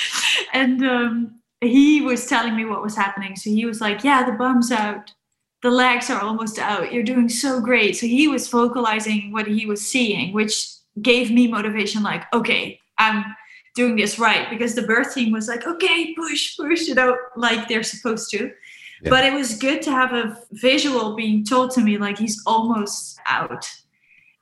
and 0.53 0.85
um, 0.85 1.41
he 1.61 2.01
was 2.01 2.27
telling 2.27 2.57
me 2.57 2.65
what 2.65 2.83
was 2.83 2.97
happening. 2.97 3.37
So 3.37 3.51
he 3.51 3.65
was 3.67 3.81
like, 3.81 4.05
"Yeah, 4.05 4.25
the 4.25 4.33
bum's 4.33 4.71
out." 4.73 5.13
The 5.63 5.71
legs 5.71 6.11
are 6.11 6.21
almost 6.21 6.59
out. 6.59 6.93
You're 6.93 7.03
doing 7.03 7.31
so 7.31 7.59
great. 7.59 7.97
So 7.97 8.07
he 8.07 8.29
was 8.29 8.49
vocalizing 8.49 9.33
what 9.33 9.47
he 9.47 9.65
was 9.65 9.81
seeing, 9.81 10.35
which 10.35 10.75
gave 11.01 11.31
me 11.31 11.49
motivation 11.49 12.03
like, 12.03 12.25
okay, 12.33 12.79
I'm 12.99 13.25
doing 13.75 13.97
this 13.97 14.19
right 14.19 14.49
because 14.51 14.75
the 14.75 14.83
birth 14.83 15.15
team 15.15 15.33
was 15.33 15.49
like, 15.49 15.67
okay, 15.67 16.15
push, 16.15 16.57
push, 16.57 16.83
you 16.87 16.95
know, 16.95 17.17
like 17.37 17.69
they're 17.69 17.83
supposed 17.83 18.31
to. 18.31 18.51
Yeah. 19.03 19.11
But 19.11 19.25
it 19.25 19.33
was 19.33 19.59
good 19.59 19.83
to 19.83 19.91
have 19.91 20.13
a 20.13 20.39
visual 20.53 21.17
being 21.17 21.45
told 21.45 21.73
to 21.73 21.81
me 21.81 21.99
like 21.99 22.19
he's 22.19 22.43
almost 22.47 23.19
out. 23.27 23.69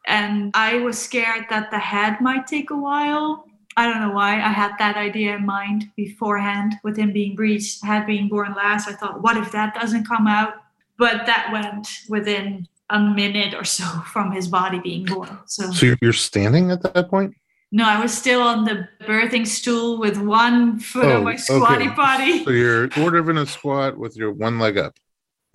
And 0.07 0.51
I 0.55 0.77
was 0.79 0.99
scared 0.99 1.47
that 1.49 1.71
the 1.71 1.79
head 1.79 2.21
might 2.21 2.47
take 2.47 2.71
a 2.71 2.77
while. 2.77 3.47
I 3.77 3.87
don't 3.87 4.01
know 4.01 4.11
why 4.15 4.35
I 4.35 4.49
had 4.51 4.73
that 4.79 4.97
idea 4.97 5.35
in 5.37 5.47
mind 5.47 5.91
beforehand 5.97 6.75
with 6.85 6.97
him 6.97 7.13
being 7.13 7.35
breached, 7.35 7.85
had 7.85 8.07
being 8.07 8.29
born 8.29 8.55
last. 8.55 8.89
I 8.89 8.93
thought, 8.93 9.23
what 9.23 9.37
if 9.37 9.53
that 9.53 9.75
doesn't 9.75 10.07
come 10.07 10.27
out? 10.27 10.55
But 10.99 11.27
that 11.27 11.51
went 11.53 11.89
within 12.09 12.69
a 12.91 13.01
minute 13.01 13.55
or 13.55 13.65
so 13.65 13.85
from 14.13 14.33
his 14.33 14.49
body 14.49 14.79
being 14.79 15.05
born. 15.07 15.39
So 15.47 15.71
So 15.73 15.87
you're- 16.01 16.13
standing 16.13 16.71
at 16.71 16.83
that 16.83 17.09
point? 17.09 17.35
no, 17.75 17.85
I 17.89 17.99
was 17.99 18.13
still 18.13 18.43
on 18.43 18.65
the 18.65 18.87
birthing 19.07 19.47
stool 19.47 19.99
with 19.99 20.19
one 20.19 20.79
foot 20.79 21.07
Oh, 21.07 21.17
on 21.19 21.25
my 21.25 21.37
squatty 21.37 21.87
okay. 21.87 21.95
potty. 21.95 22.45
So 22.45 22.51
you're 22.51 22.91
sort 22.91 23.17
of 23.17 23.31
in 23.31 23.39
a 23.39 23.47
squat 23.47 23.97
with 23.97 24.15
your 24.15 24.31
one 24.31 24.59
leg 24.59 24.77
up. 24.77 24.99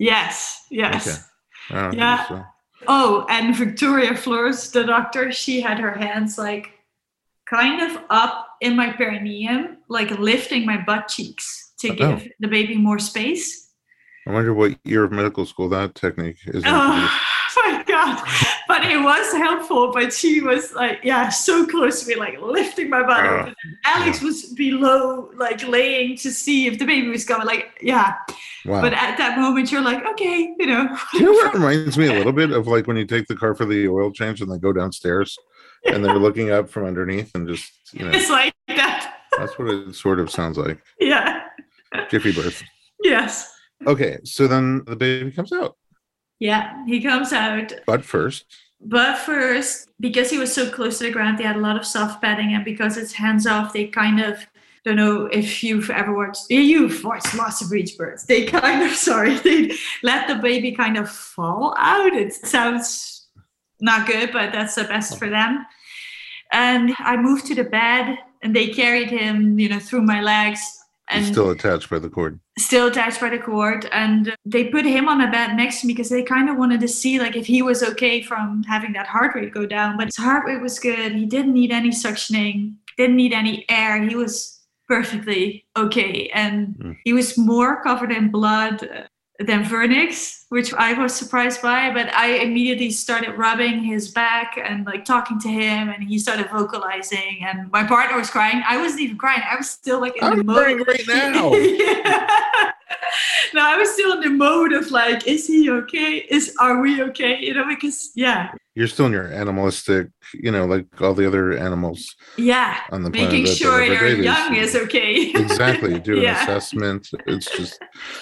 Yes, 0.00 0.64
yes. 0.70 1.24
Okay. 1.70 1.96
Yeah. 1.96 2.26
so- 2.26 2.44
Oh, 2.86 3.26
and 3.28 3.54
Victoria 3.56 4.14
Flores, 4.16 4.70
the 4.70 4.84
doctor, 4.84 5.30
she 5.32 5.60
had 5.60 5.78
her 5.80 5.92
hands 5.92 6.38
like 6.38 6.70
kind 7.48 7.80
of 7.90 8.02
up 8.10 8.46
in 8.60 8.76
my 8.76 8.92
perineum, 8.92 9.78
like 9.88 10.10
lifting 10.18 10.66
my 10.66 10.82
butt 10.84 11.08
cheeks 11.08 11.72
to 11.80 11.90
Oh. 11.90 11.94
give 11.94 12.28
the 12.40 12.48
baby 12.48 12.76
more 12.76 12.98
space. 12.98 13.66
I 14.26 14.32
wonder 14.32 14.52
what 14.52 14.76
year 14.84 15.04
of 15.04 15.12
medical 15.12 15.46
school 15.46 15.68
that 15.70 15.94
technique 15.94 16.36
is. 16.46 16.62
Oh 16.66 17.10
my 17.56 17.82
god! 17.86 18.22
But 18.68 18.84
it 18.84 19.00
was 19.02 19.32
helpful. 19.32 19.90
But 19.92 20.12
she 20.12 20.42
was 20.42 20.74
like, 20.74 21.00
yeah, 21.02 21.30
so 21.30 21.66
close 21.66 22.02
to 22.02 22.08
me, 22.08 22.14
like 22.16 22.38
lifting 22.40 22.90
my 22.90 23.02
butt. 23.02 23.24
Uh, 23.24 23.46
and 23.46 23.54
Alex 23.86 24.20
was 24.20 24.52
below, 24.52 25.30
like 25.34 25.66
laying 25.66 26.16
to 26.18 26.30
see 26.30 26.66
if 26.66 26.78
the 26.78 26.84
baby 26.84 27.08
was 27.08 27.24
coming. 27.24 27.46
Like, 27.46 27.78
yeah. 27.80 28.16
Wow. 28.66 28.82
But 28.82 28.92
at 28.92 29.16
that 29.16 29.38
moment, 29.38 29.72
you're 29.72 29.80
like, 29.80 30.04
okay, 30.04 30.54
you 30.58 30.66
know. 30.66 30.94
You 31.14 31.22
know 31.22 31.32
what 31.32 31.54
it 31.54 31.58
reminds 31.58 31.96
me 31.96 32.06
a 32.08 32.12
little 32.12 32.32
bit 32.32 32.50
of 32.50 32.66
like 32.66 32.86
when 32.86 32.98
you 32.98 33.06
take 33.06 33.26
the 33.28 33.36
car 33.36 33.54
for 33.54 33.64
the 33.64 33.88
oil 33.88 34.12
change 34.12 34.42
and 34.42 34.52
they 34.52 34.58
go 34.58 34.72
downstairs 34.74 35.38
and 35.86 36.04
they're 36.04 36.18
looking 36.18 36.50
up 36.50 36.68
from 36.68 36.84
underneath 36.84 37.34
and 37.34 37.48
just 37.48 37.70
you 37.92 38.04
know 38.04 38.10
It's 38.12 38.30
like 38.30 38.54
that. 38.68 39.16
that's 39.38 39.58
what 39.58 39.68
it 39.68 39.94
sort 39.94 40.20
of 40.20 40.30
sounds 40.30 40.58
like. 40.58 40.80
Yeah. 41.00 41.44
Jiffy 42.10 42.32
birth. 42.32 42.62
Yes. 43.02 43.52
Okay, 43.86 44.18
so 44.24 44.46
then 44.48 44.84
the 44.86 44.96
baby 44.96 45.30
comes 45.30 45.52
out. 45.52 45.76
Yeah. 46.40 46.84
He 46.86 47.00
comes 47.00 47.32
out. 47.32 47.72
But 47.86 48.04
first, 48.04 48.44
But 48.80 49.18
first, 49.18 49.88
because 50.00 50.30
he 50.30 50.38
was 50.38 50.52
so 50.54 50.68
close 50.70 50.98
to 50.98 51.04
the 51.04 51.10
ground, 51.12 51.38
they 51.38 51.44
had 51.44 51.56
a 51.56 51.60
lot 51.60 51.76
of 51.76 51.84
soft 51.86 52.20
padding, 52.22 52.54
and 52.54 52.64
because 52.64 52.96
it's 52.96 53.12
hands 53.12 53.46
off, 53.46 53.72
they 53.72 53.86
kind 53.86 54.20
of 54.20 54.44
don't 54.84 54.96
know 54.96 55.26
if 55.26 55.62
you've 55.64 55.90
ever 55.90 56.12
watched. 56.14 56.46
Eh, 56.50 56.60
you've 56.60 57.02
watched 57.04 57.34
lots 57.34 57.60
of 57.62 57.68
breech 57.68 57.96
birds. 57.98 58.24
They 58.24 58.44
kind 58.46 58.82
of 58.82 58.92
sorry, 59.08 59.34
they 59.38 59.72
let 60.02 60.28
the 60.28 60.36
baby 60.36 60.72
kind 60.72 60.96
of 60.96 61.10
fall 61.10 61.74
out. 61.78 62.12
It 62.12 62.32
sounds 62.34 63.17
not 63.80 64.06
good, 64.06 64.32
but 64.32 64.52
that's 64.52 64.74
the 64.74 64.84
best 64.84 65.18
for 65.18 65.28
them. 65.28 65.64
And 66.52 66.92
I 66.98 67.16
moved 67.16 67.46
to 67.46 67.54
the 67.54 67.64
bed, 67.64 68.18
and 68.42 68.54
they 68.54 68.68
carried 68.68 69.10
him, 69.10 69.58
you 69.58 69.68
know, 69.68 69.78
through 69.78 70.02
my 70.02 70.20
legs, 70.22 70.60
and 71.10 71.24
he's 71.24 71.32
still 71.32 71.50
attached 71.50 71.88
by 71.90 71.98
the 71.98 72.08
cord. 72.08 72.38
still 72.58 72.88
attached 72.88 73.20
by 73.20 73.30
the 73.30 73.38
cord 73.38 73.88
and 73.92 74.36
they 74.44 74.64
put 74.68 74.84
him 74.84 75.08
on 75.08 75.22
a 75.22 75.30
bed 75.30 75.54
next 75.56 75.80
to 75.80 75.86
me 75.86 75.94
because 75.94 76.10
they 76.10 76.22
kind 76.22 76.50
of 76.50 76.56
wanted 76.58 76.80
to 76.80 76.88
see 76.88 77.18
like 77.18 77.34
if 77.34 77.46
he 77.46 77.62
was 77.62 77.82
okay 77.82 78.20
from 78.20 78.62
having 78.64 78.92
that 78.92 79.06
heart 79.06 79.34
rate 79.34 79.54
go 79.54 79.64
down 79.64 79.96
but 79.96 80.04
his 80.08 80.16
heart 80.16 80.44
rate 80.44 80.60
was 80.60 80.78
good 80.78 81.12
he 81.12 81.24
didn't 81.24 81.54
need 81.54 81.72
any 81.72 81.88
suctioning 81.88 82.74
didn't 82.98 83.16
need 83.16 83.32
any 83.32 83.64
air 83.70 84.02
he 84.02 84.14
was 84.14 84.60
perfectly 84.86 85.64
okay 85.78 86.28
and 86.34 86.74
Mm. 86.78 86.96
he 87.04 87.12
was 87.14 87.38
more 87.38 87.82
covered 87.82 88.12
in 88.12 88.30
blood 88.30 88.86
than 89.40 89.64
Vernix, 89.64 90.44
which 90.48 90.74
I 90.74 90.92
was 90.94 91.14
surprised 91.14 91.62
by. 91.62 91.92
But 91.92 92.12
I 92.14 92.38
immediately 92.38 92.90
started 92.90 93.32
rubbing 93.36 93.82
his 93.84 94.10
back 94.10 94.58
and 94.62 94.84
like 94.86 95.04
talking 95.04 95.38
to 95.40 95.48
him, 95.48 95.88
and 95.90 96.02
he 96.02 96.18
started 96.18 96.50
vocalizing. 96.50 97.38
And 97.42 97.70
my 97.70 97.84
partner 97.84 98.16
was 98.16 98.30
crying. 98.30 98.62
I 98.66 98.78
wasn't 98.78 99.02
even 99.02 99.16
crying. 99.16 99.42
I 99.48 99.56
was 99.56 99.70
still 99.70 100.00
like 100.00 100.16
in 100.16 100.24
I'm 100.24 100.38
the 100.38 100.44
mode. 100.44 100.56
crying 100.56 100.78
right 100.78 101.04
now. 101.08 101.52
Yeah. 101.54 102.72
no, 103.54 103.62
I 103.64 103.76
was 103.76 103.90
still 103.92 104.12
in 104.14 104.20
the 104.20 104.30
mode 104.30 104.72
of 104.72 104.90
like, 104.90 105.26
is 105.26 105.46
he 105.46 105.70
okay? 105.70 106.26
Is 106.30 106.54
are 106.58 106.80
we 106.80 107.02
okay? 107.04 107.38
You 107.40 107.54
know, 107.54 107.66
because 107.68 108.10
yeah, 108.14 108.52
You're 108.78 108.86
still 108.86 109.06
in 109.06 109.12
your 109.12 109.26
animalistic, 109.26 110.06
you 110.32 110.52
know, 110.52 110.64
like 110.64 110.86
all 111.02 111.12
the 111.12 111.26
other 111.26 111.52
animals 111.58 112.14
yeah, 112.36 112.78
on 112.92 113.02
the 113.02 113.10
making 113.10 113.44
sure 113.46 113.82
your 113.82 114.06
young 114.06 114.54
is 114.54 114.76
okay. 114.76 115.30
exactly. 115.34 115.94
You 115.94 115.98
do 115.98 116.18
an 116.18 116.22
Yeah. 116.22 116.40
assessment. 116.40 117.08
It's 117.26 117.50
just 117.56 117.80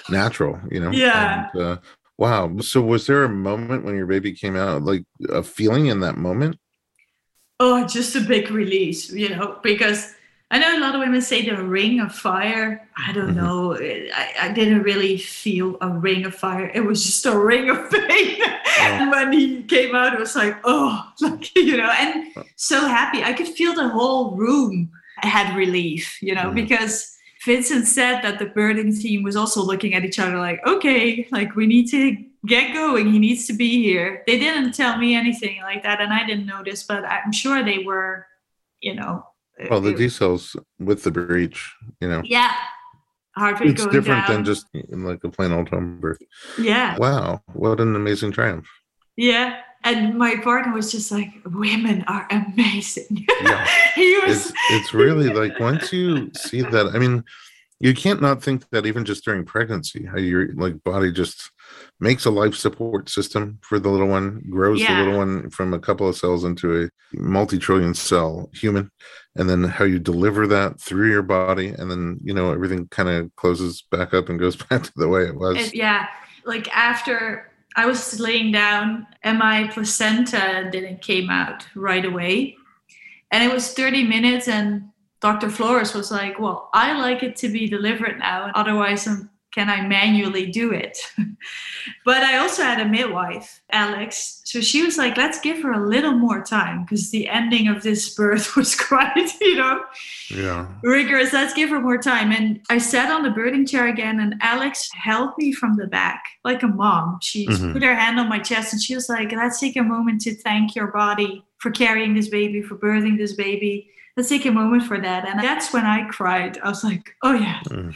natural, 0.08 0.58
you 0.70 0.80
know. 0.80 0.92
Yeah. 0.92 1.50
And, 1.52 1.62
uh, 1.62 1.76
wow. 2.16 2.56
So 2.60 2.80
was 2.80 3.06
there 3.06 3.24
a 3.24 3.28
moment 3.28 3.84
when 3.84 3.96
your 3.96 4.06
baby 4.06 4.32
came 4.32 4.56
out, 4.56 4.80
like 4.82 5.04
a 5.28 5.42
feeling 5.42 5.88
in 5.88 6.00
that 6.00 6.16
moment? 6.16 6.56
Oh, 7.60 7.86
just 7.86 8.16
a 8.16 8.20
big 8.22 8.50
release, 8.50 9.12
you 9.12 9.28
know, 9.28 9.58
because 9.62 10.14
I 10.50 10.58
know 10.60 10.78
a 10.78 10.80
lot 10.80 10.94
of 10.94 11.00
women 11.00 11.20
say 11.22 11.42
the 11.44 11.60
ring 11.60 11.98
of 11.98 12.12
fire. 12.14 12.88
I 12.96 13.12
don't 13.12 13.32
Mhm. 13.32 13.36
know. 13.36 13.74
I, 13.76 14.32
I 14.42 14.48
didn't 14.52 14.82
really 14.84 15.18
feel 15.18 15.76
a 15.80 15.88
ring 15.88 16.24
of 16.24 16.34
fire. 16.36 16.70
It 16.72 16.80
was 16.84 17.04
just 17.04 17.26
a 17.26 17.36
ring 17.36 17.68
of 17.68 17.90
pain. 17.90 18.40
and 18.78 19.10
when 19.10 19.32
he 19.32 19.62
came 19.64 19.94
out, 19.96 20.14
it 20.14 20.20
was 20.20 20.36
like, 20.36 20.56
oh, 20.64 21.02
like, 21.20 21.54
you 21.56 21.76
know, 21.76 21.90
and 21.90 22.32
so 22.54 22.80
happy. 22.86 23.24
I 23.24 23.32
could 23.32 23.48
feel 23.48 23.74
the 23.74 23.88
whole 23.88 24.36
room 24.36 24.90
had 25.18 25.56
relief, 25.56 26.16
you 26.22 26.34
know, 26.34 26.50
Mhm. 26.50 26.54
because 26.54 27.16
Vincent 27.44 27.86
said 27.88 28.22
that 28.22 28.38
the 28.38 28.46
birthing 28.46 29.00
team 29.00 29.22
was 29.24 29.34
also 29.36 29.62
looking 29.62 29.94
at 29.94 30.04
each 30.04 30.18
other 30.20 30.38
like, 30.38 30.60
okay, 30.66 31.26
like 31.32 31.56
we 31.56 31.66
need 31.66 31.88
to 31.90 32.16
get 32.46 32.72
going. 32.72 33.10
He 33.12 33.18
needs 33.18 33.46
to 33.48 33.52
be 33.52 33.82
here. 33.82 34.22
They 34.28 34.38
didn't 34.38 34.72
tell 34.74 34.96
me 34.98 35.14
anything 35.16 35.60
like 35.62 35.82
that, 35.82 36.00
and 36.00 36.12
I 36.12 36.24
didn't 36.24 36.46
notice, 36.46 36.84
but 36.84 37.04
I'm 37.04 37.32
sure 37.32 37.64
they 37.64 37.78
were, 37.78 38.26
you 38.80 38.94
know. 38.94 39.26
Well, 39.70 39.80
the 39.80 39.90
it- 39.90 39.98
decels 39.98 40.54
with 40.78 41.02
the 41.04 41.10
breech, 41.10 41.72
you 42.00 42.08
know, 42.08 42.22
yeah, 42.24 42.52
heart 43.36 43.60
rate 43.60 43.70
it's 43.70 43.86
different 43.86 44.26
down. 44.26 44.36
than 44.36 44.44
just 44.44 44.66
like 44.90 45.22
a 45.24 45.30
plain 45.30 45.52
old 45.52 45.68
home 45.68 45.98
birth. 46.00 46.18
yeah, 46.58 46.96
Wow. 46.98 47.40
What 47.52 47.80
an 47.80 47.96
amazing 47.96 48.32
triumph. 48.32 48.66
yeah. 49.16 49.60
And 49.84 50.18
my 50.18 50.34
partner 50.42 50.72
was 50.74 50.90
just 50.90 51.12
like, 51.12 51.30
"Women 51.44 52.02
are 52.08 52.26
amazing." 52.30 53.24
Yeah. 53.42 53.64
he 53.94 54.18
was. 54.18 54.46
it's 54.50 54.52
it's 54.72 54.94
really 54.94 55.28
like 55.28 55.60
once 55.60 55.92
you 55.92 56.28
see 56.34 56.62
that 56.62 56.86
i 56.94 56.98
mean 56.98 57.22
you 57.80 57.92
can't 57.94 58.22
not 58.22 58.42
think 58.42 58.68
that 58.70 58.86
even 58.86 59.04
just 59.04 59.24
during 59.24 59.44
pregnancy 59.44 60.06
how 60.06 60.16
your 60.18 60.52
like 60.54 60.82
body 60.84 61.12
just 61.12 61.50
makes 62.00 62.24
a 62.24 62.30
life 62.30 62.54
support 62.54 63.08
system 63.08 63.58
for 63.62 63.78
the 63.78 63.88
little 63.90 64.08
one 64.08 64.42
grows 64.48 64.80
Yeah. 64.80 64.94
the 64.98 65.04
little 65.04 65.18
one 65.18 65.50
from 65.50 65.74
a 65.74 65.78
couple 65.78 66.08
of 66.08 66.16
cells 66.16 66.44
into 66.44 66.84
a 66.84 66.88
multi-trillion 67.14 67.92
cell 67.94 68.48
human 68.54 68.90
and 69.36 69.48
then 69.50 69.62
how 69.64 69.84
you 69.84 69.98
deliver 69.98 70.46
that 70.46 70.80
through 70.80 71.10
your 71.10 71.22
body 71.22 71.68
and 71.68 71.90
then 71.90 72.18
you 72.22 72.32
know 72.34 72.50
everything 72.52 72.88
kind 72.88 73.08
of 73.08 73.34
closes 73.36 73.82
back 73.90 74.14
up 74.14 74.28
and 74.28 74.38
goes 74.38 74.56
back 74.68 74.82
to 74.82 74.92
the 74.96 75.08
way 75.08 75.24
it 75.26 75.34
was 75.34 75.56
It- 75.58 75.74
yeah, 75.74 76.06
like 76.44 76.68
after 76.74 77.52
I 77.78 77.84
was 77.84 78.18
laying 78.20 78.52
down 78.52 79.06
and 79.22 79.38
my 79.38 79.68
placenta 79.68 80.68
didn't 80.72 81.02
came 81.02 81.28
out 81.28 81.66
right 81.74 82.06
away. 82.06 82.56
And 83.30 83.44
it 83.44 83.52
was 83.52 83.74
30 83.74 84.04
minutes 84.04 84.48
and 84.48 84.88
Dr. 85.26 85.50
Flores 85.50 85.92
was 85.92 86.12
like, 86.12 86.38
well, 86.38 86.70
I 86.72 86.92
like 86.92 87.24
it 87.24 87.34
to 87.38 87.48
be 87.48 87.66
delivered 87.68 88.20
now. 88.20 88.52
Otherwise, 88.54 89.08
um, 89.08 89.28
can 89.52 89.68
I 89.68 89.80
manually 89.80 90.46
do 90.52 90.70
it? 90.70 90.96
but 92.04 92.22
I 92.22 92.36
also 92.38 92.62
had 92.62 92.78
a 92.80 92.84
midwife, 92.84 93.60
Alex. 93.72 94.42
So 94.44 94.60
she 94.60 94.84
was 94.84 94.96
like, 94.96 95.16
let's 95.16 95.40
give 95.40 95.60
her 95.64 95.72
a 95.72 95.84
little 95.84 96.12
more 96.12 96.44
time 96.44 96.84
because 96.84 97.10
the 97.10 97.28
ending 97.28 97.66
of 97.66 97.82
this 97.82 98.14
birth 98.14 98.54
was 98.60 98.76
quite, 98.76 99.32
you 99.40 99.56
know, 99.56 99.82
yeah 100.30 100.68
rigorous. 100.84 101.32
Let's 101.32 101.54
give 101.54 101.70
her 101.70 101.80
more 101.80 101.98
time. 101.98 102.30
And 102.30 102.60
I 102.70 102.78
sat 102.78 103.10
on 103.10 103.24
the 103.24 103.30
birthing 103.30 103.68
chair 103.68 103.88
again, 103.88 104.20
and 104.20 104.36
Alex 104.42 104.88
held 104.92 105.30
me 105.38 105.50
from 105.50 105.74
the 105.76 105.88
back 105.88 106.22
like 106.44 106.62
a 106.62 106.68
mom. 106.68 107.18
She 107.20 107.48
Mhm. 107.48 107.72
put 107.72 107.82
her 107.82 107.96
hand 107.96 108.20
on 108.20 108.28
my 108.28 108.38
chest 108.38 108.72
and 108.72 108.80
she 108.80 108.94
was 108.94 109.08
like, 109.08 109.32
Let's 109.32 109.58
take 109.58 109.76
a 109.76 109.82
moment 109.82 110.20
to 110.20 110.36
thank 110.36 110.76
your 110.76 110.88
body 110.92 111.44
for 111.58 111.72
carrying 111.72 112.14
this 112.14 112.28
baby, 112.28 112.62
for 112.62 112.76
birthing 112.76 113.16
this 113.18 113.32
baby. 113.32 113.90
Let's 114.16 114.28
take 114.28 114.46
a 114.46 114.50
moment 114.50 114.84
for 114.84 114.98
that. 115.00 115.28
And 115.28 115.38
that's 115.40 115.72
when 115.72 115.84
I 115.84 116.06
cried. 116.08 116.58
I 116.62 116.68
was 116.68 116.82
like, 116.84 117.14
Oh, 117.22 117.34
yeah, 117.34 117.60
Mm. 117.68 117.94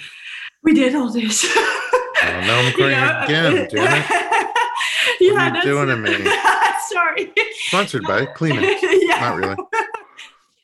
we 0.62 0.74
did 0.74 0.94
all 0.94 1.10
this. 1.12 1.46
Oh, 1.56 1.80
now 2.22 2.60
I'm 2.60 2.72
crying 2.74 3.24
again, 3.24 3.68
damn 3.74 3.84
yeah, 3.84 5.16
you 5.20 5.34
that's 5.34 5.64
doing 5.64 5.88
to 5.88 5.96
me? 5.96 6.14
Sorry. 6.88 7.32
sponsored 7.66 8.02
by 8.04 8.26
Kleenex. 8.26 8.78
yeah. 8.82 9.20
not 9.20 9.36
really 9.36 9.56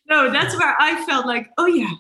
no, 0.08 0.30
that's 0.30 0.56
where 0.56 0.74
I 0.78 1.04
felt 1.04 1.26
like, 1.26 1.48
oh 1.58 1.66
yeah, 1.66 1.90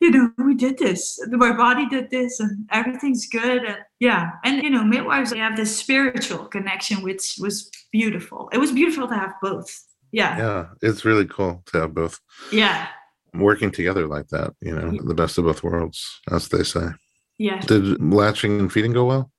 you 0.00 0.10
know, 0.10 0.30
we 0.38 0.54
did 0.54 0.78
this. 0.78 1.18
My 1.30 1.52
body 1.52 1.86
did 1.88 2.10
this, 2.10 2.38
and 2.40 2.66
everything's 2.70 3.26
good. 3.26 3.64
And 3.64 3.78
yeah, 4.00 4.30
and 4.44 4.62
you 4.62 4.70
know, 4.70 4.84
midwives 4.84 5.30
they 5.30 5.38
have 5.38 5.56
this 5.56 5.76
spiritual 5.76 6.46
connection, 6.46 7.02
which 7.02 7.36
was 7.40 7.70
beautiful. 7.90 8.48
It 8.52 8.58
was 8.58 8.70
beautiful 8.72 9.08
to 9.08 9.14
have 9.14 9.32
both. 9.42 9.68
Yeah, 10.12 10.38
yeah 10.38 10.66
it's 10.82 11.04
really 11.04 11.26
cool 11.26 11.62
to 11.66 11.80
have 11.80 11.94
both 11.94 12.20
yeah, 12.52 12.88
working 13.34 13.70
together 13.70 14.06
like 14.06 14.28
that 14.28 14.52
you 14.60 14.74
know 14.74 14.90
the 15.02 15.14
best 15.14 15.38
of 15.38 15.44
both 15.44 15.62
worlds 15.62 16.20
as 16.30 16.48
they 16.48 16.62
say 16.62 16.90
yeah. 17.42 17.60
Did 17.60 18.00
latching 18.00 18.60
and 18.60 18.72
feeding 18.72 18.92
go 18.92 19.04
well? 19.04 19.30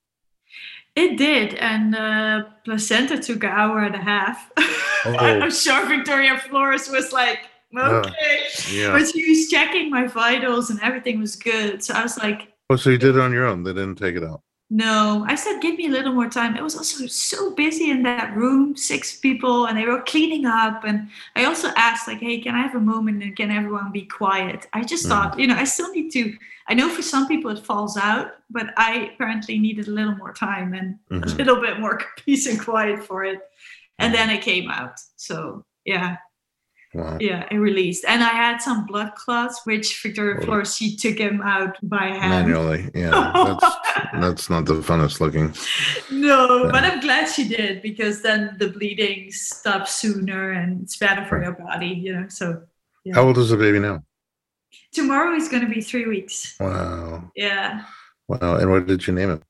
It 0.95 1.17
did, 1.17 1.55
and 1.55 1.95
uh, 1.95 2.43
placenta 2.65 3.17
took 3.17 3.43
an 3.43 3.49
hour 3.49 3.79
and 3.79 3.95
a 3.95 4.01
half. 4.01 4.51
Oh. 5.05 5.17
I'm 5.17 5.51
sure 5.51 5.85
Victoria 5.85 6.37
Flores 6.37 6.87
was 6.87 7.11
like, 7.11 7.39
okay. 7.77 8.37
Yeah. 8.71 8.93
But 8.93 9.09
she 9.09 9.27
was 9.27 9.49
checking 9.49 9.89
my 9.89 10.07
vitals 10.07 10.69
and 10.69 10.79
everything 10.81 11.19
was 11.19 11.35
good. 11.35 11.83
So 11.83 11.93
I 11.93 12.03
was 12.03 12.17
like, 12.17 12.53
Oh, 12.69 12.77
so 12.77 12.89
you 12.89 12.97
did 12.97 13.17
it 13.17 13.19
on 13.19 13.33
your 13.33 13.45
own. 13.45 13.63
They 13.63 13.73
didn't 13.73 13.95
take 13.95 14.15
it 14.15 14.23
out. 14.23 14.43
No, 14.75 15.23
I 15.27 15.35
said, 15.35 15.61
give 15.61 15.77
me 15.77 15.85
a 15.85 15.91
little 15.91 16.13
more 16.13 16.27
time. 16.27 16.57
It 16.57 16.63
was 16.63 16.75
also 16.75 17.05
so 17.05 17.53
busy 17.53 17.91
in 17.91 18.01
that 18.03 18.35
room, 18.35 18.75
six 18.75 19.19
people, 19.19 19.67
and 19.67 19.77
they 19.77 19.85
were 19.85 20.01
cleaning 20.01 20.47
up. 20.47 20.83
And 20.83 21.09
I 21.35 21.45
also 21.45 21.67
asked, 21.77 22.07
like, 22.07 22.17
hey, 22.19 22.39
can 22.41 22.55
I 22.55 22.63
have 22.63 22.73
a 22.73 22.79
moment 22.79 23.21
and 23.21 23.35
can 23.35 23.51
everyone 23.51 23.91
be 23.91 24.01
quiet? 24.05 24.65
I 24.73 24.81
just 24.83 25.05
Mhm. 25.05 25.09
thought, 25.09 25.39
you 25.39 25.45
know, 25.45 25.55
I 25.55 25.65
still 25.65 25.91
need 25.91 26.09
to. 26.13 26.35
I 26.67 26.73
know 26.73 26.89
for 26.89 27.03
some 27.03 27.27
people 27.27 27.51
it 27.51 27.63
falls 27.63 27.97
out, 27.97 28.31
but 28.49 28.73
I 28.75 29.11
apparently 29.13 29.59
needed 29.59 29.87
a 29.89 29.91
little 29.91 30.15
more 30.15 30.33
time 30.33 30.73
and 30.73 30.97
a 31.11 31.27
Mhm. 31.27 31.37
little 31.37 31.61
bit 31.61 31.79
more 31.79 32.01
peace 32.25 32.47
and 32.47 32.59
quiet 32.59 33.03
for 33.03 33.23
it. 33.23 33.39
And 33.99 34.11
then 34.11 34.31
it 34.31 34.41
came 34.41 34.71
out. 34.71 34.95
So, 35.17 35.65
yeah. 35.85 36.17
Wow. 36.95 37.17
Yeah, 37.19 37.47
it 37.49 37.57
released. 37.57 38.05
And 38.07 38.23
I 38.23 38.29
had 38.29 38.59
some 38.61 38.85
blood 38.85 39.15
clots, 39.15 39.61
which 39.65 39.99
Victoria 40.03 40.37
Oh. 40.41 40.45
Flores, 40.45 40.75
she 40.75 40.95
took 40.95 41.17
him 41.17 41.41
out 41.41 41.75
by 41.81 42.05
hand. 42.07 42.47
Manually. 42.47 42.91
Yeah. 42.93 43.31
That's 43.33 43.75
that's 44.13 44.49
not 44.49 44.65
the 44.65 44.75
funnest 44.75 45.19
looking. 45.19 45.53
no, 46.11 46.65
Yeah. 46.65 46.71
but 46.71 46.83
I'm 46.83 46.99
glad 46.99 47.25
she 47.29 47.47
did 47.47 47.81
because 47.81 48.21
then 48.21 48.55
the 48.59 48.69
bleeding 48.69 49.31
stops 49.31 49.95
sooner 49.95 50.51
and 50.51 50.83
it's 50.83 50.97
better 50.97 51.25
for 51.25 51.41
your 51.41 51.53
body, 51.53 51.87
you 51.87 52.13
know. 52.13 52.27
So 52.29 52.61
Yeah. 53.03 53.15
How 53.15 53.23
old 53.23 53.37
is 53.39 53.49
the 53.49 53.57
baby 53.57 53.79
now? 53.79 54.03
tomorrow 54.91 55.33
is 55.35 55.49
going 55.49 55.63
to 55.67 55.69
be 55.73 55.81
three 55.81 56.05
weeks. 56.05 56.55
Wow. 56.59 57.31
Yeah. 57.35 57.85
Wow. 58.27 58.57
And 58.57 58.69
what 58.71 58.85
did 58.85 59.05
you 59.07 59.13
name 59.13 59.29
him? 59.31 59.41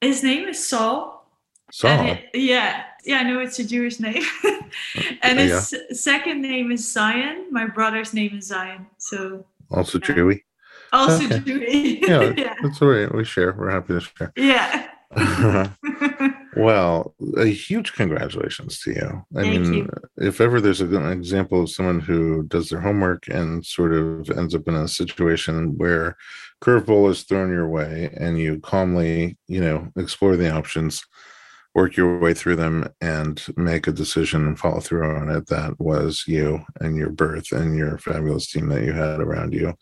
His 0.00 0.22
name 0.24 0.48
is 0.48 0.58
Saul. 0.66 1.28
Saul. 1.70 2.06
It- 2.06 2.30
yeah. 2.34 2.82
Yeah, 3.04 3.18
I 3.18 3.22
know 3.24 3.40
it's 3.40 3.58
a 3.58 3.64
Jewish 3.64 3.98
name. 4.00 4.22
and 5.22 5.38
oh, 5.38 5.42
his 5.42 5.74
second 5.92 6.40
name 6.42 6.70
is 6.70 6.90
Zion. 6.92 7.46
My 7.50 7.66
brother's 7.66 8.14
name 8.14 8.38
is 8.38 8.46
Zion. 8.46 8.86
So 8.98 9.44
Also 9.70 9.98
Yeah. 9.98 10.06
Chewy. 10.06 10.40
also 10.92 11.24
Okay. 11.24 11.38
Jewish. 11.40 11.98
Yeah, 12.08 12.32
yeah. 12.36 12.54
That's 12.62 12.80
all 12.82 12.88
right. 12.88 13.12
We 13.14 13.24
share. 13.24 13.52
We're 13.52 13.70
happy 13.70 13.94
to 13.94 14.00
share. 14.00 14.32
Yeah. 14.36 14.88
well, 16.56 17.14
a 17.36 17.46
huge 17.46 17.92
congratulations 17.92 18.80
to 18.80 18.92
you. 18.92 19.24
I 19.36 19.42
Thank 19.42 19.66
mean, 19.66 19.74
you. 19.74 19.88
if 20.16 20.40
ever 20.40 20.60
there's 20.60 20.80
a 20.80 20.86
good 20.86 21.04
example 21.12 21.62
of 21.62 21.70
someone 21.70 22.00
who 22.00 22.44
does 22.44 22.70
their 22.70 22.80
homework 22.80 23.28
and 23.28 23.64
sort 23.64 23.92
of 23.92 24.30
ends 24.30 24.54
up 24.54 24.66
in 24.68 24.74
a 24.74 24.88
situation 24.88 25.76
where 25.76 26.16
curveball 26.62 27.10
is 27.10 27.22
thrown 27.24 27.50
your 27.50 27.68
way 27.68 28.10
and 28.18 28.38
you 28.38 28.60
calmly, 28.60 29.36
you 29.48 29.60
know, 29.60 29.88
explore 29.96 30.36
the 30.36 30.50
options, 30.50 31.02
work 31.74 31.96
your 31.96 32.18
way 32.18 32.34
through 32.34 32.56
them 32.56 32.86
and 33.00 33.42
make 33.56 33.86
a 33.86 33.92
decision 33.92 34.46
and 34.46 34.58
follow 34.58 34.80
through 34.80 35.16
on 35.16 35.30
it, 35.30 35.46
that 35.46 35.78
was 35.80 36.24
you 36.26 36.64
and 36.80 36.96
your 36.96 37.10
birth 37.10 37.52
and 37.52 37.76
your 37.76 37.98
fabulous 37.98 38.50
team 38.50 38.68
that 38.68 38.82
you 38.82 38.92
had 38.92 39.20
around 39.20 39.54
you. 39.54 39.74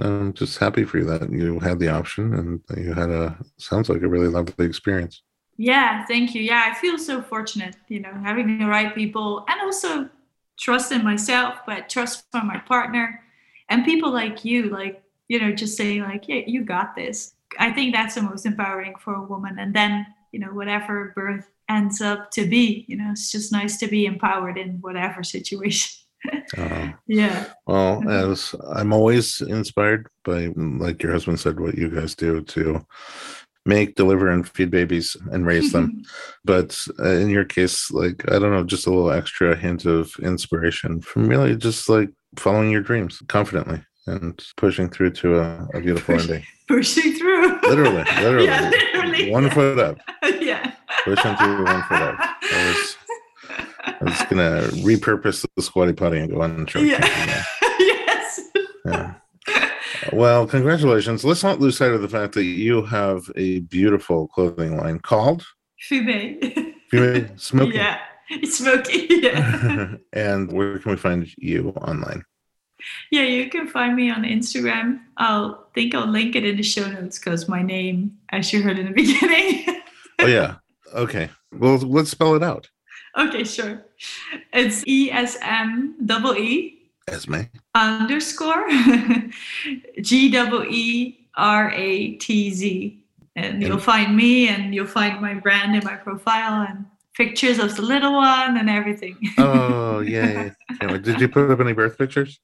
I'm 0.00 0.32
just 0.34 0.58
happy 0.58 0.84
for 0.84 0.98
you 0.98 1.04
that 1.06 1.32
you 1.32 1.58
had 1.58 1.78
the 1.78 1.88
option 1.88 2.34
and 2.34 2.60
you 2.76 2.92
had 2.92 3.10
a 3.10 3.38
sounds 3.58 3.88
like 3.88 4.02
a 4.02 4.08
really 4.08 4.28
lovely 4.28 4.66
experience. 4.66 5.22
Yeah, 5.56 6.04
thank 6.04 6.34
you. 6.34 6.42
Yeah, 6.42 6.70
I 6.70 6.78
feel 6.78 6.98
so 6.98 7.22
fortunate, 7.22 7.76
you 7.88 8.00
know, 8.00 8.12
having 8.22 8.58
the 8.58 8.66
right 8.66 8.94
people 8.94 9.44
and 9.48 9.60
also 9.62 10.08
trust 10.58 10.92
in 10.92 11.02
myself, 11.02 11.60
but 11.66 11.88
trust 11.88 12.24
from 12.30 12.46
my 12.46 12.58
partner 12.58 13.22
and 13.68 13.84
people 13.84 14.12
like 14.12 14.44
you, 14.44 14.68
like, 14.68 15.02
you 15.28 15.40
know, 15.40 15.52
just 15.52 15.76
saying, 15.76 16.02
like, 16.02 16.28
yeah, 16.28 16.42
you 16.46 16.62
got 16.62 16.94
this. 16.94 17.34
I 17.58 17.72
think 17.72 17.94
that's 17.94 18.14
the 18.14 18.22
most 18.22 18.46
empowering 18.46 18.94
for 19.00 19.14
a 19.14 19.22
woman. 19.22 19.58
And 19.58 19.74
then, 19.74 20.06
you 20.36 20.40
know, 20.44 20.52
whatever 20.52 21.14
birth 21.16 21.46
ends 21.70 22.02
up 22.02 22.30
to 22.30 22.46
be, 22.46 22.84
you 22.88 22.94
know, 22.98 23.08
it's 23.10 23.32
just 23.32 23.52
nice 23.52 23.78
to 23.78 23.86
be 23.88 24.04
empowered 24.04 24.58
in 24.58 24.72
whatever 24.82 25.22
situation. 25.24 25.98
Uh, 26.58 26.88
yeah. 27.06 27.46
Well, 27.66 28.02
Mhm. 28.02 28.32
as 28.32 28.54
I'm 28.74 28.92
always 28.92 29.40
inspired 29.40 30.08
by, 30.26 30.52
like 30.56 31.02
your 31.02 31.12
husband 31.12 31.40
said, 31.40 31.58
what 31.58 31.78
you 31.78 31.88
guys 31.88 32.14
do 32.14 32.42
to 32.42 32.84
make, 33.64 33.94
deliver, 33.94 34.28
and 34.30 34.46
feed 34.46 34.70
babies 34.70 35.16
and 35.32 35.46
raise 35.46 35.72
them. 35.72 36.02
but 36.44 36.78
uh, 36.98 37.08
in 37.22 37.30
your 37.30 37.46
case, 37.46 37.90
like, 37.90 38.30
I 38.30 38.38
don't 38.38 38.52
know, 38.52 38.62
just 38.64 38.86
a 38.86 38.90
little 38.90 39.10
extra 39.10 39.56
hint 39.56 39.86
of 39.86 40.12
inspiration 40.20 41.00
from 41.00 41.28
really 41.28 41.56
just 41.56 41.88
like 41.88 42.10
following 42.36 42.70
your 42.70 42.82
dreams 42.82 43.22
confidently 43.28 43.80
and 44.06 44.38
pushing 44.58 44.90
through 44.90 45.12
to 45.12 45.38
a, 45.40 45.66
a 45.74 45.80
beautiful 45.80 46.20
ending. 46.20 46.44
Pushing 46.68 47.14
through. 47.14 47.58
Literally, 47.62 48.04
literally. 48.22 48.46
yeah, 48.46 48.70
literally. 48.70 49.30
One 49.30 49.50
foot 49.50 49.78
up, 49.78 49.96
yeah. 51.06 51.14
pushing 51.14 51.36
through 51.36 51.64
one 51.64 51.82
foot 51.84 52.02
up. 52.02 52.16
I 52.18 52.66
was, 52.66 52.96
I 53.84 54.04
was 54.04 54.22
gonna 54.30 54.62
repurpose 54.84 55.46
the 55.54 55.62
squatty 55.62 55.92
potty 55.92 56.18
and 56.18 56.30
go 56.30 56.42
on 56.42 56.52
and 56.52 56.70
show 56.70 56.80
Yeah. 56.80 57.04
yeah. 57.04 57.44
yes. 57.78 58.40
yeah. 58.84 59.14
Well, 60.12 60.46
congratulations. 60.46 61.24
Let's 61.24 61.42
not 61.42 61.60
lose 61.60 61.76
sight 61.76 61.92
of 61.92 62.02
the 62.02 62.08
fact 62.08 62.34
that 62.34 62.44
you 62.44 62.82
have 62.82 63.30
a 63.36 63.60
beautiful 63.60 64.28
clothing 64.28 64.76
line 64.76 64.98
called 65.00 65.44
Fumé. 65.90 66.74
Fume 66.90 67.30
Smoky. 67.38 67.76
Yeah. 67.76 67.98
It's 68.28 68.58
smoky. 68.58 69.06
Yeah. 69.22 69.96
and 70.12 70.52
where 70.52 70.78
can 70.78 70.90
we 70.90 70.96
find 70.96 71.28
you 71.38 71.70
online? 71.70 72.24
yeah, 73.10 73.22
you 73.22 73.48
can 73.48 73.66
find 73.66 73.96
me 73.96 74.10
on 74.10 74.22
Instagram. 74.22 75.00
I'll 75.16 75.68
think 75.74 75.94
I'll 75.94 76.06
link 76.06 76.36
it 76.36 76.44
in 76.44 76.56
the 76.56 76.62
show 76.62 76.88
notes 76.88 77.18
because 77.18 77.48
my 77.48 77.62
name, 77.62 78.18
as 78.30 78.52
you 78.52 78.62
heard 78.62 78.78
in 78.78 78.86
the 78.86 78.92
beginning. 78.92 79.82
Oh, 80.18 80.26
yeah. 80.26 80.56
Okay. 80.94 81.30
Well, 81.52 81.76
let's 81.78 82.10
spell 82.10 82.34
it 82.34 82.42
out. 82.42 82.68
okay, 83.18 83.44
sure. 83.44 83.84
It's 84.52 84.86
E 84.86 85.10
S 85.10 85.36
M 85.42 85.94
double 86.04 86.34
E 86.36 86.78
Esmee. 87.08 87.48
underscore 87.74 88.66
G 90.00 90.30
double 90.30 90.64
E 90.64 91.28
R 91.36 91.70
A 91.72 92.12
T 92.16 92.50
Z. 92.52 93.02
And 93.36 93.62
you'll 93.62 93.78
find 93.78 94.16
me 94.16 94.48
and 94.48 94.74
you'll 94.74 94.86
find 94.86 95.20
my 95.20 95.34
brand 95.34 95.76
in 95.76 95.84
my 95.84 95.94
profile 95.96 96.66
and 96.68 96.86
pictures 97.14 97.58
of 97.58 97.76
the 97.76 97.82
little 97.82 98.14
one 98.14 98.56
and 98.56 98.68
everything. 98.70 99.16
Oh. 99.38 100.02
Can't. 100.06 101.02
Did 101.02 101.20
you 101.20 101.28
put 101.28 101.50
up 101.50 101.60
any 101.60 101.72
birth 101.72 101.96
pictures? 101.98 102.38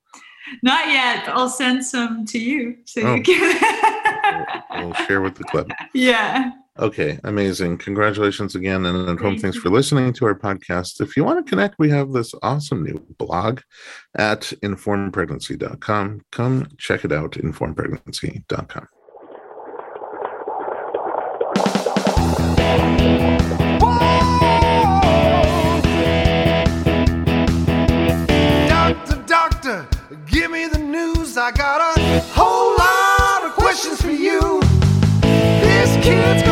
Not 0.63 0.89
yet. 0.89 1.29
I'll 1.29 1.49
send 1.49 1.85
some 1.85 2.25
to 2.27 2.39
you 2.39 2.77
so 2.85 3.03
Oh. 3.03 3.15
you 3.15 3.23
can. 3.23 4.63
We'll 4.71 4.95
share 5.07 5.21
with 5.21 5.35
the 5.37 5.45
club. 5.45 5.71
yeah. 5.95 6.53
Okay, 6.83 7.21
amazing. 7.23 7.79
Congratulations 7.79 8.57
again. 8.57 8.85
And 8.87 9.09
at 9.09 9.21
home, 9.21 9.39
thanks 9.39 9.55
you. 9.55 9.63
for 9.63 9.71
listening 9.71 10.13
to 10.15 10.27
our 10.27 10.35
podcast. 10.35 11.01
If 11.01 11.17
you 11.17 11.23
want 11.23 11.39
to 11.39 11.49
connect, 11.49 11.79
we 11.79 11.89
have 11.91 12.11
this 12.11 12.35
awesome 12.43 12.83
new 12.83 12.99
blog 13.19 13.61
at 14.17 14.53
informedpregnancy.com. 14.65 16.23
Come 16.33 16.67
check 16.79 17.05
it 17.05 17.13
out, 17.13 17.35
informedpregnancy.com. 17.35 18.89
Doctor, 28.69 29.23
doctor, 29.29 29.89
give 30.27 30.51
me 30.51 30.67
the 30.67 30.81
news. 30.81 31.37
I 31.37 31.53
got 31.53 31.97
a 31.97 32.21
whole 32.35 32.77
lot 32.77 33.49
of 33.49 33.55
questions 33.55 34.03
for 34.03 34.11
you. 34.11 34.61
This 35.21 36.05
kid's 36.05 36.52